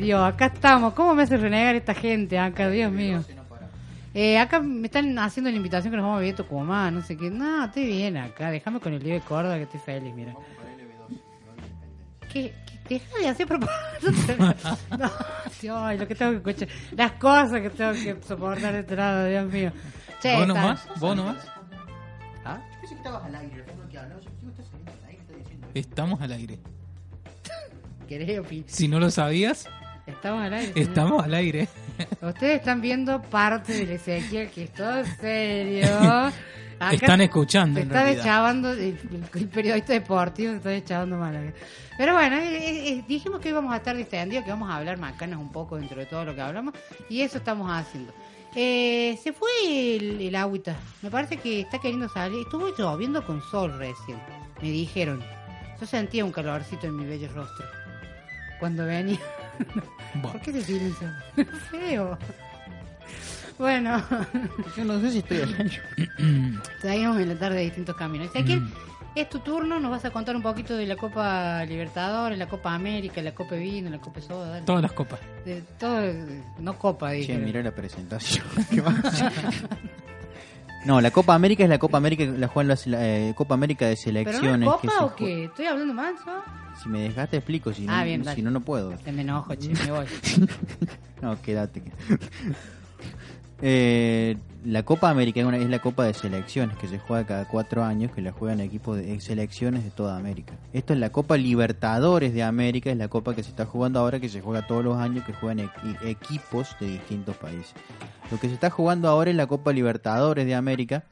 Dios, 0.07 0.23
acá 0.23 0.47
estamos. 0.47 0.93
¿Cómo 0.95 1.17
me 1.17 1.25
hace 1.25 1.37
renegar 1.37 1.75
esta 1.75 1.93
gente 1.93 2.39
acá, 2.39 2.71
Dios 2.71 2.93
mío? 2.93 3.25
Eh, 4.15 4.39
acá 4.39 4.61
me 4.61 4.87
están 4.87 5.19
haciendo 5.19 5.51
la 5.51 5.57
invitación 5.57 5.91
que 5.91 5.97
nos 5.97 6.05
vamos 6.05 6.19
a 6.19 6.21
vivir 6.21 6.35
a 6.35 6.37
Tucumán, 6.37 6.95
no 6.95 7.03
sé 7.03 7.17
qué. 7.17 7.29
No, 7.29 7.65
estoy 7.65 7.87
bien 7.87 8.17
acá. 8.17 8.53
Déjame 8.53 8.79
con 8.79 8.93
el 8.95 9.03
lío 9.03 9.15
de 9.15 9.21
Córdoba 9.23 9.57
que 9.57 9.65
estoy 9.65 9.81
feliz, 9.81 10.15
mira. 10.15 10.33
¿Qué? 12.33 12.55
qué- 12.67 12.77
Deja 12.89 13.19
de 13.19 13.29
hacer 13.29 13.49
propaganda. 13.49 14.55
No, 14.97 15.11
Dios, 15.61 15.99
lo 15.99 16.07
que 16.07 16.15
tengo 16.15 16.31
que 16.41 16.51
escuchar. 16.51 16.69
Las 16.93 17.13
cosas 17.13 17.61
que 17.61 17.71
tengo 17.71 17.93
que 17.95 18.17
soportar 18.25 18.75
de 18.75 18.81
este 18.81 18.95
lado, 18.95 19.27
Dios 19.27 19.53
mío. 19.53 19.73
Che, 20.23 20.37
¿Vos 20.37 20.47
nomás? 20.47 20.89
¿Vos 21.01 21.17
nomás? 21.17 21.37
¿Ah? 22.45 22.61
Yo 22.75 22.81
pensé 22.81 22.95
que 22.95 22.95
estabas 22.95 23.25
al 23.25 23.35
aire, 23.35 23.65
que 23.91 23.99
hablabas, 23.99 24.25
yo 24.25 24.31
pensé 24.31 24.45
que 24.45 24.51
estás 24.51 24.67
saliendo 24.69 24.93
al 24.93 25.09
aire, 25.11 25.71
Estamos 25.75 26.21
al 26.21 26.31
aire. 26.33 26.59
¿Querés 28.09 28.39
opinar? 28.39 28.65
Si 28.69 28.87
no 28.87 29.01
lo 29.01 29.11
sabías, 29.11 29.69
Estamos 30.07 30.45
al 30.45 30.53
aire. 30.55 30.73
señor. 30.73 30.89
estamos 30.89 31.25
al 31.25 31.35
aire. 31.35 31.69
Ustedes 32.21 32.59
están 32.59 32.81
viendo 32.81 33.21
parte 33.23 33.73
del 33.73 33.91
Ezequiel, 33.91 34.51
que 34.51 34.65
es 34.65 34.73
todo 34.73 35.05
serio. 35.21 35.87
Acá 36.79 36.95
Están 36.95 37.21
escuchando, 37.23 37.77
Se 37.77 37.83
en 37.83 37.89
está 37.89 38.03
realidad. 38.03 38.23
deschavando, 38.23 38.73
el, 38.73 39.49
periodista 39.51 39.95
deportivo 39.95 40.51
se 40.51 40.57
está 40.59 40.69
deschavando 40.69 41.17
mal. 41.17 41.55
Pero 41.97 42.13
bueno, 42.13 42.37
eh, 42.37 42.55
eh, 42.55 42.89
eh, 42.91 43.05
dijimos 43.09 43.41
que 43.41 43.49
íbamos 43.49 43.73
a 43.73 43.79
estar 43.79 43.97
distendidos, 43.97 44.45
que 44.45 44.51
vamos 44.51 44.69
a 44.71 44.77
hablar 44.77 44.99
macanas 44.99 45.39
un 45.39 45.51
poco 45.51 45.77
dentro 45.77 45.97
de 45.99 46.05
todo 46.05 46.27
lo 46.27 46.35
que 46.35 46.43
hablamos, 46.43 46.75
y 47.09 47.23
eso 47.23 47.39
estamos 47.39 47.71
haciendo. 47.73 48.13
Eh, 48.55 49.19
se 49.23 49.33
fue 49.33 49.49
el, 49.97 50.21
el 50.21 50.35
agüita, 50.35 50.77
me 51.01 51.11
parece 51.11 51.39
que 51.39 51.61
está 51.61 51.79
queriendo 51.79 52.11
salir. 52.11 52.43
Estuvo 52.43 52.69
lloviendo 52.77 53.25
con 53.25 53.41
sol 53.51 53.79
recién, 53.79 54.19
me 54.61 54.71
dijeron. 54.71 55.23
Yo 55.81 55.87
sentía 55.87 56.27
un 56.27 56.33
calorcito 56.33 56.87
en 56.87 56.97
mi 56.97 57.07
bello 57.07 57.29
rostro 57.35 57.65
cuando 58.61 58.85
venía. 58.85 59.19
¿Por 60.23 60.41
qué 60.41 60.53
se 60.53 60.63
silencio? 60.63 61.09
Feo. 61.71 62.19
Bueno. 63.59 64.03
Yo 64.77 64.85
no 64.85 65.01
sé 65.01 65.11
si 65.11 65.19
estoy 65.19 65.41
al 65.41 65.55
aire. 65.55 65.81
Seguimos 66.83 67.19
en 67.19 67.29
la 67.31 67.39
tarde 67.39 67.57
de 67.57 67.63
distintos 67.65 67.97
caminos. 67.97 68.29
Ezequiel, 68.29 68.63
es 69.15 69.31
tu 69.31 69.39
turno, 69.39 69.81
nos 69.81 69.91
vas 69.91 70.05
a 70.05 70.11
contar 70.11 70.37
un 70.37 70.43
poquito 70.43 70.77
de 70.77 70.85
la 70.87 70.97
Copa 70.97 71.65
Libertadores, 71.65 72.39
la 72.39 72.49
Copa 72.49 72.75
América, 72.75 73.23
la 73.23 73.35
Copa 73.35 73.55
Vino, 73.55 73.89
la 73.89 73.99
Copa 73.99 74.21
Soda. 74.21 74.51
dale. 74.51 74.67
Todas 74.67 74.83
las 74.83 74.93
copas. 74.93 75.21
De 75.45 75.63
todo, 75.79 76.03
no 76.59 76.79
Copa, 76.79 77.13
dije. 77.13 77.33
Che, 77.33 77.39
mirá 77.39 77.63
la 77.63 77.75
presentación. 77.75 78.45
No, 80.87 81.01
la 81.01 81.11
Copa 81.11 81.35
América 81.35 81.65
es 81.65 81.69
la 81.69 81.79
Copa 81.79 81.99
América, 81.99 82.25
la 82.25 82.47
juegan 82.47 82.69
las 82.69 82.87
la, 82.87 83.05
eh, 83.05 83.35
Copa 83.35 83.55
América 83.55 83.87
de 83.87 83.97
¿Pero 83.97 84.23
no 84.23 84.25
selecciones. 84.25 84.69
Copa 84.69 85.05
o 85.05 85.17
qué? 85.17 85.45
¿Estoy 85.47 85.67
hablando 85.67 85.93
manso? 85.93 86.31
Si 86.81 86.89
me 86.89 87.01
dejaste 87.01 87.39
explico, 87.39 87.73
si 87.73 87.87
no, 87.87 87.93
Ah, 87.93 88.05
bien, 88.05 88.23
dale. 88.23 88.37
si 88.37 88.43
no, 88.43 88.51
no 88.53 88.61
puedo. 88.61 88.91
Te 88.91 89.11
me 89.11 89.23
enojo, 89.23 89.53
che, 89.57 89.71
me 89.71 89.91
voy. 89.91 90.07
No, 91.23 91.41
quédate. 91.43 91.83
Eh, 93.63 94.37
la 94.65 94.83
Copa 94.83 95.09
América 95.09 95.41
es, 95.41 95.69
la 95.71 95.79
Copa 95.79 96.05
de 96.05 96.13
selecciones 96.13 96.77
que 96.77 96.89
se 96.89 96.99
juega 96.99 97.25
cada 97.25 97.45
cuatro 97.47 97.85
años, 97.85 98.13
que 98.13 98.21
la 98.21 98.33
juegan 98.33 98.61
equipos 98.61 98.97
de 98.99 99.19
selecciones 99.21 99.85
de 99.85 99.91
toda 99.91 100.17
América. 100.19 100.55
Esto 100.73 100.93
es 100.93 100.99
la 100.99 101.11
Copa 101.11 101.37
Libertadores 101.37 102.35
de 102.35 102.43
América, 102.43 102.91
es 102.91 102.97
la 102.99 103.09
copa 103.09 103.35
que 103.35 103.43
se 103.43 103.51
está 103.51 103.65
jugando 103.65 104.01
ahora, 104.01 104.21
que 104.21 104.29
se 104.29 104.41
juega 104.41 104.67
todos 104.67 104.85
los 104.85 104.97
años, 104.99 105.25
que 105.25 105.33
juegan 105.33 105.59
equi- 105.61 105.97
equipos 106.05 106.77
de 106.81 106.87
distintos 106.89 107.37
países. 107.37 107.73
Lo 108.31 108.39
que 108.41 108.49
se 108.49 108.55
está 108.55 108.71
jugando 108.71 109.09
ahora 109.09 109.31
es 109.31 109.37
la 109.37 109.47
Copa 109.47 109.73
Libertadores 109.73 110.45
de 110.47 110.55
América, 110.55 111.05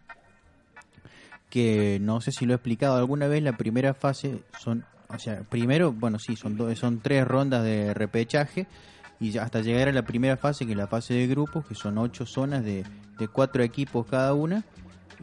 que 1.49 1.99
no 2.01 2.21
sé 2.21 2.33
si 2.33 2.45
lo 2.47 2.53
he 2.53 2.57
explicado 2.57 2.97
alguna 2.97 3.29
vez, 3.29 3.43
la 3.43 3.57
primera 3.57 3.95
fase 3.95 4.41
son, 4.59 4.85
o 5.09 5.19
sea, 5.19 5.43
primero, 5.49 5.93
bueno, 5.93 6.19
sí, 6.19 6.35
son, 6.37 6.57
do- 6.57 6.75
son 6.75 7.01
tres 7.01 7.27
rondas 7.27 7.63
de 7.63 7.95
repechaje 7.95 8.67
y 9.25 9.39
hasta 9.39 9.61
llegar 9.61 9.89
a 9.89 9.93
la 9.93 10.03
primera 10.03 10.37
fase, 10.37 10.66
que 10.66 10.72
es 10.72 10.79
la 10.79 10.87
fase 10.87 11.14
de 11.14 11.27
grupos, 11.27 11.64
que 11.66 11.75
son 11.75 11.97
ocho 11.97 12.27
zonas 12.27 12.62
de, 12.62 12.85
de 13.18 13.29
cuatro 13.29 13.62
equipos 13.62 14.07
cada 14.07 14.35
una, 14.35 14.64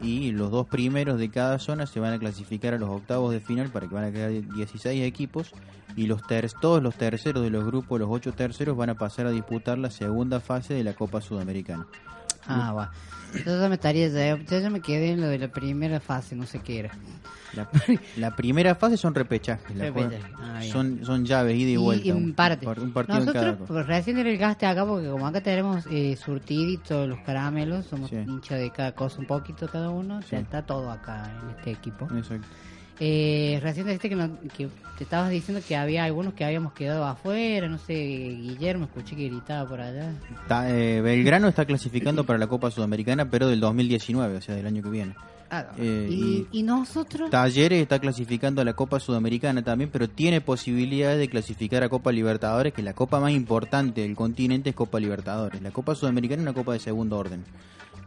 y 0.01 0.31
los 0.31 0.49
dos 0.49 0.67
primeros 0.67 1.19
de 1.19 1.29
cada 1.29 1.59
zona 1.59 1.85
se 1.85 1.99
van 1.99 2.13
a 2.13 2.19
clasificar 2.19 2.73
a 2.73 2.79
los 2.79 2.89
octavos 2.89 3.31
de 3.31 3.39
final 3.39 3.69
para 3.69 3.87
que 3.87 3.93
van 3.93 4.05
a 4.05 4.11
quedar 4.11 4.31
16 4.31 5.03
equipos, 5.03 5.51
y 5.95 6.07
los 6.07 6.25
ter 6.25 6.49
todos 6.53 6.81
los 6.81 6.95
terceros 6.95 7.43
de 7.43 7.49
los 7.49 7.65
grupos, 7.65 7.99
los 7.99 8.09
ocho 8.09 8.31
terceros, 8.33 8.75
van 8.75 8.89
a 8.89 8.95
pasar 8.95 9.27
a 9.27 9.31
disputar 9.31 9.77
la 9.77 9.91
segunda 9.91 10.39
fase 10.39 10.73
de 10.73 10.83
la 10.83 10.93
Copa 10.93 11.21
Sudamericana. 11.21 11.85
Ah, 12.47 12.73
va. 12.73 12.91
Ya 13.45 13.69
me 13.69 13.75
estaría, 13.75 14.07
ya, 14.09 14.37
yo 14.37 14.59
ya 14.59 14.69
me 14.69 14.81
quedé 14.81 15.11
en 15.11 15.21
lo 15.21 15.27
de 15.27 15.39
la 15.39 15.47
primera 15.47 15.99
fase, 16.01 16.35
no 16.35 16.45
sé 16.45 16.59
qué 16.59 16.79
era. 16.79 16.91
La, 17.53 17.69
la 18.17 18.35
primera 18.35 18.75
fase 18.75 18.97
son 18.97 19.15
repechajes, 19.15 19.73
la 19.75 19.85
Repechaje, 19.85 20.21
ah, 20.37 20.61
son, 20.69 20.99
son 21.05 21.25
llaves, 21.25 21.55
ida 21.57 21.69
y 21.71 21.77
vuelta. 21.77 22.07
Y, 22.07 22.11
un, 22.11 22.33
párate. 22.33 22.65
par- 22.65 22.79
un 22.79 22.91
partido 22.91 23.19
en 23.19 23.25
Nosotros 23.25 23.43
cada 23.43 23.57
cosa. 23.57 23.73
pues, 23.73 23.85
recién 23.87 24.17
el 24.17 24.37
gaste 24.37 24.65
acá 24.65 24.85
porque 24.85 25.07
como 25.09 25.27
acá 25.27 25.41
tenemos 25.41 25.85
eh, 25.89 26.17
surtidito 26.17 27.07
los 27.07 27.19
caramelos, 27.19 27.85
somos 27.85 28.09
Sí. 28.09 28.17
hinchas 28.17 28.59
de 28.59 28.69
cada 28.71 28.93
cosa 28.93 29.19
un 29.19 29.27
poquito 29.27 29.67
cada 29.69 29.89
uno, 29.89 30.21
Sí. 30.23 30.27
ya 30.31 30.39
está 30.39 30.65
todo 30.65 30.91
acá 30.91 31.31
en 31.43 31.49
este 31.51 31.71
equipo. 31.71 32.07
Exacto. 32.15 32.47
Eh, 33.03 33.59
recién 33.63 33.87
dijiste 33.87 34.09
que, 34.09 34.15
no- 34.15 34.37
que 34.55 34.67
te 34.99 35.03
estabas 35.03 35.31
diciendo 35.31 35.63
que 35.67 35.75
había 35.75 36.03
algunos 36.03 36.35
que 36.35 36.45
habíamos 36.45 36.73
quedado 36.73 37.03
afuera, 37.03 37.67
no 37.67 37.79
sé, 37.79 37.95
Guillermo 37.95 38.85
escuché 38.85 39.15
que 39.15 39.27
gritaba 39.27 39.67
por 39.67 39.81
allá. 39.81 40.13
Está, 40.43 40.69
eh, 40.69 41.01
Belgrano 41.01 41.47
está 41.47 41.65
clasificando 41.65 42.23
para 42.25 42.37
la 42.37 42.45
Copa 42.45 42.69
Sudamericana, 42.69 43.27
pero 43.27 43.47
del 43.47 43.59
2019, 43.59 44.37
o 44.37 44.41
sea, 44.41 44.53
del 44.53 44.67
año 44.67 44.83
que 44.83 44.89
viene. 44.91 45.15
Ah, 45.49 45.65
Eh, 45.79 46.07
y, 46.11 46.47
y 46.51 46.61
nosotros... 46.63 47.31
Talleres 47.31 47.81
está 47.81 47.97
clasificando 47.97 48.61
a 48.61 48.65
la 48.65 48.73
Copa 48.73 48.99
Sudamericana 48.99 49.63
también, 49.63 49.89
pero 49.91 50.07
tiene 50.07 50.39
posibilidades 50.39 51.17
de 51.17 51.27
clasificar 51.27 51.81
a 51.83 51.89
Copa 51.89 52.11
Libertadores, 52.11 52.71
que 52.71 52.83
la 52.83 52.93
copa 52.93 53.19
más 53.19 53.31
importante 53.31 54.01
del 54.01 54.15
continente 54.15 54.69
es 54.69 54.75
Copa 54.75 54.99
Libertadores. 54.99 55.59
La 55.63 55.71
Copa 55.71 55.95
Sudamericana 55.95 56.43
es 56.43 56.47
una 56.47 56.53
copa 56.53 56.73
de 56.73 56.79
segundo 56.79 57.17
orden. 57.17 57.43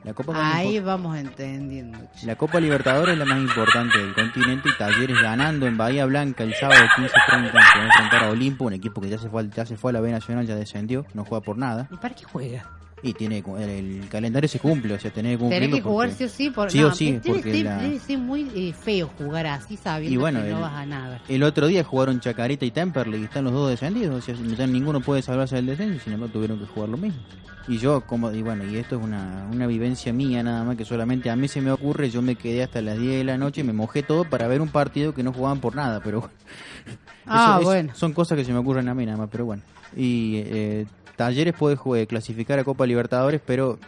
La 0.04 0.12
Copa 0.12 0.54
Ahí 0.54 0.80
vamos 0.80 1.16
entendiendo. 1.16 1.98
la 2.24 2.36
Copa 2.36 2.60
Libertadores 2.60 3.14
es 3.14 3.18
la 3.18 3.24
más 3.24 3.38
importante 3.38 3.98
del 3.98 4.14
continente 4.14 4.68
y 4.68 4.76
Talleres 4.76 5.20
ganando 5.20 5.66
en 5.66 5.78
Bahía 5.78 6.04
Blanca 6.04 6.44
el 6.44 6.54
sábado 6.54 6.84
15-30 6.96 7.10
se 7.10 7.78
va 7.78 7.84
a 7.84 7.86
enfrentar 7.86 8.24
a 8.24 8.28
Olimpo, 8.28 8.66
un 8.66 8.74
equipo 8.74 9.00
que 9.00 9.08
ya 9.08 9.18
se 9.18 9.30
fue, 9.30 9.48
ya 9.48 9.64
se 9.64 9.78
fue 9.78 9.92
a 9.92 9.94
la 9.94 10.00
B 10.00 10.10
Nacional, 10.12 10.46
ya 10.46 10.56
descendió, 10.56 11.06
no 11.14 11.24
juega 11.24 11.42
por 11.42 11.56
nada. 11.56 11.88
¿Y 11.90 11.96
para 11.96 12.14
qué 12.14 12.24
juega? 12.24 12.70
Y 13.06 13.12
tiene 13.12 13.44
el, 13.58 14.00
el 14.02 14.08
calendario 14.08 14.48
se 14.48 14.58
cumple, 14.58 14.94
o 14.94 14.98
sea, 14.98 15.10
tenés 15.12 15.32
que 15.32 15.38
cumplirlo. 15.38 15.66
Tenés 15.66 15.76
que 15.76 15.88
jugar 15.88 16.08
porque- 16.08 16.18
sí 16.18 16.24
o 16.24 16.28
sí. 16.48 16.50
Por, 16.50 16.70
sí 16.72 16.80
no, 16.80 16.86
o 16.88 16.92
sí, 16.94 17.20
porque 17.24 17.62
la- 17.62 17.76
debe 17.82 17.98
ser 18.00 18.18
muy 18.18 18.50
eh, 18.54 18.72
feo 18.72 19.10
jugar 19.18 19.46
así 19.46 19.76
sabiendo 19.76 20.14
Y 20.14 20.16
bueno, 20.16 20.40
que 20.42 20.48
no 20.50 20.56
el- 20.56 20.62
vas 20.62 20.72
a 20.72 20.86
nada. 20.86 21.20
El 21.28 21.42
otro 21.42 21.66
día 21.66 21.84
jugaron 21.84 22.18
Chacarita 22.20 22.64
y 22.64 22.70
Temperley 22.70 23.20
y 23.20 23.24
están 23.24 23.44
los 23.44 23.52
dos 23.52 23.68
descendidos. 23.70 24.16
O 24.16 24.20
sea, 24.22 24.34
ya 24.34 24.66
ninguno 24.66 25.00
puede 25.02 25.20
salvarse 25.22 25.56
del 25.56 25.66
descenso, 25.66 26.02
sin 26.02 26.14
embargo 26.14 26.32
tuvieron 26.32 26.58
que 26.58 26.64
jugar 26.66 26.88
lo 26.88 26.96
mismo. 26.96 27.20
Y 27.68 27.78
yo, 27.78 28.00
como, 28.02 28.30
y 28.32 28.42
bueno, 28.42 28.64
y 28.64 28.76
esto 28.76 28.96
es 28.98 29.02
una, 29.04 29.48
una 29.50 29.66
vivencia 29.66 30.12
mía 30.12 30.42
nada 30.42 30.64
más 30.64 30.76
que 30.76 30.84
solamente 30.84 31.30
a 31.30 31.36
mí 31.36 31.46
se 31.48 31.60
me 31.60 31.70
ocurre. 31.70 32.08
Yo 32.10 32.20
me 32.22 32.36
quedé 32.36 32.62
hasta 32.62 32.80
las 32.82 32.98
10 32.98 33.18
de 33.18 33.24
la 33.24 33.36
noche, 33.38 33.64
me 33.64 33.72
mojé 33.72 34.02
todo 34.02 34.24
para 34.24 34.48
ver 34.48 34.60
un 34.60 34.68
partido 34.68 35.14
que 35.14 35.22
no 35.22 35.32
jugaban 35.32 35.60
por 35.60 35.74
nada, 35.76 36.00
pero 36.02 36.20
bueno. 36.20 36.34
Ah, 37.26 37.52
Eso 37.52 37.58
es- 37.60 37.64
bueno. 37.66 37.92
Son 37.94 38.12
cosas 38.12 38.36
que 38.36 38.44
se 38.44 38.52
me 38.52 38.58
ocurren 38.58 38.86
a 38.88 38.94
mí 38.94 39.06
nada 39.06 39.16
más, 39.18 39.28
pero 39.30 39.46
bueno. 39.46 39.62
Y 39.96 40.36
eh, 40.44 40.86
Talleres 41.16 41.54
puede 41.54 41.76
jue- 41.76 42.06
clasificar 42.06 42.58
a 42.58 42.64
Copa 42.64 42.86
Libertadores, 42.86 43.40
pero 43.44 43.78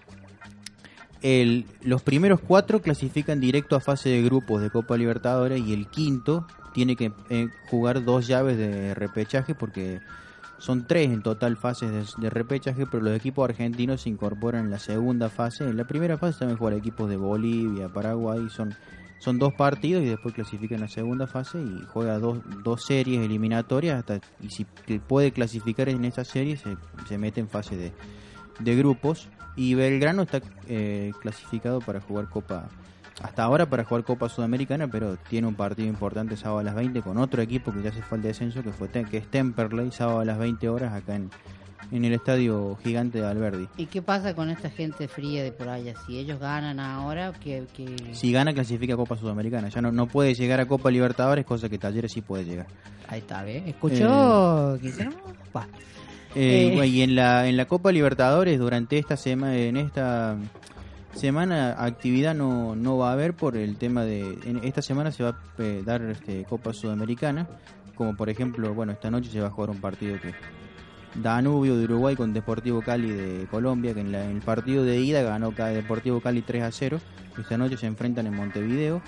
el, 1.22 1.66
los 1.83 2.03
primeros 2.03 2.41
cuatro 2.41 2.81
clasifican 2.81 3.41
directo 3.41 3.74
a 3.77 3.81
fase 3.81 4.09
de 4.11 4.22
grupos 4.22 4.62
de 4.62 4.70
Copa 4.70 4.97
Libertadores 4.97 5.61
y 5.61 5.72
el 5.72 5.89
quinto 5.89 6.47
tiene 6.74 6.95
que 6.95 7.12
eh, 7.31 7.49
jugar 7.70 8.05
dos 8.05 8.27
llaves 8.27 8.57
de 8.59 8.95
repechaje 8.95 9.55
porque 9.55 10.01
son 10.59 10.87
tres 10.87 11.11
en 11.11 11.22
total 11.22 11.57
fases 11.57 12.14
de, 12.18 12.31
repechaje, 12.31 12.87
pero 12.87 13.03
los 13.03 13.14
equipos 13.16 13.49
argentinos 13.49 14.03
se 14.03 14.09
incorporan 14.11 14.66
en 14.66 14.70
la 14.70 14.79
segunda 14.79 15.29
fase. 15.29 15.64
En 15.64 15.77
la 15.77 15.85
primera 15.85 16.16
fase 16.18 16.39
también 16.41 16.59
juegan 16.59 16.79
equipos 16.79 17.09
de 17.11 17.16
Bolivia, 17.16 17.89
Paraguay, 17.89 18.49
son, 18.51 18.74
son 19.18 19.38
dos 19.38 19.54
partidos 19.54 20.02
y 20.02 20.06
después 20.06 20.34
clasifican 20.34 20.80
la 20.80 20.88
segunda 20.88 21.26
fase 21.26 21.58
y 21.58 21.82
juega 21.92 22.18
dos, 22.18 22.38
dos 22.62 22.84
series 22.84 23.24
eliminatorias 23.24 23.98
hasta 23.98 24.20
y 24.40 24.50
si 24.50 24.64
puede 25.08 25.32
clasificar 25.32 25.88
en 25.88 26.04
esa 26.04 26.24
serie 26.24 26.56
se, 26.56 26.76
se 27.08 27.18
mete 27.18 27.40
en 27.40 27.48
fase 27.48 27.76
de, 27.76 27.92
de 28.60 28.76
grupos. 28.76 29.28
Y 29.56 29.74
Belgrano 29.74 30.22
está 30.22 30.42
eh, 30.68 31.12
clasificado 31.22 31.80
para 31.80 32.00
jugar 32.00 32.28
Copa 32.28 32.68
hasta 33.22 33.42
ahora 33.42 33.64
para 33.64 33.84
jugar 33.84 34.04
Copa 34.04 34.28
Sudamericana, 34.28 34.88
pero 34.88 35.16
tiene 35.16 35.46
un 35.46 35.54
partido 35.54 35.88
importante 35.88 36.36
sábado 36.36 36.58
a 36.58 36.62
las 36.62 36.74
20 36.74 37.00
con 37.00 37.16
otro 37.16 37.40
equipo 37.40 37.72
que 37.72 37.82
ya 37.82 37.90
se 37.90 38.02
fue 38.02 38.18
al 38.18 38.22
descenso, 38.22 38.62
que 38.62 38.72
fue 38.72 38.88
que 38.88 39.16
es 39.16 39.26
Temperley, 39.28 39.90
sábado 39.90 40.20
a 40.20 40.24
las 40.26 40.38
20 40.38 40.68
horas 40.68 40.92
acá 40.92 41.16
en, 41.16 41.30
en 41.91 42.05
el 42.05 42.12
estadio 42.12 42.77
gigante 42.83 43.18
de 43.18 43.27
Alberdi. 43.27 43.68
¿Y 43.77 43.87
qué 43.87 44.03
pasa 44.03 44.35
con 44.35 44.51
esta 44.51 44.70
gente 44.70 45.09
fría 45.09 45.43
de 45.43 45.53
por 45.53 45.68
allá? 45.68 45.95
Si 46.07 46.18
ellos 46.18 46.41
ganan 46.41 46.81
ahora, 46.81 47.33
que... 47.33 47.66
Si 48.12 48.33
gana, 48.33 48.53
clasifica 48.53 48.95
a 48.95 48.97
Copa 48.97 49.16
Sudamericana. 49.16 49.68
Ya 49.68 49.81
no, 49.81 49.93
no 49.93 50.07
puede 50.07 50.35
llegar 50.35 50.61
a 50.61 50.66
Copa 50.66 50.91
Libertadores, 50.91 51.45
cosa 51.45 51.68
que 51.68 51.79
Talleres 51.79 52.12
sí 52.12 52.20
puede 52.20 52.45
llegar. 52.45 52.66
Ahí 53.09 53.20
está, 53.20 53.43
¿ves? 53.43 53.62
¿Escuchó? 53.66 54.77
Eh, 54.77 55.09
Va. 55.55 55.66
Eh, 56.35 56.79
eh. 56.79 56.87
Y 56.87 57.03
en 57.03 57.14
la, 57.14 57.49
en 57.49 57.57
la 57.57 57.66
Copa 57.66 57.93
Libertadores, 57.93 58.59
durante 58.59 58.99
esta 58.99 59.16
semana, 59.16 59.57
en 59.57 59.77
esta 59.77 60.37
semana 61.16 61.83
actividad 61.83 62.35
no, 62.35 62.77
no 62.77 62.99
va 62.99 63.11
a 63.11 63.12
haber 63.12 63.35
por 63.35 63.57
el 63.57 63.77
tema 63.77 64.05
de 64.05 64.39
en 64.45 64.61
esta 64.62 64.83
semana 64.83 65.11
se 65.11 65.22
va 65.22 65.31
a 65.31 65.62
eh, 65.62 65.83
dar 65.85 66.03
este, 66.03 66.45
Copa 66.45 66.74
Sudamericana 66.74 67.49
como 67.95 68.14
por 68.14 68.29
ejemplo 68.29 68.74
bueno 68.74 68.93
esta 68.93 69.11
noche 69.11 69.31
se 69.31 69.41
va 69.41 69.47
a 69.47 69.51
jugar 69.51 69.70
un 69.70 69.81
partido 69.81 70.20
que 70.20 70.35
Danubio 71.22 71.76
de 71.76 71.84
Uruguay 71.84 72.16
con 72.16 72.32
Deportivo 72.32 72.82
Cali 72.82 73.10
de 73.10 73.46
Colombia 73.50 73.94
que 73.94 74.00
en, 74.00 74.14
el 74.14 74.40
partido 74.40 74.84
de 74.84 75.00
ida 75.00 75.22
ganó 75.22 75.50
Deportivo 75.50 76.20
Cali 76.20 76.42
3 76.42 76.62
a 76.62 76.70
0 76.70 77.00
esta 77.38 77.58
noche 77.58 77.76
se 77.76 77.86
enfrentan 77.86 78.26
en 78.26 78.34
Montevideo. 78.34 79.02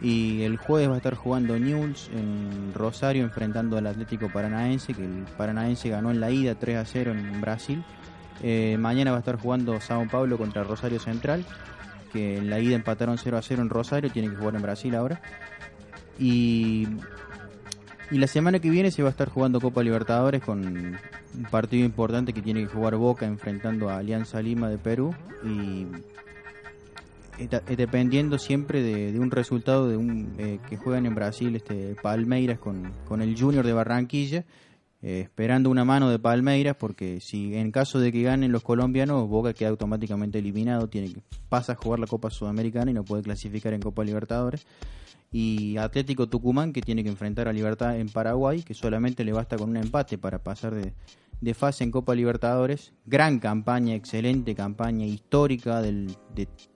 Y 0.00 0.42
el 0.42 0.56
jueves 0.56 0.88
va 0.88 0.94
a 0.94 0.96
estar 0.96 1.14
jugando 1.14 1.56
News 1.58 2.10
en 2.12 2.72
Rosario 2.74 3.22
enfrentando 3.22 3.78
al 3.78 3.86
Atlético 3.86 4.28
Paranaense 4.28 4.94
que 4.94 5.04
el 5.04 5.24
Paranaense 5.36 5.88
ganó 5.90 6.10
en 6.10 6.18
la 6.18 6.30
ida 6.30 6.56
3 6.56 6.76
a 6.76 6.84
0 6.84 7.12
en 7.12 7.40
Brasil. 7.40 7.84
Eh, 8.42 8.76
mañana 8.80 9.12
va 9.12 9.18
a 9.18 9.20
estar 9.20 9.38
jugando 9.38 9.80
Sao 9.80 10.08
Paulo 10.08 10.38
contra 10.38 10.64
Rosario 10.64 10.98
Central, 10.98 11.44
que 12.12 12.38
en 12.38 12.50
la 12.50 12.58
ida 12.58 12.74
empataron 12.74 13.16
0 13.16 13.38
a 13.38 13.42
0 13.42 13.62
en 13.62 13.68
Rosario, 13.68 14.10
tiene 14.10 14.28
que 14.28 14.34
jugar 14.34 14.56
en 14.56 14.62
Brasil 14.62 14.92
ahora. 14.96 15.20
Y, 16.18 16.88
y 18.12 18.18
la 18.18 18.26
semana 18.26 18.58
que 18.58 18.70
viene 18.70 18.90
se 18.90 19.02
va 19.02 19.08
a 19.08 19.10
estar 19.10 19.28
jugando 19.28 19.60
Copa 19.60 19.82
Libertadores 19.82 20.42
con 20.42 20.66
un 20.66 20.98
partido 21.50 21.84
importante 21.84 22.32
que 22.32 22.42
tiene 22.42 22.60
que 22.60 22.66
jugar 22.66 22.96
Boca 22.96 23.26
enfrentando 23.26 23.88
a 23.88 23.96
Alianza 23.96 24.42
Lima 24.42 24.68
de 24.68 24.78
Perú. 24.78 25.14
Y 25.44 25.86
dependiendo 27.74 28.38
siempre 28.38 28.82
de, 28.82 29.18
un 29.18 29.30
resultado 29.30 29.88
de 29.88 29.96
un 29.96 30.34
eh, 30.38 30.58
que 30.68 30.76
juegan 30.76 31.06
en 31.06 31.14
Brasil 31.14 31.56
este 31.56 31.96
Palmeiras 32.02 32.58
con, 32.58 32.92
con 33.08 33.22
el 33.22 33.36
Junior 33.36 33.64
de 33.64 33.72
Barranquilla 33.72 34.44
eh, 35.04 35.22
esperando 35.22 35.68
una 35.68 35.84
mano 35.84 36.10
de 36.10 36.20
Palmeiras, 36.20 36.76
porque 36.78 37.20
si 37.20 37.56
en 37.56 37.72
caso 37.72 37.98
de 37.98 38.12
que 38.12 38.22
ganen 38.22 38.52
los 38.52 38.62
colombianos, 38.62 39.28
Boca 39.28 39.52
queda 39.52 39.70
automáticamente 39.70 40.38
eliminado, 40.38 40.88
tiene 40.88 41.12
que, 41.12 41.22
pasa 41.48 41.72
a 41.72 41.74
jugar 41.74 41.98
la 41.98 42.06
Copa 42.06 42.30
Sudamericana 42.30 42.92
y 42.92 42.94
no 42.94 43.04
puede 43.04 43.24
clasificar 43.24 43.74
en 43.74 43.80
Copa 43.80 44.04
Libertadores. 44.04 44.64
Y 45.32 45.78
Atlético 45.78 46.28
Tucumán, 46.28 46.72
que 46.72 46.82
tiene 46.82 47.02
que 47.02 47.08
enfrentar 47.08 47.48
a 47.48 47.52
Libertad 47.52 47.98
en 47.98 48.08
Paraguay, 48.08 48.62
que 48.62 48.74
solamente 48.74 49.24
le 49.24 49.32
basta 49.32 49.56
con 49.56 49.70
un 49.70 49.78
empate 49.78 50.18
para 50.18 50.42
pasar 50.42 50.74
de, 50.74 50.92
de 51.42 51.54
fase 51.54 51.82
en 51.82 51.90
Copa 51.90 52.14
Libertadores. 52.14 52.92
Gran 53.04 53.40
campaña, 53.40 53.94
excelente 53.94 54.54
campaña 54.54 55.04
histórica 55.04 55.82
del, 55.82 56.16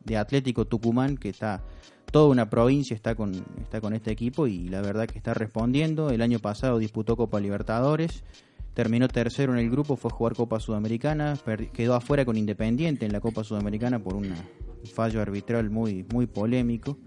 de, 0.05 0.17
Atlético 0.17 0.67
Tucumán, 0.67 1.17
que 1.17 1.29
está 1.31 1.63
toda 2.11 2.29
una 2.29 2.51
provincia 2.51 2.95
está 2.95 3.15
con, 3.15 3.33
está 3.63 3.81
con 3.81 3.93
este 3.93 4.11
equipo 4.11 4.47
y 4.47 4.69
la 4.69 4.81
verdad 4.81 5.07
que 5.07 5.19
está 5.19 5.35
respondiendo. 5.35 6.11
El 6.11 6.21
año 6.21 6.41
pasado 6.41 6.79
disputó 6.79 7.17
Copa 7.17 7.39
Libertadores, 7.39 8.25
terminó 8.75 9.07
tercero 9.07 9.53
en 9.53 9.61
el 9.61 9.71
grupo, 9.71 9.97
fue 9.97 10.11
a 10.11 10.15
jugar 10.15 10.35
Copa 10.35 10.59
Sudamericana, 10.59 11.39
quedó 11.73 11.95
afuera 11.95 12.25
con 12.25 12.37
Independiente 12.37 13.07
en 13.07 13.13
la 13.13 13.21
Copa 13.21 13.45
Sudamericana 13.45 14.01
por 14.01 14.17
un 14.17 14.35
fallo 14.93 15.23
arbitral 15.23 15.71
muy, 15.71 16.05
muy 16.13 16.27
polémico, 16.27 16.99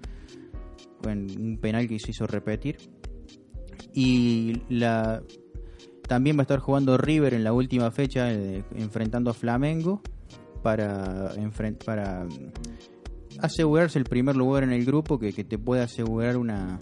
un 1.05 1.57
penal 1.61 1.87
que 1.87 1.99
se 1.99 2.11
hizo 2.11 2.27
repetir. 2.27 2.77
Y 3.93 4.61
la, 4.69 5.23
también 6.09 6.35
va 6.37 6.41
a 6.41 6.43
estar 6.43 6.59
jugando 6.59 6.97
River 6.97 7.33
en 7.35 7.43
la 7.43 7.53
última 7.53 7.91
fecha, 7.91 8.33
eh, 8.33 8.63
enfrentando 8.75 9.29
a 9.29 9.33
Flamengo 9.33 10.01
para, 10.63 11.31
asegurarse 13.39 13.99
el 13.99 14.05
primer 14.05 14.35
lugar 14.35 14.63
en 14.63 14.71
el 14.71 14.85
grupo 14.85 15.19
que, 15.19 15.31
te 15.31 15.57
puede 15.57 15.83
asegurar 15.83 16.35
una, 16.35 16.79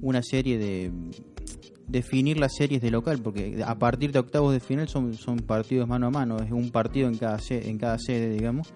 una 0.00 0.22
serie 0.22 0.58
de 0.58 0.90
definir 1.86 2.38
las 2.38 2.54
series 2.54 2.80
de 2.80 2.90
local 2.90 3.20
porque 3.22 3.62
a 3.64 3.78
partir 3.78 4.10
de 4.10 4.20
octavos 4.20 4.52
de 4.52 4.60
final 4.60 4.88
son, 4.88 5.14
son 5.14 5.38
partidos 5.38 5.88
mano 5.88 6.06
a 6.06 6.10
mano 6.10 6.36
es 6.36 6.52
un 6.52 6.70
partido 6.70 7.08
en 7.08 7.18
cada 7.18 7.40
en 7.50 7.78
cada 7.78 7.98
sede 7.98 8.30
digamos 8.30 8.72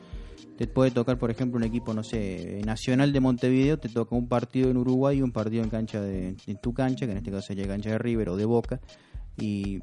te 0.57 0.67
puede 0.67 0.91
tocar 0.91 1.19
por 1.19 1.31
ejemplo 1.31 1.59
un 1.59 1.65
equipo 1.65 1.95
no 1.95 2.03
sé 2.03 2.61
nacional 2.65 3.13
de 3.13 3.21
Montevideo 3.21 3.79
te 3.79 3.89
toca 3.89 4.15
un 4.15 4.29
partido 4.29 4.71
en 4.71 4.77
Uruguay 4.77 5.19
y 5.19 5.23
un 5.23 5.33
partido 5.33 5.63
en 5.65 5.71
cancha 5.71 6.01
de 6.01 6.37
en 6.47 6.61
tu 6.61 6.73
cancha 6.73 7.07
que 7.07 7.13
en 7.13 7.19
este 7.19 7.31
caso 7.31 7.49
sería 7.49 7.67
cancha 7.67 7.91
de 7.91 7.99
River 7.99 8.31
o 8.31 8.37
de 8.37 8.45
Boca 8.45 8.81
y 9.37 9.81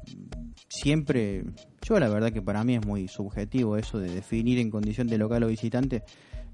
siempre 0.68 1.44
yo 1.82 1.98
la 2.00 2.08
verdad 2.08 2.32
que 2.32 2.40
para 2.40 2.64
mí 2.64 2.74
es 2.74 2.86
muy 2.86 3.08
subjetivo 3.08 3.76
eso 3.76 3.98
de 3.98 4.10
definir 4.10 4.58
en 4.58 4.70
condición 4.70 5.08
de 5.08 5.18
local 5.18 5.42
o 5.42 5.48
visitante 5.48 6.02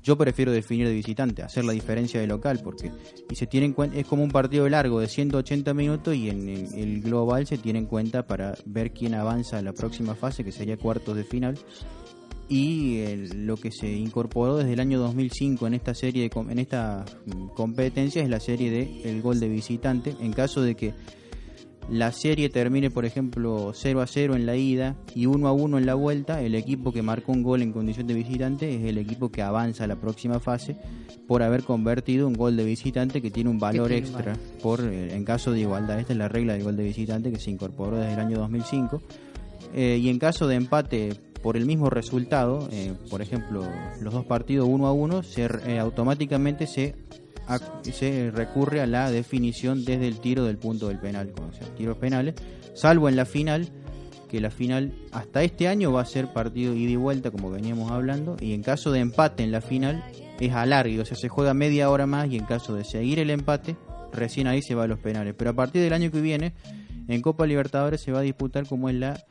yo 0.02 0.16
prefiero 0.16 0.52
definir 0.52 0.86
de 0.86 0.94
visitante, 0.94 1.42
hacer 1.42 1.64
la 1.64 1.72
diferencia 1.72 2.20
de 2.20 2.26
local, 2.26 2.60
porque 2.62 2.90
y 3.30 3.34
se 3.34 3.46
tiene 3.46 3.74
es 3.94 4.06
como 4.06 4.22
un 4.22 4.30
partido 4.30 4.68
largo 4.68 5.00
de 5.00 5.08
180 5.08 5.74
minutos 5.74 6.14
y 6.14 6.30
en 6.30 6.48
el, 6.48 7.02
global 7.02 7.46
se 7.46 7.58
tiene 7.58 7.80
en 7.80 7.86
cuenta 7.86 8.26
para 8.26 8.54
ver 8.64 8.92
quién 8.92 9.14
avanza 9.14 9.58
a 9.58 9.62
la 9.62 9.72
próxima 9.72 10.14
fase, 10.14 10.44
que 10.44 10.52
sería 10.52 10.76
cuartos 10.76 11.16
de 11.16 11.24
final. 11.24 11.58
Y 12.48 13.26
lo 13.34 13.56
que 13.56 13.70
se 13.70 13.92
incorporó 13.92 14.56
desde 14.56 14.72
el 14.72 14.80
año 14.80 14.98
2005 14.98 15.66
en 15.66 15.74
esta 15.74 15.94
serie 15.94 16.28
de, 16.28 16.40
en 16.50 16.58
esta 16.58 17.04
mm, 17.26 17.48
competencia 17.48 18.22
es 18.22 18.30
la 18.30 18.40
serie 18.40 18.70
de 18.70 19.02
el 19.04 19.20
gol 19.20 19.38
de 19.38 19.48
visitante. 19.48 20.14
En 20.20 20.32
caso 20.32 20.62
de 20.62 20.74
que 20.74 20.94
la 21.90 22.12
serie 22.12 22.50
termine, 22.50 22.90
por 22.90 23.06
ejemplo, 23.06 23.72
0 23.74 24.02
a 24.02 24.06
0 24.06 24.36
en 24.36 24.44
la 24.44 24.56
ida 24.56 24.96
y 25.14 25.24
1 25.24 25.48
a 25.48 25.52
1 25.52 25.78
en 25.78 25.86
la 25.86 25.94
vuelta, 25.94 26.42
el 26.42 26.54
equipo 26.54 26.92
que 26.92 27.00
marcó 27.00 27.32
un 27.32 27.42
gol 27.42 27.62
en 27.62 27.72
condición 27.72 28.06
de 28.06 28.14
visitante 28.14 28.74
es 28.74 28.84
el 28.84 28.98
equipo 28.98 29.30
que 29.30 29.40
avanza 29.40 29.84
a 29.84 29.86
la 29.86 29.96
próxima 29.96 30.38
fase 30.38 30.76
por 31.26 31.42
haber 31.42 31.64
convertido 31.64 32.28
un 32.28 32.34
gol 32.34 32.56
de 32.56 32.64
visitante 32.64 33.22
que 33.22 33.30
tiene 33.30 33.48
un 33.48 33.58
valor 33.58 33.90
extra 33.92 34.36
por 34.62 34.80
eh, 34.80 35.14
en 35.14 35.24
caso 35.24 35.50
de 35.52 35.60
igualdad. 35.60 35.98
Esta 35.98 36.12
es 36.12 36.18
la 36.18 36.28
regla 36.28 36.52
del 36.52 36.64
gol 36.64 36.76
de 36.76 36.84
visitante 36.84 37.30
que 37.30 37.38
se 37.38 37.50
incorporó 37.50 37.96
desde 37.96 38.12
el 38.12 38.20
año 38.20 38.38
2005. 38.38 39.02
Eh, 39.74 39.98
y 40.00 40.08
en 40.08 40.18
caso 40.18 40.46
de 40.46 40.56
empate 40.56 41.12
por 41.42 41.56
el 41.56 41.66
mismo 41.66 41.90
resultado, 41.90 42.68
eh, 42.72 42.94
por 43.10 43.22
ejemplo, 43.22 43.66
los 44.00 44.12
dos 44.12 44.24
partidos 44.24 44.68
1 44.68 44.86
a 44.86 44.92
1, 44.92 45.22
se, 45.22 45.78
automáticamente 45.78 46.66
se 46.66 46.94
se 47.82 48.30
recurre 48.30 48.82
a 48.82 48.86
la 48.86 49.10
definición 49.10 49.84
desde 49.84 50.06
el 50.06 50.20
tiro 50.20 50.44
del 50.44 50.58
punto 50.58 50.88
del 50.88 50.98
penal, 50.98 51.30
como 51.30 51.50
sea, 51.52 51.66
tiros 51.74 51.96
penales, 51.96 52.34
salvo 52.74 53.08
en 53.08 53.16
la 53.16 53.24
final, 53.24 53.68
que 54.28 54.40
la 54.40 54.50
final 54.50 54.92
hasta 55.12 55.42
este 55.42 55.66
año 55.66 55.90
va 55.90 56.02
a 56.02 56.04
ser 56.04 56.32
partido 56.34 56.74
ida 56.74 56.90
y 56.90 56.96
vuelta, 56.96 57.30
como 57.30 57.50
veníamos 57.50 57.90
hablando, 57.90 58.36
y 58.38 58.52
en 58.52 58.62
caso 58.62 58.92
de 58.92 59.00
empate 59.00 59.44
en 59.44 59.52
la 59.52 59.62
final 59.62 60.04
es 60.38 60.52
alargue, 60.52 61.00
o 61.00 61.04
sea, 61.04 61.16
se 61.16 61.28
juega 61.28 61.54
media 61.54 61.90
hora 61.90 62.06
más 62.06 62.28
y 62.28 62.36
en 62.36 62.44
caso 62.44 62.74
de 62.74 62.84
seguir 62.84 63.18
el 63.18 63.30
empate, 63.30 63.76
recién 64.12 64.46
ahí 64.46 64.62
se 64.62 64.74
va 64.74 64.84
a 64.84 64.86
los 64.86 64.98
penales. 64.98 65.34
Pero 65.36 65.50
a 65.50 65.54
partir 65.54 65.82
del 65.82 65.92
año 65.92 66.10
que 66.10 66.20
viene, 66.20 66.52
en 67.08 67.22
Copa 67.22 67.46
Libertadores 67.46 68.00
se 68.00 68.12
va 68.12 68.20
a 68.20 68.22
disputar 68.22 68.66
como 68.66 68.88
es 68.88 68.94
la 68.96 69.24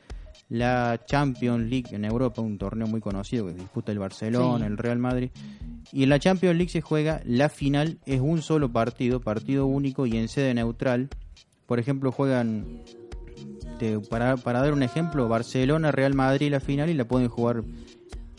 la 0.48 1.00
Champions 1.04 1.68
League 1.68 1.94
en 1.94 2.04
Europa, 2.04 2.40
un 2.40 2.58
torneo 2.58 2.86
muy 2.86 3.00
conocido 3.00 3.46
que 3.46 3.54
disputa 3.54 3.92
el 3.92 3.98
Barcelona, 3.98 4.66
el 4.66 4.78
Real 4.78 4.98
Madrid. 4.98 5.30
Y 5.92 6.02
en 6.02 6.08
la 6.08 6.18
Champions 6.18 6.56
League 6.56 6.70
se 6.70 6.80
juega 6.80 7.20
la 7.24 7.48
final, 7.48 7.98
es 8.06 8.20
un 8.20 8.42
solo 8.42 8.72
partido, 8.72 9.20
partido 9.20 9.66
único 9.66 10.06
y 10.06 10.16
en 10.16 10.28
sede 10.28 10.54
neutral. 10.54 11.08
Por 11.66 11.78
ejemplo, 11.78 12.12
juegan, 12.12 12.82
para, 14.08 14.36
para 14.36 14.60
dar 14.60 14.72
un 14.72 14.82
ejemplo, 14.82 15.28
Barcelona, 15.28 15.92
Real 15.92 16.14
Madrid 16.14 16.50
la 16.50 16.60
final 16.60 16.88
y 16.88 16.94
la 16.94 17.06
pueden 17.06 17.28
jugar 17.28 17.62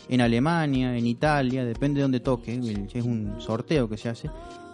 en 0.08 0.20
Alemania, 0.20 0.96
en 0.96 1.06
Italia, 1.06 1.64
depende 1.64 1.98
de 1.98 2.02
donde 2.02 2.18
toque, 2.20 2.58
es 2.92 3.04
un 3.04 3.40
sorteo 3.40 3.88
que 3.88 3.96
se 3.96 4.08
hace. 4.08 4.28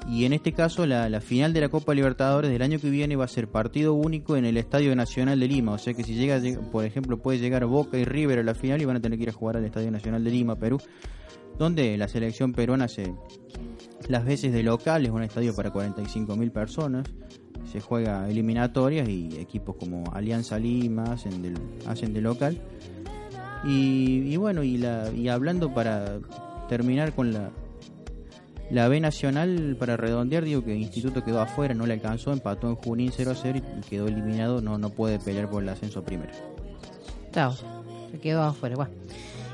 Y 0.09 0.25
en 0.25 0.33
este 0.33 0.53
caso 0.53 0.87
la, 0.87 1.21
final 1.21 1.53
de 1.53 1.61
la 1.61 1.69
Copa 1.69 1.93
Libertadores 1.95 2.51
del 2.51 2.63
año 2.63 2.79
que 2.79 2.91
viene 2.91 3.17
va 3.17 3.25
a 3.25 3.29
ser 3.29 3.49
partido 3.49 3.95
único 3.95 4.37
en 4.37 4.45
el 4.45 4.57
Estadio 4.57 4.95
Nacional 4.95 5.41
de 5.41 5.49
Lima. 5.49 5.73
O 5.73 5.79
sea 5.79 5.95
que 5.95 6.05
si 6.05 6.15
llega, 6.15 6.41
por 6.71 6.85
ejemplo, 6.85 7.19
puede 7.19 7.39
llegar 7.39 7.67
Boca 7.67 7.99
y 7.99 8.05
River 8.05 8.39
a 8.39 8.43
la 8.43 8.55
final 8.55 8.81
y 8.81 8.85
van 8.85 8.97
a 8.97 9.01
tener 9.01 9.19
que 9.19 9.25
ir 9.25 9.31
a 9.31 9.33
jugar 9.33 9.57
al 9.57 9.65
Estadio 9.65 9.91
Nacional 9.91 10.23
de 10.23 10.31
Lima, 10.31 10.57
Perú 10.57 10.79
donde 11.59 11.97
la 11.97 12.09
selección 12.09 12.53
peruana 12.53 12.85
hace 12.85 13.15
las 14.09 14.25
veces 14.25 14.53
de 14.53 14.63
local, 14.63 15.05
es 15.05 15.11
un 15.11 15.23
estadio 15.23 15.55
para 15.55 15.73
45.000 15.73 16.51
personas, 16.53 17.07
se 17.71 17.81
juega 17.81 18.29
eliminatorias 18.29 19.09
y 19.09 19.37
equipos 19.39 19.77
como 19.77 20.05
Alianza 20.13 20.59
Lima 20.59 21.05
hacen, 21.13 22.13
de 22.13 22.21
local. 22.21 22.61
Y, 23.65 24.37
bueno, 24.37 24.63
y, 24.63 24.77
la, 24.77 25.11
y 25.13 25.29
hablando 25.29 25.75
para 25.75 26.21
terminar 26.69 27.15
con 27.15 27.33
la, 27.33 27.51
la 28.71 28.89
B 28.89 29.01
Nacional, 29.01 29.77
para 29.79 29.97
redondear, 29.97 30.45
digo 30.45 30.65
que 30.65 30.73
el 30.73 30.83
Instituto 30.83 31.25
quedó 31.25 31.41
afuera, 31.41 31.75
no 31.75 31.87
le 31.87 31.95
alcanzó, 31.95 32.33
empató 32.33 32.69
en 32.69 32.77
Junín 32.77 33.13
0 33.15 33.31
a 33.31 33.35
0 33.35 33.61
y 33.79 33.81
quedó 33.89 34.09
eliminado, 34.09 34.61
no, 34.61 34.79
no 34.79 34.91
puede 34.91 35.19
pelear 35.19 35.49
por 35.49 35.63
el 35.63 35.69
ascenso 35.69 36.03
primero. 36.03 36.33
Chao, 37.33 37.55
se 38.11 38.19
quedó 38.19 38.43
afuera. 38.43 38.77
Bueno. 38.77 38.93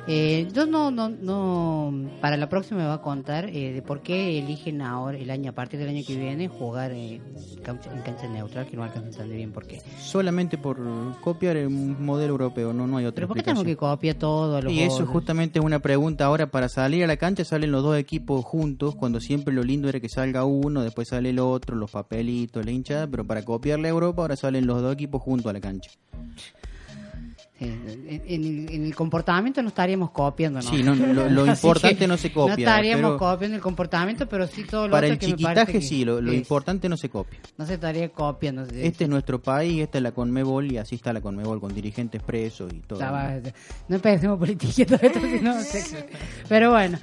Eh, 0.08 0.48
yo 0.52 0.66
no, 0.66 0.90
no, 0.90 1.08
no, 1.08 2.10
para 2.20 2.36
la 2.36 2.48
próxima 2.48 2.80
me 2.80 2.86
va 2.86 2.94
a 2.94 3.02
contar 3.02 3.48
eh, 3.48 3.72
de 3.72 3.82
por 3.82 4.02
qué 4.02 4.38
eligen 4.38 4.82
ahora, 4.82 5.16
el 5.16 5.30
año, 5.30 5.50
a 5.50 5.54
partir 5.54 5.78
del 5.78 5.90
año 5.90 6.02
que 6.04 6.16
viene, 6.16 6.48
jugar 6.48 6.90
eh, 6.90 7.20
en 7.64 8.02
cancha 8.02 8.28
neutral, 8.28 8.66
que 8.66 8.76
no 8.76 8.82
alcanza 8.82 9.06
a 9.06 9.10
entender 9.10 9.36
bien 9.36 9.52
por 9.52 9.66
qué. 9.66 9.80
Solamente 9.98 10.58
por 10.58 10.80
copiar 11.20 11.56
el 11.56 11.70
modelo 11.70 12.32
europeo, 12.32 12.72
no, 12.72 12.88
no 12.88 12.96
hay 12.96 13.04
otra 13.04 13.14
Pero 13.14 13.28
¿por 13.28 13.36
qué 13.36 13.44
tenemos 13.44 13.64
que 13.64 13.76
copiar 13.76 14.16
todo? 14.16 14.56
a 14.56 14.62
los 14.62 14.72
Y 14.72 14.80
eso 14.80 15.06
justamente 15.06 15.60
es 15.60 15.64
una 15.64 15.78
pregunta. 15.78 16.24
Ahora, 16.24 16.50
para 16.50 16.68
salir 16.68 17.04
a 17.04 17.06
la 17.06 17.16
cancha 17.16 17.44
salen 17.44 17.70
los 17.70 17.84
dos 17.84 17.96
equipos 17.96 18.44
juntos, 18.44 18.96
cuando 18.96 19.20
siempre 19.20 19.54
lo 19.54 19.62
lindo 19.62 19.88
era 19.88 20.00
que 20.00 20.08
salga 20.08 20.44
uno, 20.44 20.82
después 20.82 21.08
sale 21.08 21.30
el 21.30 21.38
otro, 21.38 21.76
los 21.76 21.92
papelitos, 21.92 22.64
la 22.64 22.72
hinchada, 22.72 23.06
pero 23.06 23.24
para 23.24 23.44
copiarle 23.44 23.86
a 23.86 23.92
Europa 23.92 24.22
ahora 24.22 24.36
salen 24.36 24.66
los 24.66 24.82
dos 24.82 24.94
equipos 24.94 25.22
juntos 25.22 25.48
a 25.48 25.52
la 25.52 25.60
cancha. 25.60 25.90
Sí, 27.62 27.68
en, 28.08 28.22
en 28.26 28.44
el, 28.44 28.74
en 28.74 28.84
el 28.86 28.94
comportamiento 28.94 29.62
no 29.62 29.68
estaríamos 29.68 30.10
copiando, 30.10 30.60
¿no? 30.60 30.68
Sí, 30.70 30.82
no, 30.82 30.94
lo- 30.94 31.28
lo 31.28 31.46
importante 31.46 32.06
no 32.06 32.16
se 32.16 32.32
copia, 32.32 32.56
No 32.56 32.60
estaríamos 32.60 33.12
pero- 33.12 33.18
copiando 33.18 33.56
el 33.56 33.62
comportamiento, 33.62 34.28
pero 34.28 34.46
sí 34.46 34.64
todo 34.64 34.86
lo 34.88 34.92
Para 34.92 35.06
otro 35.06 35.14
el 35.14 35.18
que 35.18 35.26
me 35.28 35.32
parece 35.42 35.60
chiquitaje 35.60 35.72
que 35.72 35.80
sí, 35.82 36.04
lo, 36.04 36.20
lo 36.20 36.32
es- 36.32 36.38
importante 36.38 36.88
no 36.88 36.96
se 36.96 37.08
copia. 37.08 37.38
No 37.58 37.66
se 37.66 37.74
estaría 37.74 38.08
copiando. 38.10 38.62
Este 38.62 39.04
es 39.04 39.10
nuestro 39.10 39.40
país, 39.42 39.82
esta 39.82 39.98
es 39.98 40.02
la 40.02 40.12
Conmebol 40.12 40.70
y 40.72 40.78
así 40.78 40.94
está 40.96 41.12
la 41.12 41.20
Conmebol 41.20 41.60
con 41.60 41.74
dirigentes 41.74 42.22
presos 42.22 42.72
y 42.72 42.80
todo. 42.80 42.98
Ya. 42.98 43.40
no 43.88 43.96
empecemos. 43.96 44.38
Pero 46.48 46.70
bueno, 46.70 46.98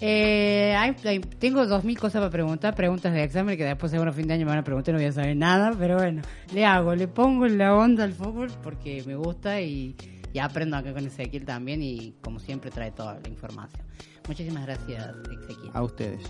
eh, 0.00 0.74
hay- 0.76 0.96
hay- 1.04 1.20
tengo 1.20 1.66
dos 1.66 1.84
mil 1.84 1.98
cosas 1.98 2.20
para 2.20 2.30
preguntar, 2.30 2.74
preguntas 2.74 3.12
de 3.12 3.22
examen 3.22 3.56
que 3.56 3.64
después 3.64 3.90
seguro 3.92 4.12
fin 4.12 4.26
de 4.26 4.34
año 4.34 4.44
me 4.46 4.50
van 4.50 4.58
a 4.58 4.64
preguntar 4.64 4.92
y 4.92 4.96
no 4.96 4.98
voy 4.98 5.08
a 5.08 5.12
saber 5.12 5.36
nada, 5.36 5.72
pero 5.78 5.96
bueno, 5.96 6.22
le 6.52 6.64
hago, 6.64 6.94
le 6.94 7.08
pongo 7.08 7.46
la 7.46 7.74
onda 7.76 8.04
al 8.04 8.12
fútbol 8.12 8.50
porque 8.62 9.02
me 9.06 9.14
gusta 9.16 9.60
y, 9.60 9.94
y 10.32 10.38
aprendo 10.38 10.76
acá 10.76 10.92
con 10.92 11.06
Ezequiel 11.06 11.44
también 11.44 11.82
y 11.82 12.14
como 12.22 12.38
siempre 12.40 12.70
trae 12.70 12.90
toda 12.90 13.18
la 13.20 13.28
información. 13.28 13.82
Muchísimas 14.28 14.64
gracias, 14.66 15.14
Ezequiel. 15.42 15.70
A 15.74 15.82
ustedes. 15.82 16.20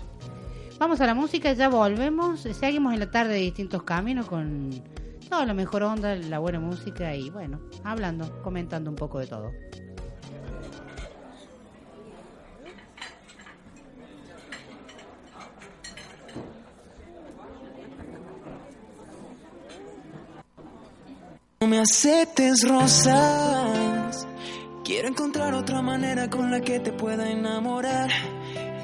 Vamos 0.77 0.99
a 0.99 1.05
la 1.05 1.13
música, 1.13 1.53
ya 1.53 1.69
volvemos. 1.69 2.41
Seguimos 2.41 2.93
en 2.93 2.99
la 2.99 3.09
tarde 3.09 3.33
de 3.35 3.39
distintos 3.39 3.83
caminos 3.83 4.25
con 4.25 4.69
toda 5.29 5.45
la 5.45 5.53
mejor 5.53 5.83
onda, 5.83 6.15
la 6.15 6.39
buena 6.39 6.59
música 6.59 7.15
y 7.15 7.29
bueno, 7.29 7.61
hablando, 7.85 8.41
comentando 8.43 8.89
un 8.89 8.97
poco 8.97 9.19
de 9.19 9.27
todo. 9.27 9.51
No 21.65 21.71
me 21.71 21.79
aceptes 21.79 22.61
rosas. 22.61 24.27
Quiero 24.83 25.07
encontrar 25.07 25.55
otra 25.55 25.81
manera 25.81 26.29
con 26.29 26.51
la 26.51 26.61
que 26.61 26.79
te 26.79 26.91
pueda 26.91 27.27
enamorar. 27.27 28.11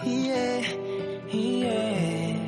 Yeah. 0.03 0.63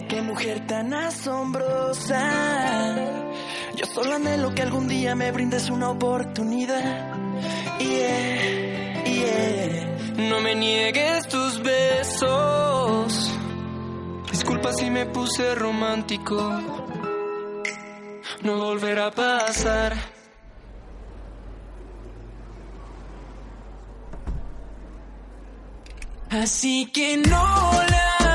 Qué 0.10 0.22
mujer 0.24 0.66
tan 0.66 0.92
asombrosa. 0.92 2.96
Yo 3.76 3.86
solo 3.86 4.16
anhelo 4.16 4.56
que 4.56 4.64
algún 4.64 4.88
día 4.88 5.14
me 5.14 5.32
brindes 5.32 5.70
una 5.70 5.92
oportunidad. 5.92 7.16
No 10.18 10.42
me 10.42 10.56
niegues 10.56 11.28
tus 11.28 11.62
besos. 11.62 13.32
Disculpa 14.32 14.74
si 14.74 14.90
me 14.90 15.06
puse 15.06 15.54
romántico. 15.54 16.60
No 18.42 18.58
volverá 18.58 19.06
a 19.06 19.12
pasar. 19.12 20.13
Así 26.42 26.88
que 26.92 27.18
no 27.18 27.72
le 27.92 28.33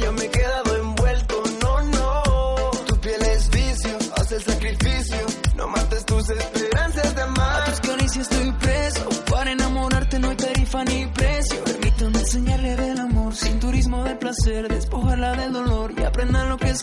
yo 0.00 0.12
me 0.12 0.24
he 0.24 0.30
quedado 0.30 0.76
envuelto. 0.76 1.42
No, 1.62 1.82
no, 1.82 2.70
tu 2.86 3.00
piel 3.00 3.22
es 3.22 3.50
vicio, 3.50 3.98
haz 4.16 4.32
el 4.32 4.42
sacrificio, 4.42 5.18
no 5.56 5.68
mates 5.68 6.04
tus 6.06 6.30
esperanzas 6.30 7.14
de 7.14 7.22
amar. 7.22 7.62
A 7.62 7.64
tus 7.66 7.80
caricias 7.80 8.30
estoy 8.30 8.52
preso, 8.52 9.08
para 9.30 9.52
enamorarte 9.52 10.18
no 10.18 10.30
hay 10.30 10.36
tarifa 10.36 10.84
ni 10.84 11.06
precio. 11.06 11.64
Permítame 11.64 12.18
enseñarle 12.18 12.76
del 12.76 13.00
amor, 13.00 13.34
sin 13.34 13.60
turismo 13.60 14.04
del 14.04 14.18
placer, 14.18 14.68
despojarla 14.68 15.32
del 15.32 15.52
dolor 15.52 15.92
y 15.96 16.02
aprendan 16.04 16.48
lo 16.48 16.56
que 16.56 16.70
es 16.70 16.82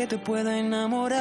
que 0.00 0.06
te 0.06 0.16
pueda 0.16 0.58
enamorar. 0.58 1.19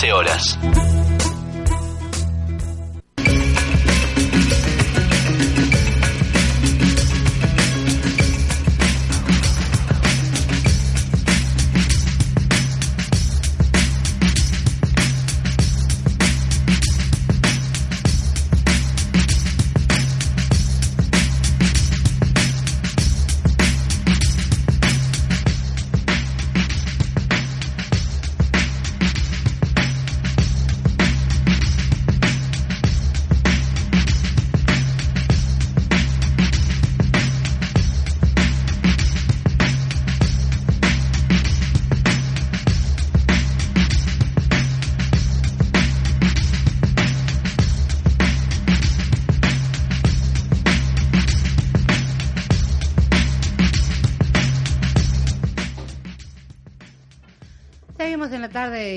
15 0.00 0.12
horas. 0.14 0.89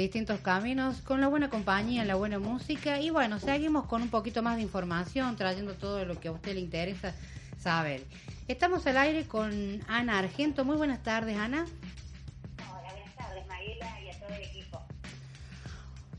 Distintos 0.04 0.41
caminos, 0.41 1.01
con 1.01 1.22
la 1.22 1.28
buena 1.28 1.49
compañía, 1.49 2.04
la 2.04 2.16
buena 2.16 2.38
música 2.38 2.99
y 2.99 3.10
bueno, 3.10 3.39
seguimos 3.39 3.86
con 3.86 4.01
un 4.01 4.10
poquito 4.10 4.43
más 4.43 4.58
de 4.58 4.62
información, 4.62 5.36
trayendo 5.38 5.74
todo 5.76 6.04
lo 6.04 6.20
que 6.20 6.28
a 6.28 6.32
usted 6.32 6.54
le 6.56 6.60
interesa 6.60 7.14
saber. 7.58 8.04
Estamos 8.49 8.86
al 8.86 8.97
aire 8.97 9.26
con 9.26 9.82
Ana 9.88 10.20
Argento. 10.20 10.66
Muy 10.66 10.76
buenas 10.76 11.01
tardes, 11.04 11.38
Ana. 11.38 11.66
Hola, 12.70 12.91
buenas 12.91 13.16
tardes, 13.16 13.47
Mariela 13.47 14.01
y 14.01 14.10
a 14.10 14.20
todo 14.20 14.36
el 14.36 14.43
equipo. 14.43 14.82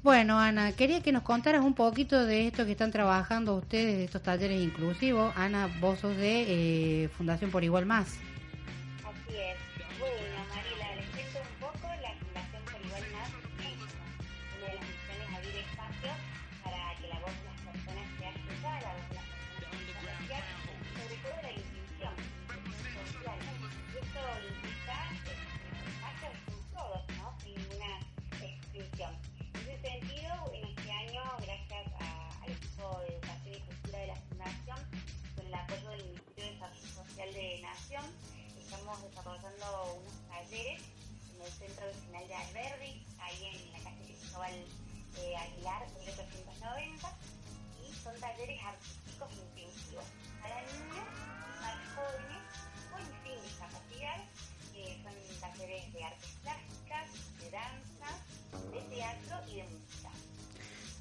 Bueno, 0.03 0.39
Ana, 0.39 0.73
quería 0.73 1.03
que 1.03 1.13
nos 1.13 1.23
contaras 1.23 1.63
un 1.63 1.75
poquito 1.75 2.25
de 2.25 2.47
esto 2.47 2.65
que 2.65 2.73
están 2.73 2.91
trabajando 2.91 3.55
ustedes, 3.57 3.99
de 3.99 4.05
estos 4.05 4.23
talleres 4.23 4.63
inclusivos. 4.63 5.35
Ana, 5.37 5.69
vos 5.81 5.99
sos 5.99 6.17
de 6.17 7.05
eh, 7.05 7.09
Fundación 7.09 7.51
Por 7.51 7.63
Igual 7.63 7.85
Más. 7.85 8.17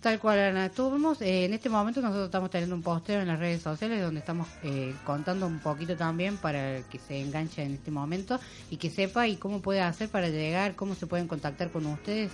Tal 0.04 0.20
cual, 0.20 0.38
Ana. 0.38 0.70
Tuvimos, 0.70 1.22
eh, 1.22 1.46
en 1.46 1.54
este 1.54 1.70
momento 1.70 2.02
nosotros 2.02 2.26
estamos 2.26 2.50
teniendo 2.50 2.76
un 2.76 2.82
posteo 2.82 3.22
en 3.22 3.28
las 3.30 3.40
redes 3.40 3.62
sociales 3.62 4.02
donde 4.02 4.20
estamos 4.20 4.50
eh, 4.62 4.94
contando 5.06 5.48
un 5.48 5.60
poquito 5.60 5.96
también 5.96 6.36
para 6.36 6.82
que 6.90 7.00
se 7.00 7.22
enganche 7.22 7.64
en 7.64 7.76
este 7.76 7.90
momento 7.90 8.38
y 8.70 8.76
que 8.76 8.90
sepa 8.90 9.30
y 9.30 9.38
cómo 9.38 9.62
puede 9.62 9.80
hacer 9.80 10.10
para 10.10 10.28
llegar, 10.28 10.76
cómo 10.76 10.94
se 10.94 11.08
pueden 11.08 11.30
contactar 11.30 11.72
con 11.72 11.86
ustedes 11.86 12.34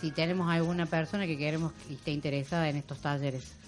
si 0.00 0.10
tenemos 0.10 0.50
alguna 0.50 0.86
persona 0.86 1.24
que 1.24 1.38
queremos 1.38 1.72
que 1.86 1.94
esté 1.94 2.10
interesada 2.10 2.68
en 2.68 2.74
estos 2.74 2.98
talleres. 2.98 3.67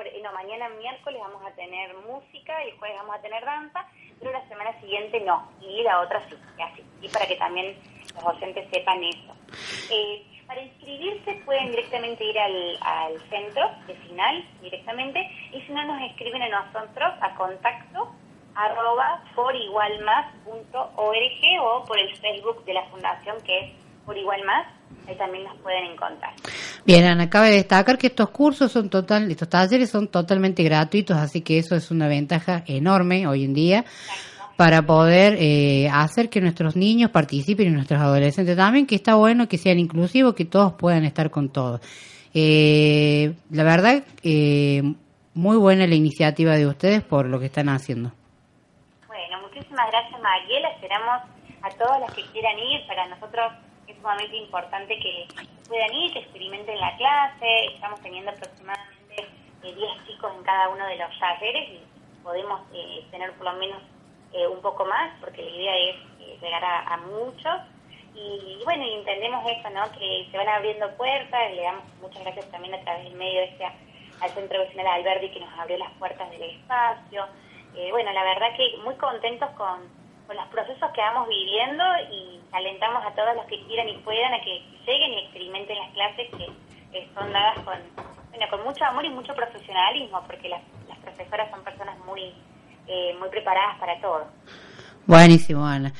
Por, 0.00 0.22
no, 0.22 0.32
mañana 0.32 0.68
miércoles 0.70 1.20
vamos 1.20 1.42
a 1.44 1.54
tener 1.54 1.94
música, 2.08 2.62
el 2.62 2.72
jueves 2.78 2.96
vamos 3.00 3.16
a 3.16 3.20
tener 3.20 3.44
danza, 3.44 3.86
pero 4.18 4.32
la 4.32 4.48
semana 4.48 4.72
siguiente 4.80 5.20
no, 5.20 5.46
y 5.60 5.82
la 5.82 6.00
otra 6.00 6.26
sí, 6.28 6.36
y 7.02 7.06
y 7.06 7.08
para 7.10 7.26
que 7.26 7.36
también 7.36 7.76
los 8.14 8.24
docentes 8.24 8.66
sepan 8.70 9.04
eso. 9.04 9.36
Eh, 9.90 10.24
para 10.46 10.62
inscribirse 10.62 11.42
pueden 11.44 11.70
directamente 11.70 12.24
ir 12.24 12.38
al, 12.38 12.78
al 12.80 13.20
centro 13.28 13.70
vecinal 13.86 14.42
directamente, 14.62 15.20
y 15.52 15.60
si 15.60 15.72
no 15.72 15.84
nos 15.84 16.00
escriben 16.10 16.42
a 16.42 16.48
nosotros 16.48 17.14
a 17.20 17.34
contacto 17.34 18.10
arroba 18.54 19.22
forigualmas.org 19.34 21.62
o 21.62 21.84
por 21.84 21.98
el 21.98 22.16
Facebook 22.16 22.64
de 22.64 22.74
la 22.74 22.84
fundación 22.86 23.40
que 23.42 23.58
es 23.58 23.70
por 24.10 24.18
igual 24.18 24.44
más, 24.44 24.66
ahí 25.06 25.14
también 25.16 25.44
nos 25.44 25.56
pueden 25.58 25.84
encontrar. 25.92 26.32
Bien, 26.84 27.04
Ana, 27.04 27.30
cabe 27.30 27.50
destacar 27.50 27.96
que 27.96 28.08
estos 28.08 28.30
cursos 28.30 28.72
son 28.72 28.90
total, 28.90 29.30
estos 29.30 29.48
talleres 29.48 29.88
son 29.88 30.08
totalmente 30.08 30.64
gratuitos, 30.64 31.16
así 31.16 31.42
que 31.42 31.58
eso 31.58 31.76
es 31.76 31.92
una 31.92 32.08
ventaja 32.08 32.64
enorme 32.66 33.28
hoy 33.28 33.44
en 33.44 33.54
día 33.54 33.84
para 34.56 34.82
poder 34.82 35.36
eh, 35.38 35.88
hacer 35.92 36.28
que 36.28 36.40
nuestros 36.40 36.74
niños 36.74 37.12
participen 37.12 37.68
y 37.68 37.70
nuestros 37.70 38.00
adolescentes 38.00 38.56
también, 38.56 38.84
que 38.84 38.96
está 38.96 39.14
bueno 39.14 39.46
que 39.46 39.58
sean 39.58 39.78
inclusivos, 39.78 40.34
que 40.34 40.44
todos 40.44 40.72
puedan 40.72 41.04
estar 41.04 41.30
con 41.30 41.52
todos. 41.52 41.80
Eh, 42.34 43.32
la 43.52 43.62
verdad, 43.62 44.02
eh, 44.24 44.82
muy 45.34 45.56
buena 45.56 45.86
la 45.86 45.94
iniciativa 45.94 46.56
de 46.56 46.66
ustedes 46.66 47.04
por 47.04 47.26
lo 47.26 47.38
que 47.38 47.46
están 47.46 47.68
haciendo. 47.68 48.10
Bueno, 49.06 49.40
muchísimas 49.42 49.88
gracias 49.88 50.20
Mariela, 50.20 50.68
esperamos 50.70 51.22
a 51.62 51.68
todos 51.78 52.00
los 52.00 52.12
que 52.12 52.22
quieran 52.32 52.58
ir, 52.58 52.84
para 52.88 53.06
nosotros 53.06 53.52
sumamente 54.00 54.36
importante 54.36 54.98
que 54.98 55.26
puedan 55.68 55.92
ir, 55.94 56.12
que 56.12 56.20
experimenten 56.20 56.78
la 56.80 56.96
clase, 56.96 57.66
estamos 57.74 58.00
teniendo 58.00 58.30
aproximadamente 58.30 59.28
eh, 59.62 59.74
10 59.74 60.06
chicos 60.06 60.32
en 60.36 60.42
cada 60.42 60.68
uno 60.70 60.86
de 60.86 60.96
los 60.96 61.18
talleres 61.18 61.68
y 61.70 61.80
podemos 62.22 62.60
eh, 62.74 63.04
tener 63.10 63.32
por 63.34 63.46
lo 63.52 63.52
menos 63.58 63.82
eh, 64.32 64.46
un 64.46 64.60
poco 64.62 64.84
más, 64.84 65.12
porque 65.20 65.42
la 65.42 65.50
idea 65.50 65.76
es 65.76 65.96
eh, 66.20 66.38
llegar 66.40 66.64
a, 66.64 66.96
muchos. 66.98 67.56
Y, 68.14 68.60
bueno, 68.64 68.84
entendemos 68.84 69.44
eso, 69.50 69.70
¿no? 69.70 69.90
Que 69.92 70.26
se 70.30 70.36
van 70.36 70.48
abriendo 70.48 70.90
puertas, 70.96 71.52
le 71.52 71.62
damos 71.62 71.84
muchas 72.00 72.22
gracias 72.22 72.50
también 72.50 72.74
a 72.74 72.80
través 72.80 73.04
del 73.04 73.14
medio 73.14 73.40
este 73.42 73.64
a- 73.64 73.74
al 74.20 74.30
Centro 74.30 74.58
Vecinal 74.58 74.86
Alberdi 74.86 75.30
que 75.30 75.40
nos 75.40 75.58
abrió 75.58 75.78
las 75.78 75.90
puertas 75.92 76.28
del 76.30 76.42
espacio. 76.42 77.26
Eh, 77.76 77.90
bueno, 77.92 78.12
la 78.12 78.22
verdad 78.24 78.48
que 78.56 78.76
muy 78.84 78.94
contentos 78.96 79.48
con, 79.50 79.88
con 80.30 80.36
los 80.36 80.46
procesos 80.46 80.88
que 80.94 81.00
vamos 81.00 81.26
viviendo 81.28 81.82
y 82.06 82.38
alentamos 82.52 83.02
a 83.04 83.10
todos 83.16 83.34
los 83.34 83.46
que 83.46 83.58
quieran 83.66 83.88
y 83.88 83.98
puedan 83.98 84.32
a 84.32 84.38
que 84.38 84.62
lleguen 84.86 85.10
y 85.10 85.24
experimenten 85.24 85.76
las 85.76 85.90
clases 85.90 86.28
que 86.30 87.08
son 87.12 87.32
dadas 87.32 87.58
con, 87.64 87.74
bueno, 88.30 88.46
con 88.48 88.62
mucho 88.62 88.84
amor 88.84 89.04
y 89.04 89.10
mucho 89.10 89.34
profesionalismo, 89.34 90.22
porque 90.28 90.48
las, 90.48 90.62
las 90.88 90.98
profesoras 90.98 91.50
son 91.50 91.64
personas 91.64 91.98
muy, 92.06 92.32
eh, 92.86 93.16
muy 93.18 93.28
preparadas 93.28 93.80
para 93.80 94.00
todo. 94.00 94.28
Buenísimo, 95.04 95.66
Ana. 95.66 95.92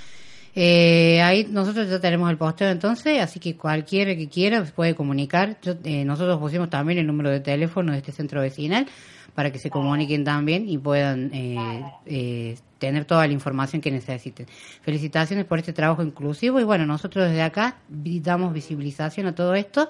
Eh, 0.54 1.20
ahí 1.22 1.46
nosotros 1.50 1.88
ya 1.88 2.00
tenemos 2.00 2.30
el 2.30 2.38
posteo 2.38 2.70
entonces, 2.70 3.20
así 3.20 3.40
que 3.40 3.56
cualquiera 3.56 4.14
que 4.14 4.28
quiera 4.28 4.62
puede 4.62 4.94
comunicar. 4.94 5.56
Yo, 5.60 5.72
eh, 5.82 6.04
nosotros 6.04 6.38
pusimos 6.38 6.70
también 6.70 7.00
el 7.00 7.06
número 7.08 7.30
de 7.30 7.40
teléfono 7.40 7.90
de 7.90 7.98
este 7.98 8.12
centro 8.12 8.40
vecinal 8.42 8.86
para 9.34 9.50
que 9.50 9.58
se 9.58 9.70
comuniquen 9.70 10.24
también 10.24 10.68
y 10.68 10.78
puedan 10.78 11.30
eh, 11.32 11.84
eh, 12.06 12.58
tener 12.78 13.04
toda 13.04 13.26
la 13.26 13.32
información 13.32 13.80
que 13.80 13.90
necesiten. 13.90 14.46
Felicitaciones 14.82 15.44
por 15.44 15.58
este 15.58 15.72
trabajo 15.72 16.02
inclusivo 16.02 16.60
y 16.60 16.64
bueno, 16.64 16.86
nosotros 16.86 17.28
desde 17.28 17.42
acá 17.42 17.76
damos 17.88 18.52
visibilización 18.52 19.26
a 19.26 19.34
todo 19.34 19.54
esto 19.54 19.88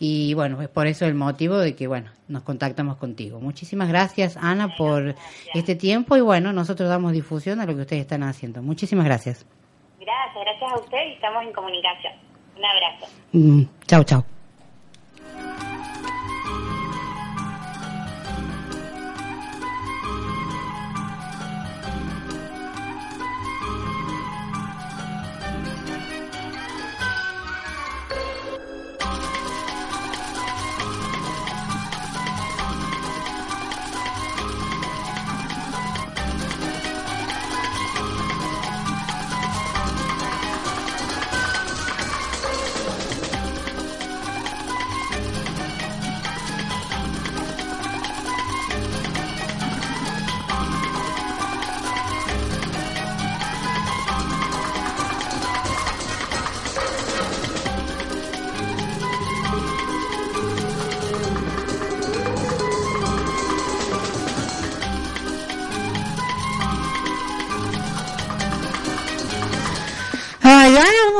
y 0.00 0.34
bueno, 0.34 0.62
es 0.62 0.68
por 0.68 0.86
eso 0.86 1.06
el 1.06 1.14
motivo 1.14 1.58
de 1.58 1.74
que 1.74 1.86
bueno, 1.86 2.10
nos 2.28 2.42
contactamos 2.42 2.96
contigo. 2.96 3.40
Muchísimas 3.40 3.88
gracias 3.88 4.36
Ana 4.36 4.76
por 4.76 5.14
este 5.54 5.74
tiempo 5.74 6.16
y 6.16 6.20
bueno, 6.20 6.52
nosotros 6.52 6.88
damos 6.88 7.12
difusión 7.12 7.60
a 7.60 7.66
lo 7.66 7.74
que 7.74 7.82
ustedes 7.82 8.02
están 8.02 8.22
haciendo. 8.22 8.62
Muchísimas 8.62 9.04
gracias. 9.04 9.44
Gracias, 9.98 10.44
gracias 10.44 10.72
a 10.72 10.76
usted 10.76 11.06
y 11.08 11.12
estamos 11.14 11.42
en 11.42 11.52
comunicación. 11.52 12.12
Un 12.56 12.64
abrazo. 12.64 13.06
Mm, 13.32 13.62
chao, 13.86 14.04
chao. 14.04 14.37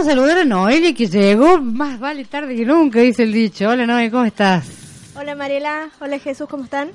Saludar 0.09 0.39
a 0.39 0.45
Noelia 0.47 0.95
que 0.95 1.07
llegó 1.07 1.61
más 1.61 2.01
vale 2.01 2.25
tarde 2.25 2.57
que 2.57 2.65
nunca, 2.65 3.01
dice 3.01 3.25
el 3.25 3.33
dicho. 3.33 3.69
Hola 3.69 3.85
Noelia, 3.85 4.11
¿cómo 4.11 4.25
estás? 4.25 4.67
Hola 5.15 5.35
Mariela, 5.35 5.91
hola 6.01 6.19
Jesús, 6.19 6.49
¿cómo 6.49 6.65
están? 6.65 6.89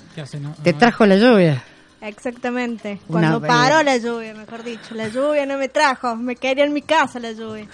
Te 0.63 0.73
trajo 0.73 1.05
la 1.05 1.15
lluvia. 1.17 1.63
Exactamente, 2.01 2.99
Una 3.07 3.29
cuando 3.29 3.39
bella. 3.39 3.53
paró 3.53 3.83
la 3.83 3.97
lluvia, 3.97 4.33
mejor 4.33 4.63
dicho, 4.63 4.95
la 4.95 5.09
lluvia 5.09 5.45
no 5.45 5.59
me 5.59 5.69
trajo, 5.69 6.15
me 6.15 6.35
quería 6.35 6.65
en 6.65 6.73
mi 6.73 6.81
casa 6.81 7.19
la 7.19 7.33
lluvia. 7.33 7.67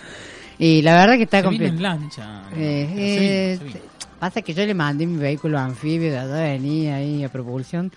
Y 0.57 0.81
la 0.81 0.93
verdad 0.93 1.15
que 1.15 1.23
está 1.23 1.41
vino 1.41 1.51
en 1.63 1.69
complicado. 1.71 1.99
lancha. 1.99 2.41
Eh, 2.57 2.85
Se 2.89 2.93
vino, 2.93 3.01
eh, 3.01 3.55
se 3.59 3.63
vino. 3.63 3.79
Pasa 4.19 4.41
que 4.41 4.53
yo 4.53 4.65
le 4.65 4.73
mandé 4.73 5.05
mi 5.05 5.17
vehículo 5.17 5.57
anfibio 5.57 6.11
de 6.11 6.17
allá 6.19 6.33
venía 6.41 6.97
ahí 6.97 7.23
a 7.23 7.29
propulsión. 7.29 7.89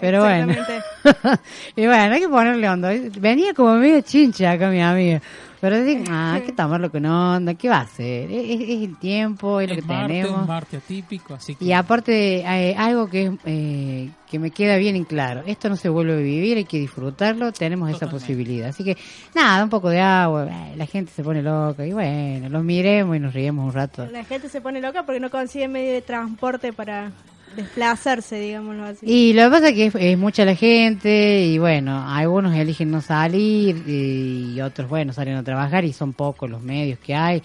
Pero 0.00 0.22
bueno. 0.22 0.54
y 1.76 1.86
bueno, 1.86 2.14
hay 2.14 2.20
que 2.20 2.28
ponerle 2.28 2.68
onda. 2.68 2.92
Venía 3.18 3.52
como 3.52 3.74
medio 3.74 4.00
chincha 4.00 4.52
acá 4.52 4.70
mi 4.70 4.80
amiga. 4.80 5.20
Pero 5.60 5.82
digo, 5.82 6.04
ah, 6.10 6.34
hay 6.34 6.42
que 6.42 6.52
tomarlo 6.52 6.90
con 6.90 7.04
onda. 7.04 7.54
¿Qué 7.54 7.68
va 7.68 7.78
a 7.78 7.80
hacer? 7.82 8.30
Es, 8.30 8.50
es- 8.50 8.60
es 8.68 8.82
el 8.88 8.96
tiempo, 8.98 9.60
es 9.60 9.68
lo 9.68 9.74
Es 9.74 9.80
que 9.82 9.86
martes, 9.88 10.08
tenemos. 10.22 10.40
un 10.42 10.46
martes 10.46 10.82
atípico, 10.84 11.34
así 11.34 11.54
que 11.56 11.64
Y 11.64 11.72
aparte, 11.72 12.40
eh, 12.40 12.74
algo 12.76 13.08
que, 13.08 13.36
eh, 13.44 14.10
que 14.30 14.38
me 14.38 14.50
queda 14.50 14.76
bien 14.76 14.94
en 14.94 15.04
claro, 15.04 15.42
esto 15.46 15.68
no 15.68 15.76
se 15.76 15.88
vuelve 15.88 16.12
a 16.12 16.16
vivir, 16.16 16.56
hay 16.58 16.64
que 16.64 16.78
disfrutarlo, 16.78 17.50
tenemos 17.52 17.90
esa 17.90 18.08
posibilidad. 18.08 18.68
Así 18.68 18.84
que, 18.84 18.96
nada, 19.34 19.64
un 19.64 19.70
poco 19.70 19.88
de 19.90 20.00
agua, 20.00 20.46
eh, 20.48 20.74
la 20.76 20.86
gente 20.86 21.10
se 21.12 21.24
pone 21.24 21.42
loca 21.42 21.84
y 21.86 21.92
bueno, 21.92 22.48
los 22.48 22.62
miremos 22.62 23.16
y 23.16 23.20
nos 23.20 23.34
riemos 23.34 23.66
un 23.66 23.72
rato. 23.72 24.06
La 24.06 24.24
gente 24.24 24.48
se 24.48 24.60
pone 24.60 24.80
loca 24.80 25.04
porque 25.04 25.18
no 25.20 25.30
consigue 25.30 25.66
medio 25.66 25.92
de 25.92 26.02
transporte 26.02 26.72
para 26.72 27.10
desplazarse, 27.58 28.38
digámoslo 28.38 28.84
así. 28.84 29.06
Y 29.06 29.32
lo 29.32 29.44
que 29.44 29.50
pasa 29.50 29.68
es 29.68 29.74
que 29.74 29.86
es, 29.86 29.94
es 29.94 30.18
mucha 30.18 30.44
la 30.44 30.54
gente 30.54 31.44
y 31.44 31.58
bueno, 31.58 32.08
algunos 32.08 32.54
eligen 32.54 32.90
no 32.90 33.00
salir 33.00 33.82
y 33.86 34.60
otros, 34.60 34.88
bueno, 34.88 35.12
salen 35.12 35.36
a 35.36 35.42
trabajar 35.42 35.84
y 35.84 35.92
son 35.92 36.12
pocos 36.12 36.48
los 36.48 36.62
medios 36.62 36.98
que 37.00 37.14
hay. 37.14 37.42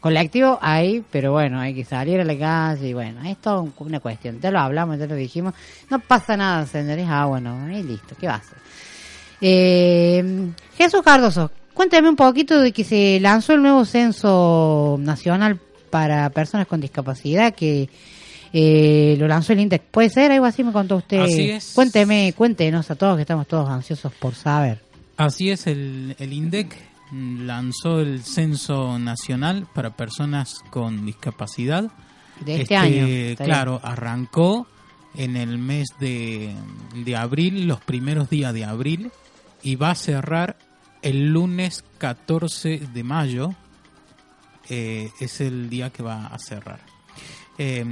Colectivo 0.00 0.58
hay, 0.60 1.02
pero 1.10 1.32
bueno, 1.32 1.58
hay 1.58 1.74
que 1.74 1.84
salir 1.84 2.20
a 2.20 2.24
la 2.24 2.38
calle 2.38 2.88
y 2.88 2.92
bueno, 2.92 3.22
es 3.24 3.38
todo 3.38 3.72
una 3.78 4.00
cuestión. 4.00 4.38
Ya 4.38 4.50
lo 4.50 4.58
hablamos, 4.60 4.98
ya 4.98 5.06
lo 5.06 5.14
dijimos. 5.14 5.54
No 5.88 5.98
pasa 5.98 6.36
nada, 6.36 6.66
señores, 6.66 7.08
agua, 7.08 7.40
no, 7.40 7.70
y 7.70 7.82
listo, 7.82 8.14
¿qué 8.20 8.26
va 8.26 8.34
a 8.34 8.36
hacer? 8.36 8.58
Eh, 9.40 10.50
Jesús 10.76 11.02
Cardoso, 11.02 11.50
cuéntame 11.72 12.08
un 12.10 12.16
poquito 12.16 12.60
de 12.60 12.72
que 12.72 12.84
se 12.84 13.18
lanzó 13.20 13.54
el 13.54 13.62
nuevo 13.62 13.84
censo 13.86 14.96
nacional 15.00 15.58
para 15.88 16.28
personas 16.30 16.66
con 16.66 16.80
discapacidad 16.80 17.54
que 17.54 17.88
eh, 18.56 19.16
lo 19.18 19.26
lanzó 19.26 19.52
el 19.52 19.58
INDEC. 19.60 19.82
¿Puede 19.90 20.08
ser 20.10 20.30
algo 20.30 20.46
así? 20.46 20.62
Me 20.62 20.70
contó 20.70 20.96
usted. 20.96 21.18
Así 21.18 21.50
es. 21.50 21.72
Cuénteme, 21.74 22.32
cuéntenos 22.36 22.88
a 22.88 22.94
todos 22.94 23.16
que 23.16 23.22
estamos 23.22 23.48
todos 23.48 23.68
ansiosos 23.68 24.12
por 24.14 24.36
saber. 24.36 24.80
Así 25.16 25.50
es, 25.50 25.66
el, 25.66 26.14
el 26.20 26.32
INDEC 26.32 26.72
lanzó 27.12 28.00
el 28.00 28.22
Censo 28.22 28.98
Nacional 29.00 29.66
para 29.74 29.96
Personas 29.96 30.60
con 30.70 31.04
Discapacidad. 31.04 31.90
De 32.44 32.62
este 32.62 32.76
año, 32.76 33.06
está 33.06 33.44
Claro, 33.44 33.80
arrancó 33.82 34.66
en 35.16 35.36
el 35.36 35.58
mes 35.58 35.88
de, 36.00 36.54
de 36.94 37.16
abril, 37.16 37.66
los 37.66 37.80
primeros 37.80 38.30
días 38.30 38.52
de 38.54 38.64
abril, 38.64 39.10
y 39.62 39.76
va 39.76 39.90
a 39.90 39.94
cerrar 39.96 40.56
el 41.02 41.26
lunes 41.32 41.84
14 41.98 42.80
de 42.92 43.02
mayo. 43.04 43.50
eh, 44.68 45.10
es 45.20 45.40
el 45.40 45.68
día 45.68 45.90
que 45.90 46.02
va 46.04 46.26
a 46.26 46.38
cerrar. 46.38 46.80
Eh, 47.58 47.84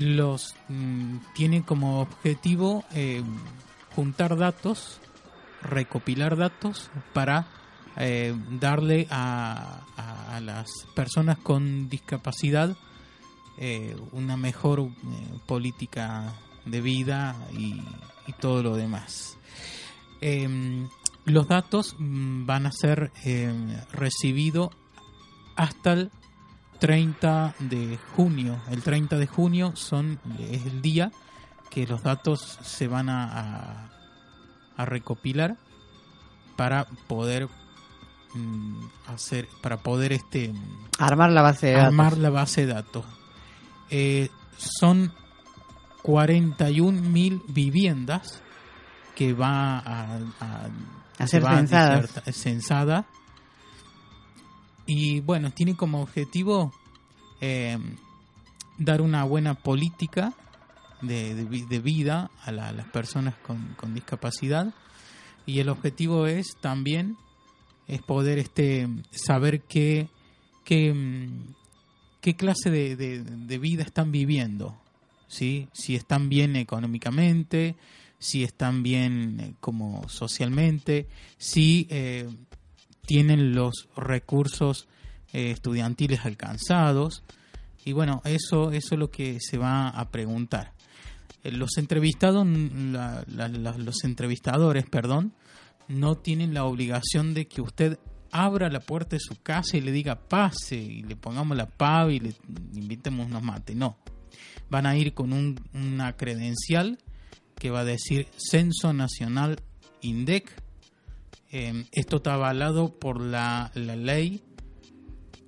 los 0.00 0.54
mm, 0.68 1.16
tiene 1.34 1.62
como 1.64 2.00
objetivo 2.00 2.84
eh, 2.94 3.22
juntar 3.94 4.36
datos, 4.36 5.00
recopilar 5.62 6.36
datos 6.36 6.90
para 7.12 7.46
eh, 7.96 8.34
darle 8.60 9.06
a, 9.10 9.80
a- 9.96 10.40
las 10.40 10.68
personas 10.96 11.38
con 11.38 11.88
discapacidad 11.88 12.76
eh, 13.56 13.96
una 14.10 14.36
mejor 14.36 14.88
política 15.46 16.34
de 16.64 16.80
vida 16.80 17.36
y, 17.56 17.80
y 18.26 18.32
todo 18.40 18.62
lo 18.64 18.76
demás. 18.76 19.38
Em, 20.20 20.88
los 21.24 21.46
datos 21.46 21.94
mm, 21.98 22.46
van 22.46 22.66
a 22.66 22.72
ser 22.72 23.12
em, 23.22 23.76
recibidos 23.92 24.70
hasta 25.56 25.92
el 25.92 26.10
30 26.86 27.54
de 27.60 27.98
junio. 28.16 28.60
El 28.70 28.82
30 28.82 29.16
de 29.18 29.26
junio 29.26 29.72
son, 29.76 30.18
es 30.38 30.66
el 30.66 30.82
día 30.82 31.10
que 31.70 31.86
los 31.86 32.02
datos 32.02 32.58
se 32.62 32.86
van 32.88 33.08
a, 33.08 33.24
a- 33.24 33.90
a 34.76 34.84
recopilar 34.84 35.56
para 36.56 36.84
poder 37.06 37.48
mm, 38.34 38.80
hacer, 39.08 39.48
para 39.62 39.78
poder 39.78 40.12
este 40.12 40.52
Armar 40.98 41.30
la 41.30 41.42
base 41.42 41.66
de 41.68 41.72
datos. 41.72 41.86
armar 41.86 42.18
la 42.18 42.30
base 42.30 42.66
de 42.66 42.72
datos. 42.74 43.04
Eh, 43.90 44.28
son 44.56 45.12
41.000 46.02 47.42
viviendas 47.48 48.40
que 49.16 49.32
va 49.32 49.78
a, 49.78 50.16
a- 50.40 50.68
A 51.18 51.26
se 51.26 51.40
ser 51.40 51.42
censada. 52.32 53.06
Y 54.86 55.20
bueno, 55.20 55.50
tiene 55.50 55.76
como 55.76 56.02
objetivo 56.02 56.72
eh, 57.40 57.78
dar 58.78 59.00
una 59.00 59.24
buena 59.24 59.54
política 59.54 60.34
de, 61.00 61.34
de 61.34 61.44
vi- 61.44 61.66
de 61.66 61.78
vida 61.80 62.30
a, 62.44 62.52
la- 62.52 62.72
las 62.72 62.86
personas 62.88 63.34
con, 63.36 63.74
con 63.76 63.94
discapacidad. 63.94 64.72
Y 65.46 65.58
el 65.60 65.68
objetivo 65.68 66.26
es 66.26 66.56
también 66.60 67.16
es 67.86 68.00
poder 68.02 68.38
este 68.38 68.88
saber 69.10 69.60
qué, 69.62 70.08
qué, 70.64 70.92
mm, 70.94 71.54
qué 72.20 72.34
clase 72.36 72.70
de, 72.70 72.96
de- 72.96 73.22
de 73.22 73.58
vida 73.58 73.82
están 73.82 74.10
viviendo. 74.12 74.74
¿sí? 75.28 75.68
Si 75.72 75.94
están 75.94 76.28
bien 76.28 76.56
económicamente, 76.56 77.74
si 78.18 78.42
están 78.44 78.82
bien 78.82 79.40
eh, 79.40 79.54
como 79.60 80.08
socialmente, 80.08 81.06
si 81.36 81.86
eh, 81.90 82.28
tienen 83.06 83.54
los 83.54 83.88
recursos 83.96 84.86
eh, 85.32 85.50
estudiantiles 85.50 86.24
alcanzados. 86.24 87.22
Y 87.84 87.92
bueno, 87.92 88.22
eso, 88.24 88.72
eso 88.72 88.94
es 88.94 88.98
lo 88.98 89.10
que 89.10 89.38
se 89.40 89.58
va 89.58 89.88
a 89.88 90.10
preguntar. 90.10 90.72
Eh, 91.42 91.52
Los 91.52 91.76
entrevistados, 91.76 92.46
mm, 92.46 92.94
los 93.78 94.04
entrevistadores, 94.04 94.84
perdón, 94.88 95.32
no 95.88 96.14
tienen 96.16 96.54
la 96.54 96.64
obligación 96.64 97.34
de 97.34 97.46
que 97.46 97.60
usted 97.60 97.98
abra 98.32 98.68
la 98.70 98.80
puerta 98.80 99.16
de 99.16 99.20
su 99.20 99.40
casa 99.42 99.76
y 99.76 99.80
le 99.80 99.92
diga 99.92 100.18
pase 100.28 100.76
y 100.76 101.02
le 101.02 101.14
pongamos 101.14 101.56
la 101.56 101.66
pava 101.66 102.10
y 102.12 102.20
le 102.20 102.34
invitemos 102.74 103.26
unos 103.26 103.42
mates. 103.42 103.76
No. 103.76 103.96
Van 104.70 104.86
a 104.86 104.96
ir 104.96 105.12
con 105.14 105.32
un- 105.32 105.60
una 105.74 106.16
credencial 106.16 106.98
que 107.58 107.70
va 107.70 107.80
a 107.80 107.84
decir 107.84 108.26
Censo 108.38 108.92
Nacional 108.92 109.60
INDEC. 110.00 110.62
Eh, 111.56 111.84
esto 111.92 112.16
está 112.16 112.34
avalado 112.34 112.98
por 112.98 113.20
la, 113.20 113.70
la 113.76 113.94
ley 113.94 114.42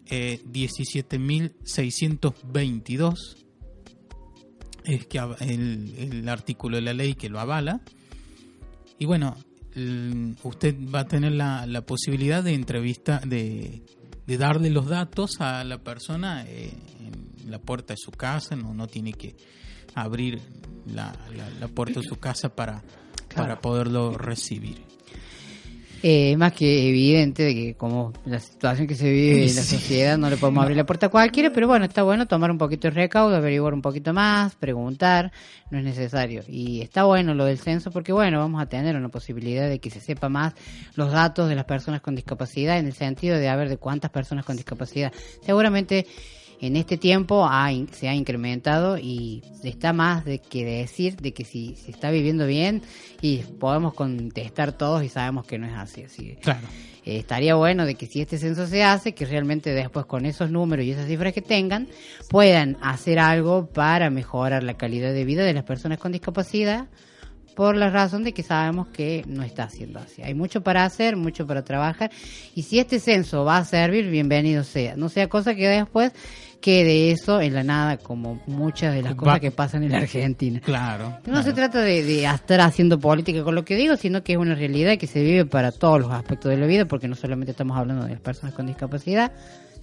eh, 0.07 0.41
17.622. 0.47 3.15
Es 4.85 5.07
que 5.07 5.19
el, 5.41 5.95
el 5.99 6.29
artículo 6.29 6.77
de 6.77 6.83
la 6.83 6.93
ley 6.95 7.15
que 7.15 7.29
lo 7.29 7.41
avala. 7.41 7.81
Y 8.99 9.05
bueno, 9.07 9.37
usted 10.45 10.77
va 10.95 11.01
a 11.01 11.09
tener 11.09 11.33
la, 11.33 11.67
la 11.67 11.85
posibilidad 11.85 12.43
de 12.45 12.55
entrevista, 12.55 13.21
de, 13.27 13.83
de 14.27 14.39
darle 14.39 14.71
los 14.71 14.87
datos 14.87 15.41
a 15.41 15.65
la 15.65 15.79
persona 15.83 16.45
eh, 16.47 16.71
en 17.01 17.51
la 17.51 17.59
puerta 17.59 17.95
de 17.95 17.99
su 17.99 18.13
casa, 18.13 18.55
no, 18.57 18.73
no 18.75 18.87
tiene 18.87 19.13
que 19.13 19.35
abrir 19.95 20.41
la, 20.87 21.13
la- 21.37 21.51
la 21.61 21.69
puerta 21.69 22.01
de 22.01 22.07
su 22.07 22.17
casa 22.17 22.55
para, 22.55 22.83
para 23.35 23.61
poderlo 23.61 24.17
recibir. 24.17 24.83
Eh, 26.03 26.37
más 26.37 26.53
que 26.53 26.89
evidente 26.89 27.43
de 27.43 27.55
que 27.55 27.75
como 27.75 28.13
la 28.27 28.39
situación 28.39 28.87
que 28.87 28.95
se 28.95 29.11
vive 29.11 29.49
en 29.49 29.57
la 29.57 29.63
sociedad 29.63 30.19
no 30.19 30.29
le 30.29 30.37
podemos 30.37 30.63
abrir 30.63 30.77
la 30.77 30.85
puerta 30.85 31.07
a 31.07 31.09
cualquiera, 31.09 31.51
pero 31.53 31.67
bueno, 31.67 31.85
está 31.87 32.03
bueno 32.03 32.27
tomar 32.27 32.51
un 32.51 32.59
poquito 32.59 32.89
de 32.89 32.95
recaudo, 32.95 33.35
averiguar 33.35 33.73
un 33.73 33.83
poquito 33.83 34.13
más, 34.13 34.55
preguntar, 34.57 35.33
no 35.71 35.79
es 35.79 35.85
necesario. 35.85 36.43
Y 36.49 36.83
está 36.83 37.05
bueno 37.05 37.35
lo 37.35 37.45
del 37.45 37.59
censo 37.59 37.91
porque 37.91 38.13
bueno, 38.13 38.39
vamos 38.39 38.63
a 38.63 38.67
tener 38.67 38.95
una 38.95 39.09
posibilidad 39.09 39.69
de 39.69 39.79
que 39.79 39.91
se 39.91 40.01
sepa 40.01 40.29
más 40.29 40.55
los 40.95 41.11
datos 41.11 41.49
de 41.49 41.55
las 41.55 41.65
personas 41.65 42.03
con 42.03 42.15
discapacidad 42.15 42.79
en 42.79 42.87
el 42.87 42.93
sentido 42.93 43.39
de 43.39 43.49
a 43.49 43.57
ver 43.57 43.69
de 43.69 43.79
cuántas 43.79 44.11
personas 44.11 44.45
con 44.45 44.57
discapacidad. 44.57 45.13
Seguramente 45.43 46.07
en 46.61 46.77
este 46.77 46.97
tiempo 46.97 47.47
ha 47.47 47.71
se 47.93 48.09
ha 48.09 48.15
incrementado 48.15 48.99
y 48.99 49.43
está 49.63 49.93
más 49.93 50.25
de 50.25 50.39
que 50.39 50.65
decir 50.65 51.17
de 51.17 51.33
que 51.33 51.45
si 51.45 51.77
se 51.77 51.91
está 51.91 52.11
viviendo 52.11 52.47
bien 52.47 52.83
y 53.21 53.39
podemos 53.39 53.95
contestar 53.95 54.73
todos 54.73 55.03
y 55.03 55.09
sabemos 55.09 55.47
que 55.47 55.59
no 55.59 55.67
es 55.67 55.75
así. 55.75 56.03
así 56.03 56.37
Claro. 56.41 56.67
eh, 57.05 57.19
estaría 57.19 57.55
bueno 57.55 57.85
de 57.85 57.95
que 57.95 58.07
si 58.07 58.21
este 58.21 58.39
censo 58.39 58.67
se 58.67 58.85
hace, 58.85 59.15
que 59.15 59.27
realmente 59.27 59.71
después 59.71 60.07
con 60.07 60.27
esos 60.27 60.51
números 60.51 60.85
y 60.87 60.93
esas 60.93 61.07
cifras 61.07 61.33
que 61.33 61.43
tengan, 61.43 61.89
puedan 62.31 62.77
hacer 62.81 63.19
algo 63.19 63.67
para 63.67 64.11
mejorar 64.11 64.63
la 64.63 64.75
calidad 64.75 65.13
de 65.13 65.25
vida 65.25 65.45
de 65.45 65.55
las 65.55 65.65
personas 65.65 65.99
con 65.99 66.13
discapacidad 66.13 66.87
por 67.57 67.75
la 67.75 67.89
razón 67.89 68.23
de 68.23 68.35
que 68.35 68.43
sabemos 68.43 68.89
que 68.89 69.25
no 69.27 69.43
está 69.43 69.65
haciendo 69.65 69.99
así. 69.99 70.23
Hay 70.23 70.35
mucho 70.35 70.61
para 70.61 70.85
hacer, 70.85 71.17
mucho 71.17 71.47
para 71.47 71.65
trabajar, 71.65 72.11
y 72.55 72.63
si 72.65 72.79
este 72.79 73.01
censo 73.01 73.47
va 73.47 73.57
a 73.57 73.65
servir, 73.65 74.11
bienvenido 74.11 74.63
sea. 74.63 74.95
No 74.95 75.09
sea 75.09 75.29
cosa 75.29 75.55
que 75.55 75.67
después 75.67 76.13
quede 76.61 77.11
eso 77.11 77.41
en 77.41 77.55
la 77.55 77.63
nada, 77.63 77.97
como 77.99 78.41
muchas 78.47 78.95
de 78.95 79.03
las 79.03 79.13
Va- 79.13 79.17
cosas 79.17 79.41
que 79.41 79.51
pasan 79.51 79.83
en 79.85 79.93
la 79.93 79.99
Argentina. 79.99 80.61
Claro. 80.61 81.19
No 81.27 81.43
se 81.43 81.53
trata 81.53 81.81
de, 81.81 82.03
de 82.03 82.25
estar 82.25 82.61
haciendo 82.61 82.99
política 82.99 83.43
con 83.45 83.55
lo 83.55 83.65
que 83.65 83.77
digo, 83.77 83.97
sino 83.97 84.23
que 84.23 84.33
es 84.33 84.39
una 84.39 84.55
realidad 84.55 84.99
que 84.99 85.07
se 85.07 85.23
vive 85.23 85.45
para 85.47 85.73
todos 85.73 86.01
los 86.01 86.11
aspectos 86.11 86.51
de 86.51 86.57
la 86.57 86.67
vida, 86.67 86.85
porque 86.87 87.09
no 87.09 87.15
solamente 87.15 87.53
estamos 87.53 87.77
hablando 87.77 88.05
de 88.05 88.13
las 88.13 88.21
personas 88.21 88.55
con 88.55 88.67
discapacidad, 88.67 89.33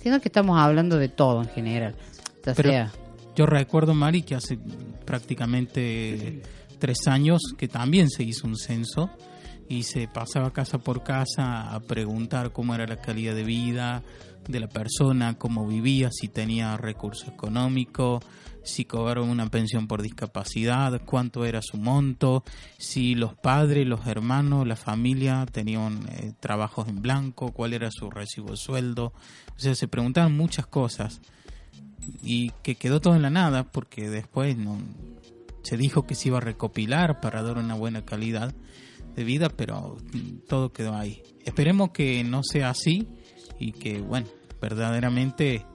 sino 0.02 0.20
que 0.20 0.28
estamos 0.28 0.60
hablando 0.60 0.98
de 0.98 1.08
todo 1.10 1.42
en 1.42 1.50
general. 1.50 1.96
Pero 2.44 2.70
sea 2.70 2.92
yo 3.36 3.48
recuerdo, 3.48 3.96
Mari, 3.96 4.22
que 4.22 4.36
hace 4.36 4.60
prácticamente 5.06 6.42
tres 6.80 7.08
años 7.08 7.42
que 7.58 7.68
también 7.68 8.10
se 8.10 8.24
hizo 8.24 8.46
un 8.48 8.58
censo 8.58 9.10
y 9.74 9.84
se 9.84 10.08
pasaba 10.08 10.54
casa 10.54 10.78
por 10.78 11.04
casa 11.04 11.74
a 11.74 11.80
preguntar 11.80 12.52
cómo 12.52 12.76
era 12.76 12.86
la 12.86 13.02
calidad 13.02 13.34
de 13.34 13.44
vida 13.44 14.04
de 14.48 14.60
la 14.60 14.68
persona, 14.68 15.38
cómo 15.40 15.66
vivía, 15.66 16.10
si 16.12 16.28
tenía 16.28 16.78
recursos 16.78 17.28
económicos, 17.28 18.24
si 18.64 18.86
cobraba 18.86 19.26
una 19.26 19.50
pensión 19.50 19.88
por 19.88 20.02
discapacidad, 20.02 21.02
cuánto 21.06 21.46
era 21.46 21.62
su 21.62 21.78
monto, 21.78 22.44
si 22.78 23.16
los 23.16 23.34
padres, 23.36 23.88
los 23.88 24.06
hermanos, 24.06 24.68
la 24.68 24.76
familia 24.76 25.46
tenían 25.52 26.08
eh, 26.12 26.34
trabajos 26.40 26.88
en 26.88 27.02
blanco, 27.02 27.52
cuál 27.52 27.74
era 27.74 27.90
su 27.90 28.12
recibo 28.12 28.52
de 28.52 28.58
sueldo. 28.58 29.14
O 29.56 29.60
sea, 29.60 29.74
se 29.76 29.88
preguntaban 29.88 30.36
muchas 30.38 30.68
cosas 30.68 31.20
y 32.22 32.52
que 32.62 32.76
quedó 32.76 33.02
todo 33.02 33.16
en 33.16 33.22
la 33.24 33.30
nada 33.30 33.64
porque 33.64 34.10
después 34.10 34.56
no 34.58 34.78
se 35.64 35.78
dijo 35.78 36.06
que 36.06 36.16
se 36.16 36.28
iba 36.28 36.38
a 36.38 36.42
recopilar 36.42 37.22
para 37.22 37.42
dar 37.42 37.58
una 37.58 37.74
buena 37.74 38.06
calidad 38.06 38.54
de 39.16 39.24
vida, 39.24 39.50
pero 39.50 39.98
todo 40.48 40.72
quedó 40.72 40.96
ahí. 40.96 41.22
Esperemos 41.46 41.92
que 41.92 42.24
no 42.24 42.42
sea 42.44 42.70
así 42.72 43.08
y 43.60 43.72
que, 43.74 44.00
bueno, 44.00 44.28
verdaderamente 44.62 45.66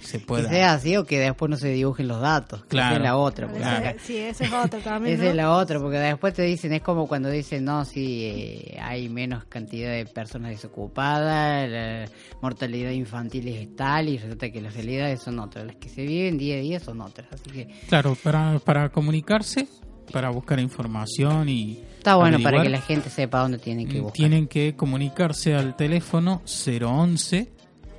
se 0.00 0.18
que 0.18 0.26
pueda. 0.26 0.48
sea 0.50 0.74
así 0.74 0.96
o 0.96 1.04
que 1.04 1.18
después 1.18 1.48
no 1.48 1.56
se 1.56 1.68
dibujen 1.68 2.08
los 2.08 2.20
datos. 2.20 2.62
que 2.64 2.68
Claro. 2.70 2.88
Esa 2.90 2.96
es 2.96 3.02
la 3.02 3.16
otra. 3.16 3.46
porque 3.46 3.62
Claro. 3.62 3.88
acá- 3.88 3.98
Sí, 4.04 4.16
esa 4.18 4.44
es 4.44 4.52
otra 4.52 4.80
también. 4.80 5.14
Esa 5.14 5.24
¿no? 5.24 5.30
es 5.30 5.36
la 5.36 5.52
otra, 5.56 5.78
porque 5.80 5.98
después 5.98 6.34
te 6.34 6.42
dicen, 6.42 6.72
es 6.72 6.82
como 6.82 7.06
cuando 7.08 7.30
dicen, 7.30 7.64
no, 7.64 7.84
sí, 7.84 8.24
eh, 8.24 8.78
hay 8.82 9.08
menos 9.08 9.44
cantidad 9.46 9.90
de 9.92 10.04
personas 10.04 10.50
desocupadas, 10.50 11.70
la 11.70 12.04
mortalidad 12.42 12.90
infantil 12.90 13.48
es 13.48 13.74
tal, 13.76 14.08
y 14.08 14.18
resulta 14.18 14.50
que 14.50 14.60
las 14.60 14.74
realidades 14.74 15.22
son 15.22 15.38
otras, 15.38 15.64
las 15.64 15.76
que 15.76 15.88
se 15.88 16.02
viven 16.04 16.36
día 16.36 16.56
a 16.56 16.60
día 16.60 16.80
son 16.80 17.00
otras. 17.00 17.28
Así 17.32 17.50
que 17.50 17.68
Claro, 17.88 18.16
para, 18.22 18.58
para 18.58 18.90
comunicarse, 18.90 19.68
para 20.12 20.28
buscar 20.30 20.58
información 20.60 21.48
y... 21.48 21.82
está 22.02 22.16
bueno 22.16 22.40
para 22.40 22.62
que 22.62 22.68
la 22.68 22.80
gente 22.80 23.10
sepa 23.10 23.38
dónde 23.38 23.58
tiene 23.58 23.86
que 23.86 24.00
mm, 24.00 24.02
buscar. 24.02 24.16
Tienen 24.16 24.48
que 24.48 24.74
comunicarse 24.74 25.54
al 25.54 25.76
teléfono 25.76 26.42
011 26.44 27.52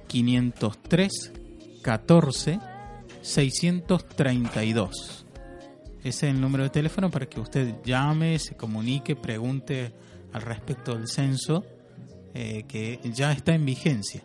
503 0.07 1.31
14 1.81 2.59
632. 3.21 5.25
Ese 5.99 6.07
es 6.07 6.23
el 6.23 6.41
número 6.41 6.65
de 6.65 6.69
teléfono 6.69 7.09
para 7.09 7.27
que 7.27 7.39
usted 7.39 7.75
llame, 7.85 8.37
se 8.39 8.57
comunique, 8.57 9.15
pregunte 9.15 9.93
al 10.33 10.41
respecto 10.41 10.95
del 10.95 11.07
censo 11.07 11.63
eh, 12.33 12.65
que 12.67 12.99
ya 13.05 13.31
está 13.31 13.55
en 13.55 13.65
vigencia. 13.65 14.21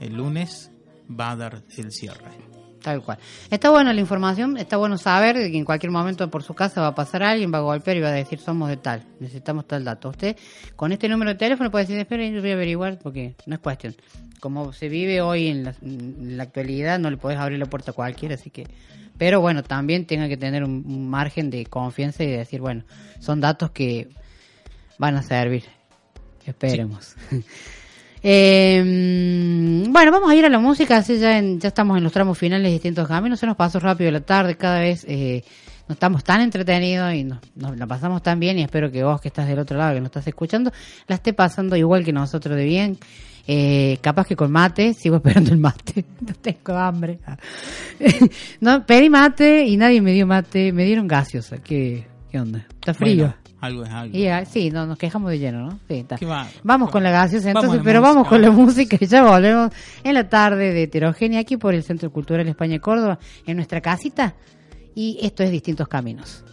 El 0.00 0.14
lunes 0.14 0.70
va 1.08 1.32
a 1.32 1.36
dar 1.36 1.62
el 1.76 1.92
cierre. 1.92 2.47
Tal 2.82 3.02
cual. 3.02 3.18
Está 3.50 3.70
bueno 3.70 3.92
la 3.92 4.00
información, 4.00 4.56
está 4.56 4.76
bueno 4.76 4.98
saber 4.98 5.36
que 5.50 5.58
en 5.58 5.64
cualquier 5.64 5.90
momento 5.90 6.30
por 6.30 6.42
su 6.42 6.54
casa 6.54 6.80
va 6.80 6.88
a 6.88 6.94
pasar 6.94 7.22
alguien, 7.22 7.52
va 7.52 7.58
a 7.58 7.62
golpear 7.62 7.96
y 7.96 8.00
va 8.00 8.08
a 8.08 8.12
decir 8.12 8.38
somos 8.38 8.68
de 8.68 8.76
tal, 8.76 9.04
necesitamos 9.20 9.66
tal 9.66 9.84
dato. 9.84 10.10
Usted 10.10 10.36
con 10.76 10.92
este 10.92 11.08
número 11.08 11.32
de 11.32 11.38
teléfono 11.38 11.70
puede 11.70 11.84
decir, 11.84 11.98
espera, 11.98 12.24
yo 12.26 12.40
voy 12.40 12.50
a 12.50 12.54
averiguar 12.54 12.98
porque 12.98 13.34
no 13.46 13.54
es 13.54 13.60
cuestión. 13.60 13.96
Como 14.40 14.72
se 14.72 14.88
vive 14.88 15.20
hoy 15.20 15.48
en 15.48 15.64
la, 15.64 15.74
en 15.82 16.36
la 16.36 16.44
actualidad, 16.44 16.98
no 16.98 17.10
le 17.10 17.16
podés 17.16 17.38
abrir 17.38 17.58
la 17.58 17.66
puerta 17.66 17.90
a 17.90 17.94
cualquiera, 17.94 18.36
así 18.36 18.50
que... 18.50 18.66
Pero 19.18 19.40
bueno, 19.40 19.64
también 19.64 20.06
tenga 20.06 20.28
que 20.28 20.36
tener 20.36 20.62
un, 20.62 20.84
un 20.86 21.10
margen 21.10 21.50
de 21.50 21.66
confianza 21.66 22.22
y 22.22 22.28
decir, 22.28 22.60
bueno, 22.60 22.84
son 23.18 23.40
datos 23.40 23.72
que 23.72 24.08
van 24.96 25.16
a 25.16 25.22
servir. 25.22 25.64
Esperemos. 26.46 27.16
Eh, 28.22 29.84
bueno, 29.88 30.12
vamos 30.12 30.30
a 30.30 30.34
ir 30.34 30.44
a 30.44 30.48
la 30.48 30.58
música, 30.58 30.96
así 30.98 31.18
ya, 31.18 31.38
en- 31.38 31.60
ya 31.60 31.68
estamos 31.68 31.96
en 31.98 32.04
los 32.04 32.12
tramos 32.12 32.36
finales 32.38 32.64
de 32.66 32.72
distintos 32.72 33.06
caminos, 33.08 33.38
se 33.40 33.46
nos 33.46 33.56
pasó 33.56 33.78
rápido 33.80 34.10
la 34.10 34.20
tarde, 34.20 34.56
cada 34.56 34.80
vez 34.80 35.04
eh, 35.08 35.42
nos 35.88 35.96
estamos 35.96 36.24
tan 36.24 36.40
entretenidos 36.40 37.14
y 37.14 37.24
nos, 37.24 37.38
la 37.76 37.86
pasamos 37.86 38.22
tan 38.22 38.38
bien 38.40 38.58
y 38.58 38.62
espero 38.62 38.90
que 38.90 39.02
vos 39.04 39.20
que 39.20 39.28
estás 39.28 39.46
del 39.48 39.58
otro 39.58 39.78
lado, 39.78 39.94
que 39.94 40.00
nos 40.00 40.08
estás 40.08 40.26
escuchando, 40.26 40.72
la 41.06 41.14
esté 41.16 41.32
pasando 41.32 41.76
igual 41.76 42.04
que 42.04 42.12
nosotros 42.12 42.56
de 42.56 42.64
bien. 42.64 42.98
Eh, 43.50 43.96
capaz 44.02 44.26
que 44.26 44.36
con 44.36 44.52
mate, 44.52 44.92
sigo 44.92 45.16
esperando 45.24 45.52
el 45.52 45.58
mate, 45.58 46.04
no 46.20 46.34
tengo 46.34 46.76
hambre. 46.76 47.18
no, 48.60 48.84
pedí 48.84 49.08
mate 49.08 49.64
y 49.64 49.78
nadie 49.78 50.02
me 50.02 50.12
dio 50.12 50.26
mate, 50.26 50.70
me 50.72 50.84
dieron 50.84 51.08
gaseosa, 51.08 51.56
¿qué, 51.58 52.06
qué 52.30 52.38
onda? 52.40 52.66
¿Está 52.68 52.92
frío? 52.92 53.34
Algo 53.60 53.82
es 53.84 53.90
algo. 53.90 54.16
Y, 54.16 54.26
ah, 54.28 54.44
sí, 54.44 54.70
no, 54.70 54.86
nos 54.86 54.98
quejamos 54.98 55.30
de 55.30 55.38
lleno, 55.38 55.66
¿no? 55.66 55.78
Sí, 55.88 55.94
está. 55.94 56.16
Va- 56.26 56.46
Vamos 56.62 56.90
con 56.90 57.02
la 57.02 57.10
gaseosa 57.10 57.48
entonces, 57.50 57.80
pero 57.84 58.00
música, 58.00 58.14
vamos 58.14 58.28
con 58.28 58.42
la 58.42 58.50
música 58.50 58.96
y 59.00 59.06
ya 59.06 59.22
volvemos 59.24 59.72
en 60.04 60.14
la 60.14 60.28
tarde 60.28 60.72
de 60.72 60.84
Heterogénea 60.84 61.40
aquí 61.40 61.56
por 61.56 61.74
el 61.74 61.82
Centro 61.82 62.10
Cultural 62.12 62.46
España 62.48 62.78
Córdoba, 62.78 63.18
en 63.46 63.56
nuestra 63.56 63.80
casita. 63.80 64.34
Y 64.94 65.18
esto 65.22 65.42
es 65.42 65.50
Distintos 65.50 65.86
Caminos. 65.88 66.44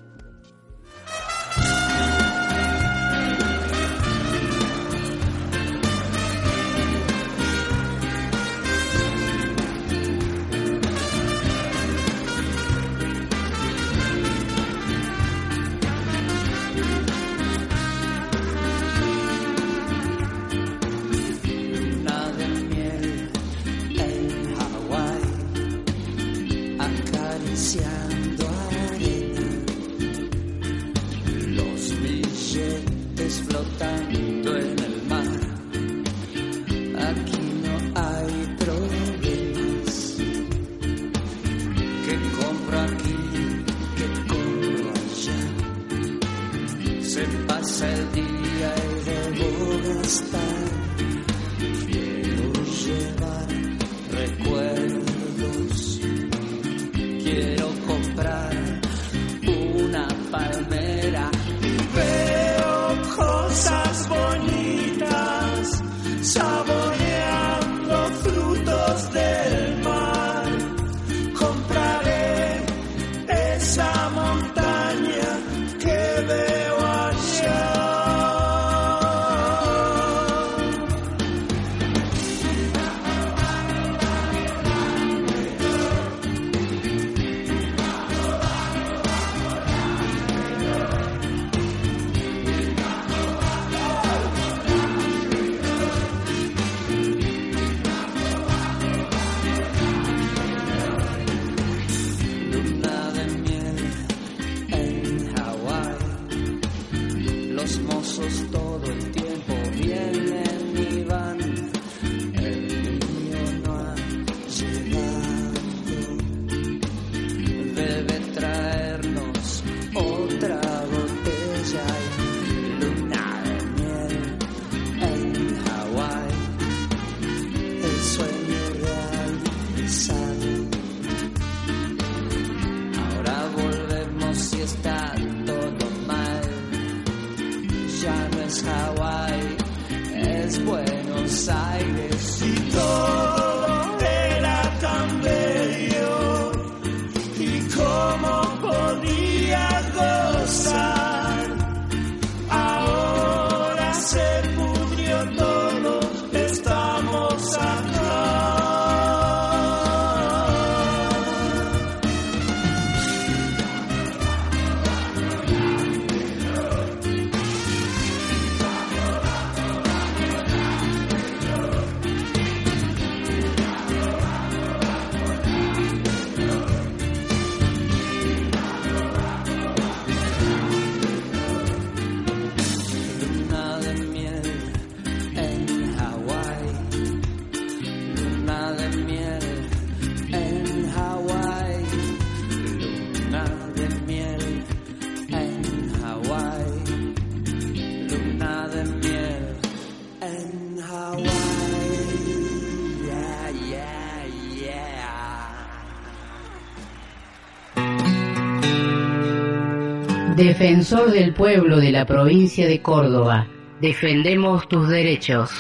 Defensor 210.66 211.12
del 211.12 211.32
pueblo 211.32 211.78
de 211.78 211.92
la 211.92 212.08
provincia 212.08 212.68
de 212.68 212.82
Córdoba, 212.82 213.46
defendemos 213.82 214.68
tus 214.68 214.90
derechos. 214.90 215.52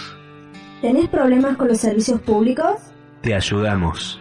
¿Tenés 0.81 1.07
problemas 1.09 1.57
con 1.57 1.67
los 1.67 1.77
servicios 1.77 2.19
públicos? 2.21 2.73
Te 3.21 3.35
ayudamos. 3.35 4.19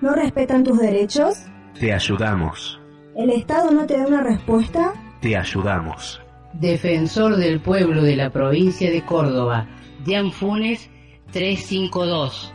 ¿No 0.00 0.14
respetan 0.14 0.64
tus 0.64 0.78
derechos? 0.78 1.42
Te 1.78 1.92
ayudamos. 1.92 2.80
¿El 3.14 3.28
Estado 3.28 3.70
no 3.70 3.84
te 3.84 3.98
da 3.98 4.06
una 4.06 4.22
respuesta? 4.22 4.94
Te 5.20 5.36
ayudamos. 5.36 6.22
Defensor 6.54 7.36
del 7.36 7.60
pueblo 7.60 8.02
de 8.02 8.16
la 8.16 8.30
provincia 8.30 8.90
de 8.90 9.04
Córdoba, 9.04 9.66
Dian 10.06 10.32
Funes 10.32 10.88
352. 11.32 12.50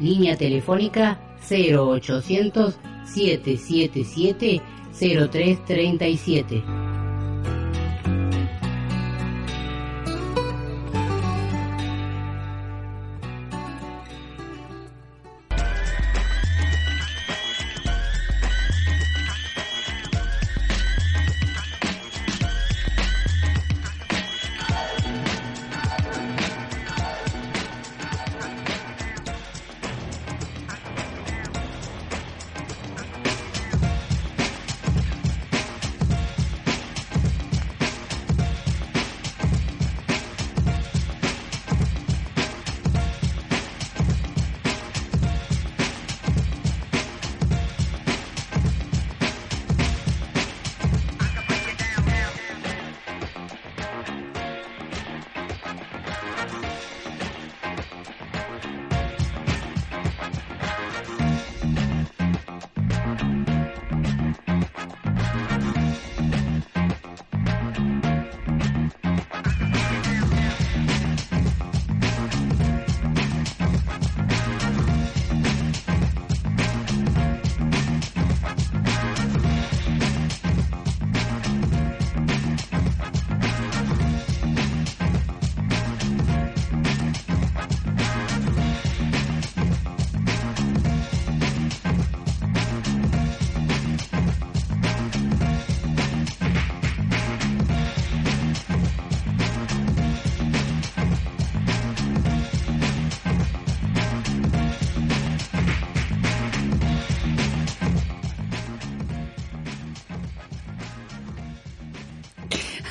Línea 0.00 0.38
telefónica 0.38 1.20
0800 1.50 2.78
777 3.04 4.62
0337. 5.00 6.87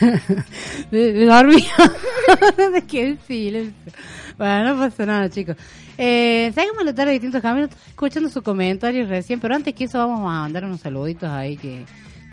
Quedé 2.87 3.07
en 3.07 3.19
silencio. 3.27 3.93
Bueno, 4.37 4.75
no 4.75 4.79
pasa 4.79 5.05
nada, 5.05 5.29
chicos. 5.29 5.55
Eh, 5.97 6.51
la 6.55 6.93
tarde 6.93 7.05
de 7.05 7.11
distintos 7.13 7.41
caminos. 7.41 7.71
Escuchando 7.87 8.29
sus 8.29 8.43
comentarios 8.43 9.09
recién, 9.09 9.39
pero 9.39 9.55
antes 9.55 9.73
que 9.73 9.85
eso 9.85 9.97
vamos 9.97 10.19
a 10.19 10.41
mandar 10.41 10.65
unos 10.65 10.81
saluditos 10.81 11.29
ahí 11.29 11.57
que 11.57 11.85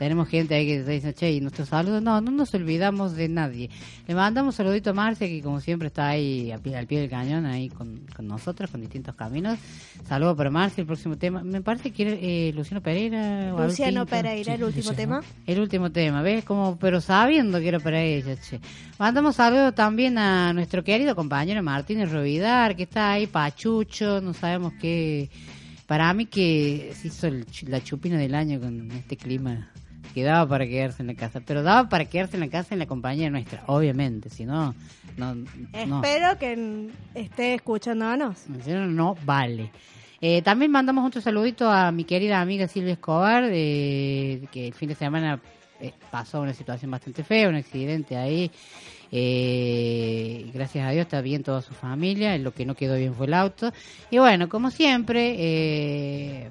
tenemos 0.05 0.29
gente 0.29 0.55
ahí 0.55 0.67
que 0.67 0.85
se 0.85 0.91
dice, 0.93 1.15
che, 1.15 1.33
y 1.33 1.41
nuestros 1.41 1.71
saludos. 1.71 2.03
No, 2.03 2.21
no 2.21 2.31
nos 2.31 2.53
olvidamos 2.53 3.15
de 3.17 3.27
nadie. 3.29 3.71
Le 4.07 4.15
mandamos 4.15 4.55
un 4.55 4.57
saludito 4.59 4.91
a 4.91 4.93
Marcia, 4.93 5.27
que 5.27 5.41
como 5.41 5.61
siempre 5.61 5.89
está 5.89 6.09
ahí 6.09 6.53
pie- 6.63 6.77
al 6.77 6.87
pie 6.87 7.01
del 7.01 7.09
cañón, 7.09 7.47
ahí 7.47 7.71
con, 7.71 8.01
con 8.15 8.27
nosotros, 8.27 8.71
con 8.71 8.83
distintos 8.83 9.15
caminos. 9.15 9.59
Saludos 10.07 10.37
para 10.37 10.51
Marcia, 10.51 10.83
el 10.83 10.87
próximo 10.87 11.17
tema. 11.17 11.43
Me 11.43 11.63
parece 11.63 11.91
que 11.91 12.03
era 12.03 12.13
eh, 12.21 12.53
Luciano 12.55 12.83
Pereira. 12.83 13.55
o 13.55 13.65
Luciano. 13.65 14.05
Pereira, 14.05 14.55
el 14.55 14.65
último 14.65 14.93
tema. 14.93 15.23
El 15.47 15.59
último 15.61 15.91
tema, 15.91 16.21
¿ves? 16.21 16.45
Como, 16.45 16.77
pero 16.79 17.01
sabiendo 17.01 17.59
que 17.61 17.69
era 17.69 17.81
para 17.81 18.03
ella, 18.03 18.37
che. 18.37 18.61
Mandamos 18.99 19.37
saludos 19.37 19.75
también 19.75 20.19
a 20.19 20.53
nuestro 20.53 20.85
querido 20.85 21.17
compañero 21.17 21.63
Martínez 21.63 22.13
Rovidar, 22.13 22.77
que 22.77 22.83
está 22.83 23.13
ahí, 23.13 23.27
Pachucho, 23.27 24.21
no 24.21 24.35
sabemos 24.35 24.75
qué. 24.81 25.31
Para 25.87 26.13
mí 26.15 26.25
que 26.25 26.93
se 26.95 27.09
hizo 27.09 27.27
el 27.27 27.45
la 27.67 27.83
chupina 27.85 28.17
del 28.17 28.35
año 28.35 28.59
con 28.59 28.91
este 28.93 29.19
clima 29.19 29.71
que 30.15 30.23
daba 30.23 30.49
para 30.49 30.67
quedarse 30.67 31.03
en 31.03 31.09
la 31.09 31.15
casa, 31.15 31.41
pero 31.45 31.63
daba 31.63 31.89
para 31.89 32.05
quedarse 32.05 32.37
en 32.37 32.41
la 32.41 32.49
casa 32.49 32.75
en 32.75 32.79
la 32.79 32.87
compañía 32.87 33.29
nuestra, 33.31 33.65
obviamente, 33.67 34.31
si 34.31 34.45
no, 34.45 34.75
no, 35.17 35.35
no. 35.35 36.03
Espero 36.03 36.39
que 36.39 36.91
esté 37.15 37.55
escuchándonos. 37.55 38.39
Si 38.39 38.71
no, 38.71 38.87
no 38.87 39.17
vale. 39.25 39.71
Eh, 40.21 40.41
también 40.43 40.71
mandamos 40.71 41.07
otro 41.07 41.21
saludito 41.21 41.69
a 41.69 41.91
mi 41.93 42.05
querida 42.05 42.41
amiga 42.41 42.69
Silvia 42.69 42.95
Escobar, 42.95 43.45
eh, 43.51 44.43
que 44.53 44.69
el 44.69 44.75
fin 44.75 44.89
de 44.89 44.95
semana 44.95 45.41
eh, 45.81 45.93
pasó 46.11 46.41
una 46.41 46.55
situación 46.55 46.91
bastante 46.91 47.25
fea, 47.25 47.49
un 47.49 47.57
accidente 47.57 48.17
ahí. 48.17 48.51
Eh, 49.11 50.51
gracias 50.53 50.87
a 50.89 50.91
Dios 50.91 51.03
está 51.03 51.21
bien 51.21 51.43
toda 51.43 51.63
su 51.63 51.75
familia, 51.75 52.37
lo 52.39 52.53
que 52.53 52.65
no 52.65 52.75
quedó 52.75 52.97
bien 52.97 53.15
fue 53.15 53.27
el 53.27 53.35
auto. 53.35 53.73
Y 54.11 54.19
bueno, 54.19 54.49
como 54.49 54.71
siempre, 54.71 55.35
eh, 55.39 56.51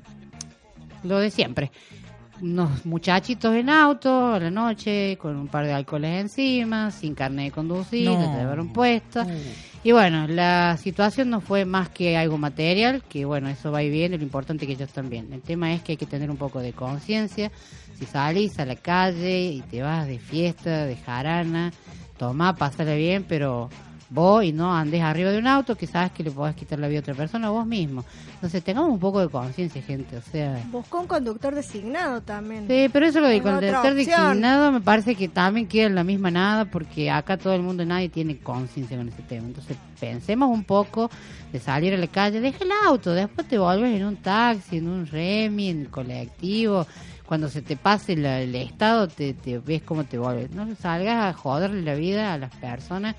lo 1.03 1.19
de 1.19 1.31
siempre. 1.31 1.71
Unos 2.43 2.85
muchachitos 2.85 3.55
en 3.55 3.69
auto 3.69 4.33
a 4.33 4.39
la 4.39 4.51
noche 4.51 5.17
con 5.17 5.37
un 5.37 5.47
par 5.47 5.65
de 5.65 5.71
alcoholes 5.71 6.21
encima, 6.21 6.91
sin 6.91 7.15
carne 7.15 7.45
de 7.45 7.51
conducir, 7.51 8.05
No. 8.05 8.19
la 8.19 8.37
llevaron 8.37 8.73
puesta. 8.73 9.25
Y 9.81 9.91
bueno, 9.93 10.27
la 10.27 10.75
situación 10.77 11.29
no 11.29 11.39
fue 11.39 11.63
más 11.65 11.89
que 11.89 12.17
algo 12.17 12.37
material, 12.37 13.01
que 13.07 13.23
bueno, 13.25 13.47
eso 13.49 13.71
va 13.71 13.81
y 13.81 13.89
viene, 13.89 14.17
lo 14.17 14.23
importante 14.23 14.65
es 14.65 14.67
que 14.67 14.73
ellos 14.73 14.89
están 14.89 15.09
bien. 15.09 15.31
El 15.31 15.41
tema 15.41 15.73
es 15.73 15.81
que 15.81 15.93
hay 15.93 15.97
que 15.97 16.05
tener 16.05 16.29
un 16.29 16.37
poco 16.37 16.59
de 16.59 16.73
conciencia. 16.73 17.49
Si 17.97 18.05
salís 18.05 18.59
a 18.59 18.65
la 18.65 18.75
calle 18.75 19.41
y 19.51 19.61
te 19.61 19.81
vas 19.81 20.05
de 20.07 20.19
fiesta, 20.19 20.85
de 20.85 20.95
jarana, 20.97 21.71
toma, 22.17 22.55
pásala 22.55 22.93
bien, 22.95 23.25
pero 23.27 23.69
vos 24.13 24.43
y 24.43 24.53
no 24.53 24.75
andes 24.75 25.01
arriba 25.01 25.31
de 25.31 25.39
un 25.39 25.47
auto 25.47 25.75
que 25.75 25.87
sabes 25.87 26.11
que 26.11 26.23
le 26.23 26.31
podés 26.31 26.55
quitar 26.55 26.77
la 26.79 26.87
vida 26.87 26.99
a 26.99 27.01
otra 27.01 27.13
persona 27.15 27.49
vos 27.49 27.65
mismo. 27.65 28.05
Entonces 28.35 28.63
tengamos 28.63 28.91
un 28.91 28.99
poco 28.99 29.19
de 29.21 29.29
conciencia, 29.29 29.81
gente, 29.81 30.17
o 30.17 30.21
sea... 30.21 30.61
Buscó 30.71 30.99
un 30.99 31.07
conductor 31.07 31.55
designado 31.55 32.21
también. 32.21 32.67
Sí, 32.67 32.89
pero 32.91 33.05
eso 33.05 33.19
lo 33.21 33.27
de 33.27 33.41
conductor 33.41 33.93
designado 33.93 34.71
me 34.71 34.81
parece 34.81 35.15
que 35.15 35.27
también 35.27 35.67
queda 35.67 35.87
en 35.87 35.95
la 35.95 36.03
misma 36.03 36.29
nada 36.31 36.65
porque 36.65 37.09
acá 37.09 37.37
todo 37.37 37.53
el 37.55 37.61
mundo, 37.61 37.85
nadie 37.85 38.09
tiene 38.09 38.37
conciencia 38.37 38.97
con 38.97 39.07
ese 39.09 39.21
tema. 39.23 39.47
Entonces 39.47 39.77
pensemos 39.99 40.49
un 40.49 40.63
poco 40.63 41.09
de 41.51 41.59
salir 41.59 41.93
a 41.93 41.97
la 41.97 42.07
calle, 42.07 42.39
deja 42.41 42.63
el 42.63 42.71
auto, 42.87 43.13
después 43.13 43.47
te 43.47 43.57
vuelves 43.57 43.95
en 43.95 44.05
un 44.05 44.17
taxi, 44.17 44.77
en 44.77 44.87
un 44.89 45.07
remi, 45.07 45.69
en 45.69 45.81
el 45.81 45.89
colectivo. 45.89 46.85
Cuando 47.25 47.47
se 47.49 47.61
te 47.61 47.77
pase 47.77 48.15
la- 48.17 48.41
el 48.41 48.53
estado, 48.53 49.07
te, 49.07 49.33
te 49.33 49.57
ves 49.57 49.81
cómo 49.81 50.03
te 50.03 50.17
vuelves. 50.17 50.51
No 50.51 50.67
salgas 50.75 51.23
a 51.23 51.33
joderle 51.33 51.81
la 51.81 51.95
vida 51.95 52.33
a 52.33 52.37
las 52.37 52.53
personas 52.55 53.15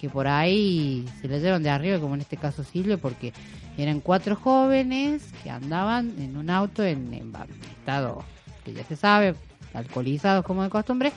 que 0.00 0.08
por 0.08 0.26
ahí 0.26 1.04
se 1.20 1.28
la 1.28 1.38
llevan 1.38 1.62
de 1.62 1.68
arriba, 1.68 1.98
como 1.98 2.14
en 2.14 2.22
este 2.22 2.38
caso 2.38 2.64
Silvio, 2.64 2.98
porque 2.98 3.34
eran 3.76 4.00
cuatro 4.00 4.34
jóvenes 4.34 5.22
que 5.42 5.50
andaban 5.50 6.14
en 6.18 6.36
un 6.36 6.48
auto 6.48 6.82
en, 6.82 7.12
en 7.12 7.32
estado 7.78 8.24
que 8.64 8.72
ya 8.72 8.84
se 8.84 8.96
sabe, 8.96 9.34
alcoholizados 9.74 10.44
como 10.44 10.62
de 10.62 10.70
costumbre, 10.70 11.12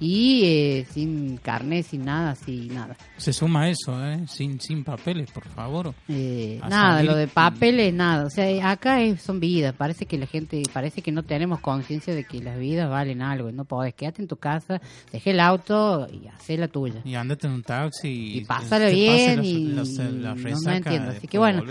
y 0.00 0.42
eh, 0.44 0.86
sin 0.92 1.36
carne, 1.38 1.82
sin 1.82 2.04
nada, 2.04 2.34
sin 2.34 2.74
nada. 2.74 2.96
Se 3.16 3.32
suma 3.32 3.68
eso, 3.70 4.04
¿eh? 4.04 4.24
Sin, 4.28 4.60
sin 4.60 4.84
papeles, 4.84 5.30
por 5.30 5.46
favor. 5.48 5.94
Eh, 6.08 6.58
nada, 6.68 6.96
salir- 6.98 7.10
lo 7.10 7.16
de 7.16 7.28
papeles, 7.28 7.94
nada. 7.94 8.26
O 8.26 8.30
sea, 8.30 8.70
acá 8.70 9.00
es- 9.00 9.22
son 9.22 9.40
vidas. 9.40 9.74
Parece 9.74 10.06
que 10.06 10.18
la 10.18 10.26
gente, 10.26 10.62
parece 10.72 11.00
que 11.00 11.12
no 11.12 11.22
tenemos 11.22 11.60
conciencia 11.60 12.14
de 12.14 12.24
que 12.24 12.40
las 12.42 12.58
vidas 12.58 12.90
valen 12.90 13.22
algo. 13.22 13.50
No 13.52 13.64
podés, 13.64 13.94
quédate 13.94 14.20
en 14.22 14.28
tu 14.28 14.36
casa, 14.36 14.80
deje 15.12 15.30
el 15.30 15.40
auto 15.40 16.06
y 16.12 16.26
hacé 16.28 16.56
la 16.58 16.68
tuya. 16.68 17.00
Y 17.04 17.14
andate 17.14 17.46
en 17.46 17.52
un 17.54 17.62
taxi 17.62 18.08
y, 18.08 18.38
Y 18.38 18.44
pase 18.44 18.90
bien 18.90 19.36
no, 19.76 20.34
no 20.34 20.72
entiendo. 20.72 21.10
Así 21.10 21.28
que 21.28 21.38
bueno. 21.38 21.62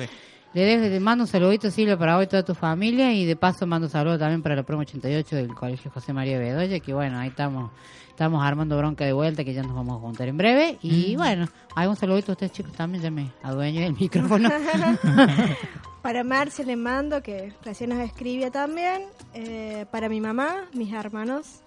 Le, 0.53 0.65
dejo, 0.65 0.81
le 0.81 0.99
mando 0.99 1.23
un 1.23 1.27
saludito 1.27 1.71
Silvia 1.71 1.97
para 1.97 2.17
hoy 2.17 2.27
toda 2.27 2.43
tu 2.43 2.53
familia 2.55 3.13
y 3.13 3.25
de 3.25 3.35
paso 3.35 3.65
mando 3.65 3.87
un 3.87 3.91
saludo 3.91 4.17
también 4.19 4.41
para 4.41 4.55
la 4.55 4.63
promo 4.63 4.81
88 4.81 5.35
del 5.35 5.53
Colegio 5.53 5.91
José 5.91 6.13
María 6.13 6.37
Bedoya, 6.39 6.79
que 6.79 6.93
bueno, 6.93 7.19
ahí 7.19 7.29
estamos 7.29 7.71
estamos 8.09 8.43
armando 8.43 8.77
bronca 8.77 9.05
de 9.05 9.13
vuelta 9.13 9.43
que 9.43 9.53
ya 9.55 9.63
nos 9.63 9.73
vamos 9.73 9.97
a 9.97 9.99
juntar 9.99 10.27
en 10.27 10.37
breve 10.37 10.77
y 10.83 11.15
bueno, 11.15 11.47
algún 11.75 11.95
saludito 11.95 12.31
a 12.31 12.33
ustedes 12.33 12.51
chicos 12.51 12.71
también, 12.73 13.03
ya 13.03 13.09
me 13.09 13.31
adueño 13.41 13.81
del 13.81 13.93
micrófono. 13.93 14.49
Para 16.03 16.23
Marce 16.23 16.63
le 16.63 16.75
mando, 16.75 17.23
que 17.23 17.53
recién 17.63 17.89
nos 17.89 17.99
escribía 17.99 18.51
también. 18.51 19.03
eh, 19.33 19.85
para 19.89 20.09
mi 20.09 20.19
mamá, 20.19 20.65
mis 20.73 20.93
hermanos, 20.93 21.61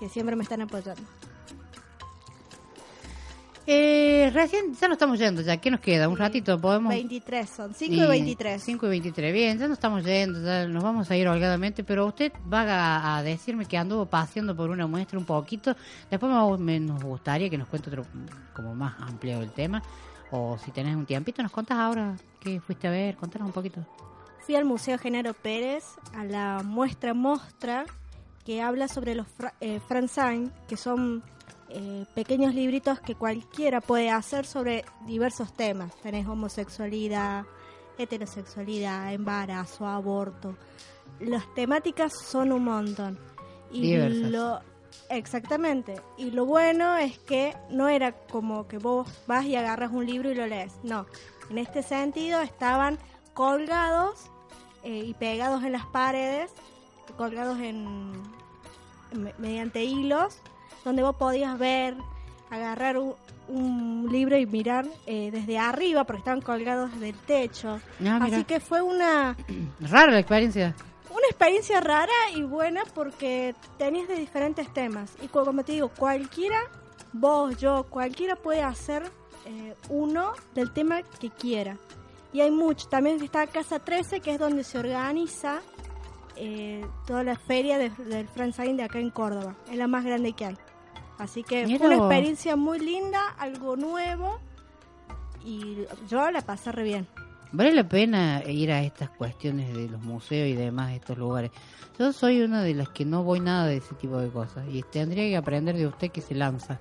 que 0.00 0.08
siempre 0.08 0.34
me 0.34 0.42
están 0.42 0.62
apoyando. 0.62 1.02
Eh, 3.66 4.30
recién 4.34 4.74
ya 4.74 4.88
nos 4.88 4.96
estamos 4.96 5.18
yendo, 5.18 5.40
ya, 5.42 5.56
¿qué 5.56 5.70
nos 5.70 5.80
queda? 5.80 6.08
Un 6.08 6.16
ratito, 6.16 6.58
podemos... 6.60 6.90
23 6.90 7.48
son, 7.48 7.74
5 7.74 7.94
y 7.94 8.06
23. 8.06 8.62
5 8.62 8.86
y 8.86 8.88
23, 8.88 9.32
bien, 9.32 9.58
ya 9.58 9.68
nos 9.68 9.76
estamos 9.78 10.04
yendo, 10.04 10.42
ya 10.44 10.66
nos 10.66 10.82
vamos 10.82 11.10
a 11.10 11.16
ir 11.16 11.28
holgadamente, 11.28 11.84
pero 11.84 12.06
usted 12.06 12.32
va 12.52 12.62
a, 12.62 13.18
a 13.18 13.22
decirme 13.22 13.66
que 13.66 13.76
anduvo 13.78 14.06
paseando 14.06 14.56
por 14.56 14.70
una 14.70 14.86
muestra 14.86 15.18
un 15.18 15.24
poquito, 15.24 15.76
después 16.10 16.32
me, 16.32 16.58
me- 16.58 16.80
nos 16.80 17.02
gustaría 17.02 17.48
que 17.48 17.58
nos 17.58 17.68
cuente 17.68 17.88
otro, 17.90 18.04
como 18.52 18.74
más 18.74 18.94
amplio 19.00 19.40
el 19.40 19.50
tema, 19.52 19.82
o 20.30 20.58
si 20.58 20.70
tenés 20.70 20.96
un 20.96 21.06
tiempito, 21.06 21.42
nos 21.42 21.52
contás 21.52 21.78
ahora 21.78 22.16
qué 22.40 22.60
fuiste 22.60 22.88
a 22.88 22.90
ver, 22.90 23.16
contanos 23.16 23.46
un 23.46 23.52
poquito. 23.52 23.86
Fui 24.40 24.56
al 24.56 24.64
Museo 24.64 24.98
Genaro 24.98 25.34
Pérez 25.34 25.84
a 26.16 26.24
la 26.24 26.62
muestra 26.64 27.14
Mostra 27.14 27.84
que 28.44 28.60
habla 28.60 28.88
sobre 28.88 29.14
los 29.14 29.28
fra 29.28 29.54
eh, 29.60 29.78
Franzine, 29.86 30.50
que 30.68 30.76
son 30.76 31.22
eh, 31.74 32.06
pequeños 32.14 32.54
libritos 32.54 33.00
que 33.00 33.14
cualquiera 33.14 33.80
puede 33.80 34.10
hacer 34.10 34.46
sobre 34.46 34.84
diversos 35.06 35.52
temas. 35.52 35.94
Tenés 36.02 36.26
homosexualidad, 36.26 37.44
heterosexualidad, 37.98 39.12
embarazo, 39.12 39.86
aborto. 39.86 40.56
Las 41.20 41.52
temáticas 41.54 42.12
son 42.14 42.52
un 42.52 42.64
montón. 42.64 43.18
Y 43.70 43.82
Diversas. 43.82 44.30
lo 44.30 44.60
exactamente. 45.08 46.00
Y 46.18 46.30
lo 46.30 46.44
bueno 46.44 46.96
es 46.96 47.18
que 47.18 47.56
no 47.70 47.88
era 47.88 48.12
como 48.12 48.66
que 48.68 48.78
vos 48.78 49.08
vas 49.26 49.44
y 49.46 49.56
agarras 49.56 49.90
un 49.92 50.06
libro 50.06 50.30
y 50.30 50.34
lo 50.34 50.46
lees. 50.46 50.74
No. 50.82 51.06
En 51.50 51.58
este 51.58 51.82
sentido 51.82 52.40
estaban 52.42 52.98
colgados 53.34 54.30
eh, 54.84 55.04
y 55.06 55.14
pegados 55.14 55.64
en 55.64 55.72
las 55.72 55.86
paredes, 55.86 56.50
colgados 57.16 57.58
en 57.60 58.12
me- 59.14 59.34
mediante 59.38 59.84
hilos, 59.84 60.38
donde 60.84 61.02
vos 61.02 61.16
podías 61.16 61.58
ver, 61.58 61.96
agarrar 62.50 62.98
un, 62.98 63.14
un 63.48 64.08
libro 64.10 64.36
y 64.36 64.46
mirar 64.46 64.86
eh, 65.06 65.30
desde 65.32 65.58
arriba, 65.58 66.04
porque 66.04 66.18
estaban 66.18 66.40
colgados 66.40 66.98
del 67.00 67.14
techo. 67.14 67.80
Ah. 68.06 68.20
Así 68.22 68.44
que 68.44 68.60
fue 68.60 68.82
una, 68.82 69.36
Rara 69.80 70.12
la 70.12 70.18
experiencia. 70.20 70.74
una 71.10 71.26
experiencia 71.28 71.80
rara 71.80 72.12
y 72.34 72.42
buena 72.42 72.82
porque 72.94 73.54
tenías 73.78 74.08
de 74.08 74.16
diferentes 74.16 74.72
temas. 74.72 75.12
Y 75.22 75.28
como 75.28 75.62
te 75.64 75.72
digo, 75.72 75.88
cualquiera, 75.88 76.58
vos, 77.12 77.56
yo, 77.58 77.84
cualquiera 77.84 78.36
puede 78.36 78.62
hacer 78.62 79.02
eh, 79.46 79.74
uno 79.88 80.32
del 80.54 80.72
tema 80.72 81.02
que 81.02 81.30
quiera. 81.30 81.76
Y 82.34 82.40
hay 82.40 82.50
mucho. 82.50 82.88
También 82.88 83.22
está 83.22 83.46
Casa 83.46 83.78
13, 83.78 84.20
que 84.20 84.32
es 84.32 84.38
donde 84.38 84.64
se 84.64 84.78
organiza 84.78 85.60
eh, 86.36 86.86
toda 87.06 87.22
la 87.24 87.36
feria 87.36 87.76
de- 87.76 87.90
del 87.90 88.26
Franzine 88.28 88.74
de 88.74 88.84
acá 88.84 88.98
en 88.98 89.10
Córdoba. 89.10 89.54
Es 89.70 89.76
la 89.76 89.86
más 89.86 90.02
grande 90.04 90.32
que 90.32 90.46
hay. 90.46 90.56
Así 91.18 91.42
que 91.44 91.66
Mira 91.66 91.78
fue 91.78 91.88
una 91.88 91.96
experiencia 92.06 92.56
muy 92.56 92.78
linda, 92.78 93.20
algo 93.38 93.76
nuevo. 93.76 94.38
Y 95.44 95.78
yo 96.08 96.30
la 96.30 96.40
pasé 96.42 96.72
re 96.72 96.84
bien. 96.84 97.06
Vale 97.52 97.72
la 97.74 97.86
pena 97.86 98.42
ir 98.46 98.72
a 98.72 98.82
estas 98.82 99.10
cuestiones 99.10 99.74
de 99.74 99.88
los 99.88 100.00
museos 100.00 100.48
y 100.48 100.54
demás 100.54 100.88
de 100.90 100.96
estos 100.96 101.18
lugares. 101.18 101.50
Yo 101.98 102.12
soy 102.12 102.40
una 102.42 102.62
de 102.62 102.74
las 102.74 102.88
que 102.88 103.04
no 103.04 103.22
voy 103.24 103.40
nada 103.40 103.66
de 103.66 103.76
ese 103.76 103.94
tipo 103.96 104.18
de 104.18 104.30
cosas 104.30 104.64
y 104.70 104.82
tendría 104.82 105.24
que 105.28 105.36
aprender 105.36 105.76
de 105.76 105.86
usted 105.86 106.10
que 106.10 106.22
se 106.22 106.34
lanza 106.34 106.80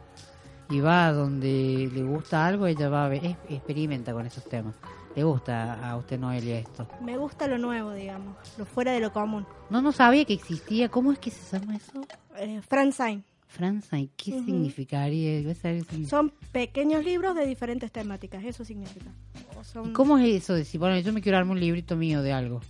y 0.70 0.80
va 0.80 1.08
a 1.08 1.12
donde 1.14 1.90
le 1.94 2.04
gusta 2.04 2.46
algo, 2.46 2.66
ella 2.68 2.88
va 2.88 3.06
a 3.06 3.10
ver, 3.10 3.26
es- 3.26 3.38
experimenta 3.50 4.14
con 4.14 4.26
esos 4.26 4.46
temas. 4.46 4.76
Le 5.14 5.24
gusta 5.26 5.74
a 5.90 5.98
usted 5.98 6.18
Noelia 6.18 6.60
esto. 6.60 6.88
Me 7.02 7.18
gusta 7.18 7.46
lo 7.48 7.58
nuevo, 7.58 7.92
digamos, 7.92 8.38
lo 8.58 8.64
fuera 8.66 8.94
de 8.94 9.02
lo 9.02 9.12
común. 9.12 9.46
No, 9.70 9.82
no 9.82 9.92
sabía 9.92 10.24
que 10.24 10.34
existía. 10.34 10.88
¿Cómo 10.88 11.12
es 11.12 11.20
que 11.20 11.32
se 11.32 11.60
llama 11.60 11.76
eso? 11.76 12.02
Eh, 12.38 12.62
Franzine. 12.66 13.24
Franza, 13.52 14.00
¿y 14.00 14.08
qué 14.16 14.32
Ujú. 14.32 14.46
significaría? 14.46 15.42
Voy 15.42 15.52
a 15.52 15.56
saber 15.56 15.84
si- 15.90 16.06
Son 16.06 16.32
pequeños 16.52 17.04
libros 17.04 17.36
de 17.36 17.46
diferentes 17.46 17.92
temáticas, 17.92 18.44
eso 18.46 18.64
significa. 18.64 19.12
O 19.60 19.64
son- 19.64 19.90
¿Y 19.90 19.94
¿Cómo 19.94 20.18
es 20.18 20.28
eso 20.44 20.54
de 20.54 20.64
si, 20.64 20.78
bueno, 20.78 20.98
yo 21.00 21.12
me 21.12 21.22
quiero 21.22 21.38
armar 21.38 21.56
un 21.56 21.60
librito 21.60 21.96
mío 21.98 22.22
de 22.22 22.32
algo? 22.32 22.62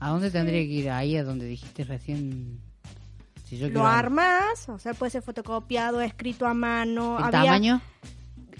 ¿A 0.00 0.10
dónde 0.10 0.30
tendría 0.30 0.60
que 0.60 0.66
ir? 0.72 0.90
Ahí 0.90 1.16
a 1.16 1.22
donde 1.24 1.46
dijiste 1.46 1.84
recién. 1.84 2.58
Si 3.44 3.56
yo 3.58 3.66
Lo 3.68 3.72
quiero 3.74 3.86
armas, 3.86 4.68
o 4.68 4.78
sea, 4.78 4.94
puede 4.94 5.10
ser 5.10 5.22
fotocopiado, 5.22 6.00
escrito 6.00 6.46
a 6.46 6.54
mano. 6.54 7.16
¿El 7.18 7.24
había- 7.24 7.42
tamaño? 7.44 7.80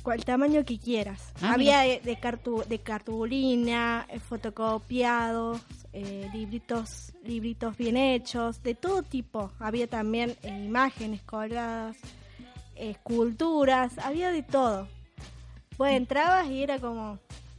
Cual 0.02 0.24
tamaño 0.24 0.64
que 0.64 0.78
quieras. 0.78 1.32
Ah, 1.42 1.52
Había 1.54 1.80
de, 1.80 2.00
de, 2.00 2.18
cartu- 2.18 2.64
de 2.66 2.78
cartulina, 2.80 4.06
eh, 4.08 4.18
fotocopiados, 4.18 5.60
eh, 5.92 6.28
libritos, 6.32 7.12
libritos 7.24 7.76
bien 7.76 7.96
hechos, 7.96 8.62
de 8.62 8.74
todo 8.74 9.02
tipo. 9.02 9.50
Había 9.58 9.86
también 9.86 10.36
eh, 10.42 10.48
imágenes 10.64 11.22
colgadas, 11.22 11.96
esculturas, 12.76 13.98
había 13.98 14.30
de 14.32 14.42
todo. 14.42 14.88
Pues 15.76 15.94
entrabas 15.96 16.46
y 16.48 16.62
era 16.62 16.78
como 16.78 17.18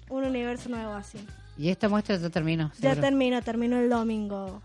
un 0.09 0.23
universo 0.25 0.69
nuevo 0.69 0.93
así. 0.93 1.17
Y 1.57 1.69
esta 1.69 1.89
muestra 1.89 2.15
ya 2.17 2.29
terminó. 2.29 2.71
Ya 2.79 2.91
seguro. 2.91 3.01
terminó, 3.01 3.41
terminó 3.41 3.77
el 3.79 3.89
domingo. 3.89 4.61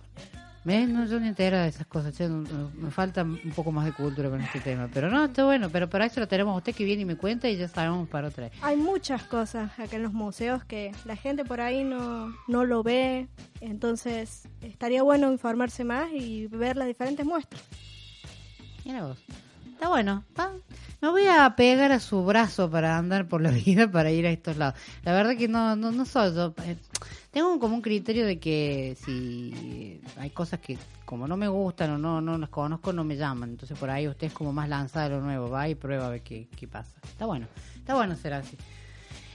¿Ves? 0.66 0.88
No, 0.88 1.06
yo 1.06 1.20
ni 1.20 1.28
entera 1.28 1.62
de 1.62 1.68
esas 1.68 1.86
cosas. 1.86 2.12
me 2.20 2.90
falta 2.90 3.22
un 3.22 3.52
poco 3.54 3.70
más 3.70 3.84
de 3.84 3.92
cultura 3.92 4.28
con 4.28 4.40
este 4.40 4.58
tema. 4.58 4.88
Pero 4.92 5.08
no, 5.08 5.26
está 5.26 5.44
bueno. 5.44 5.70
Pero 5.70 5.88
para 5.88 6.06
eso 6.06 6.18
lo 6.18 6.26
tenemos 6.26 6.52
a 6.54 6.56
usted 6.58 6.74
que 6.74 6.82
viene 6.84 7.02
y 7.02 7.04
me 7.04 7.14
cuenta 7.16 7.48
y 7.48 7.56
ya 7.56 7.68
sabemos 7.68 8.08
para 8.08 8.26
otra. 8.28 8.50
Hay 8.62 8.76
muchas 8.76 9.22
cosas 9.22 9.70
acá 9.78 9.94
en 9.94 10.02
los 10.02 10.12
museos 10.12 10.64
que 10.64 10.90
la 11.04 11.14
gente 11.14 11.44
por 11.44 11.60
ahí 11.60 11.84
no, 11.84 12.34
no 12.48 12.64
lo 12.64 12.82
ve, 12.82 13.28
entonces 13.60 14.48
estaría 14.60 15.04
bueno 15.04 15.30
informarse 15.30 15.84
más 15.84 16.10
y 16.12 16.48
ver 16.48 16.76
las 16.76 16.88
diferentes 16.88 17.24
muestras. 17.24 17.62
Mira 18.84 19.04
vos. 19.06 19.18
Está 19.72 19.88
bueno. 19.88 20.24
está- 20.30 20.52
Me 21.02 21.10
voy 21.10 21.26
a 21.26 21.54
pegar 21.54 21.92
a 21.92 22.00
su 22.00 22.24
brazo 22.24 22.70
para 22.70 22.96
andar 22.98 23.28
por 23.28 23.40
la 23.40 23.50
vida 23.66 23.88
para 23.90 24.10
ir 24.10 24.26
a 24.26 24.30
estos 24.30 24.56
lados. 24.56 24.74
La 25.04 25.12
verdad 25.12 25.36
que 25.36 25.46
no, 25.46 25.76
no, 25.76 25.92
no 25.92 26.04
soy 26.06 26.34
yo. 26.34 26.54
Tengo 27.36 27.58
como 27.58 27.74
un 27.74 27.82
criterio 27.82 28.24
de 28.24 28.38
que 28.38 28.96
si 29.04 30.00
hay 30.16 30.30
cosas 30.30 30.58
que 30.58 30.78
como 31.04 31.28
no 31.28 31.36
me 31.36 31.48
gustan 31.48 31.90
o 31.90 31.98
no, 31.98 32.18
no 32.22 32.38
las 32.38 32.48
conozco, 32.48 32.94
no 32.94 33.04
me 33.04 33.14
llaman. 33.14 33.50
Entonces 33.50 33.78
por 33.78 33.90
ahí 33.90 34.08
usted 34.08 34.28
es 34.28 34.32
como 34.32 34.54
más 34.54 34.70
lanzada 34.70 35.10
de 35.10 35.16
lo 35.16 35.20
nuevo, 35.20 35.50
va 35.50 35.68
y 35.68 35.74
prueba 35.74 36.06
a 36.06 36.08
ver 36.08 36.22
qué, 36.22 36.48
qué 36.56 36.66
pasa. 36.66 36.94
Está 37.04 37.26
bueno, 37.26 37.46
está 37.74 37.94
bueno 37.94 38.16
ser 38.16 38.32
así. 38.32 38.56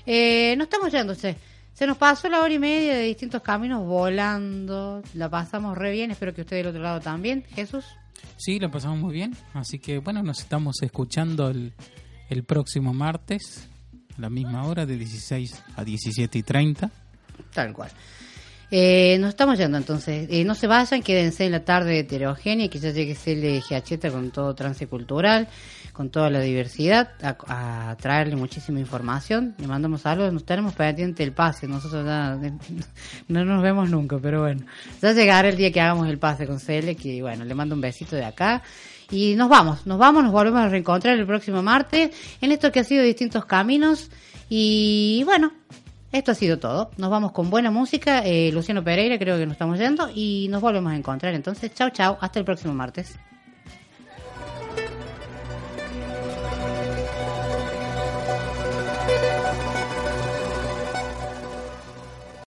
Eh, 0.07 0.55
no 0.57 0.63
estamos 0.63 0.91
yendo, 0.91 1.13
che. 1.13 1.35
Se 1.73 1.85
nos 1.85 1.95
pasó 1.95 2.27
la 2.27 2.41
hora 2.41 2.51
y 2.51 2.57
media 2.57 2.95
de 2.95 3.03
distintos 3.03 3.43
caminos 3.43 3.85
volando. 3.85 5.03
La 5.13 5.29
pasamos 5.29 5.77
re 5.77 5.91
bien. 5.91 6.09
Espero 6.09 6.33
que 6.33 6.41
usted 6.41 6.57
del 6.57 6.67
otro 6.69 6.81
lado 6.81 7.01
también. 7.01 7.43
Jesús. 7.53 7.85
Sí, 8.35 8.57
lo 8.57 8.71
pasamos 8.71 8.97
muy 8.97 9.13
bien. 9.13 9.37
Así 9.53 9.77
que 9.77 9.99
bueno, 9.99 10.23
nos 10.23 10.39
estamos 10.39 10.81
escuchando 10.81 11.49
el, 11.49 11.71
el 12.31 12.43
próximo 12.45 12.95
martes 12.95 13.69
a 14.17 14.21
la 14.21 14.31
misma 14.31 14.65
hora 14.65 14.87
de 14.87 14.97
16 14.97 15.63
a 15.75 15.83
17 15.83 16.39
y 16.39 16.41
30. 16.41 16.91
Tal 17.53 17.73
cual. 17.73 17.91
Eh, 18.73 19.17
nos 19.19 19.29
estamos 19.29 19.57
yendo 19.57 19.77
entonces. 19.77 20.27
Eh, 20.31 20.45
no 20.45 20.55
se 20.55 20.65
vayan, 20.65 21.03
quédense 21.03 21.45
en 21.45 21.51
la 21.51 21.65
tarde 21.65 21.99
heterogénea 21.99 22.69
que 22.69 22.79
ya 22.79 22.91
llegue 22.91 23.15
CLGH 23.15 24.09
con 24.09 24.31
todo 24.31 24.55
trance 24.55 24.87
cultural, 24.87 25.49
con 25.91 26.09
toda 26.09 26.29
la 26.29 26.39
diversidad, 26.39 27.09
a, 27.21 27.97
traerle 27.99 28.37
muchísima 28.37 28.79
información. 28.79 29.55
Le 29.57 29.67
mandamos 29.67 30.01
saludos, 30.01 30.31
nos 30.31 30.45
tenemos 30.45 30.73
pendiente 30.73 31.21
el 31.21 31.33
pase. 31.33 31.67
Nosotros 31.67 32.05
ya 32.05 32.39
no 33.27 33.43
nos 33.43 33.61
vemos 33.61 33.89
nunca, 33.89 34.17
pero 34.21 34.43
bueno, 34.43 34.65
ya 35.01 35.11
llegará 35.11 35.49
el 35.49 35.57
día 35.57 35.69
que 35.73 35.81
hagamos 35.81 36.07
el 36.07 36.17
pase 36.17 36.47
con 36.47 36.57
CL, 36.57 36.95
que 36.95 37.21
bueno, 37.21 37.43
le 37.43 37.53
mando 37.53 37.75
un 37.75 37.81
besito 37.81 38.15
de 38.15 38.23
acá. 38.23 38.63
Y 39.11 39.35
nos 39.35 39.49
vamos, 39.49 39.85
nos 39.85 39.97
vamos, 39.97 40.23
nos 40.23 40.31
volvemos 40.31 40.61
a 40.61 40.69
reencontrar 40.69 41.19
el 41.19 41.25
próximo 41.25 41.61
martes 41.61 42.11
en 42.39 42.53
esto 42.53 42.71
que 42.71 42.79
ha 42.79 42.85
sido 42.85 43.03
distintos 43.03 43.43
caminos. 43.43 44.09
Y 44.47 45.23
bueno, 45.25 45.51
esto 46.11 46.31
ha 46.31 46.35
sido 46.35 46.59
todo. 46.59 46.91
Nos 46.97 47.09
vamos 47.09 47.31
con 47.31 47.49
buena 47.49 47.71
música. 47.71 48.19
Eh, 48.25 48.51
Luciano 48.51 48.83
Pereira 48.83 49.17
creo 49.17 49.37
que 49.37 49.45
nos 49.45 49.53
estamos 49.53 49.79
yendo 49.79 50.09
y 50.13 50.47
nos 50.49 50.61
volvemos 50.61 50.91
a 50.91 50.95
encontrar. 50.95 51.33
Entonces, 51.33 51.73
chao, 51.73 51.89
chao. 51.89 52.17
Hasta 52.21 52.39
el 52.39 52.45
próximo 52.45 52.73
martes. 52.73 53.17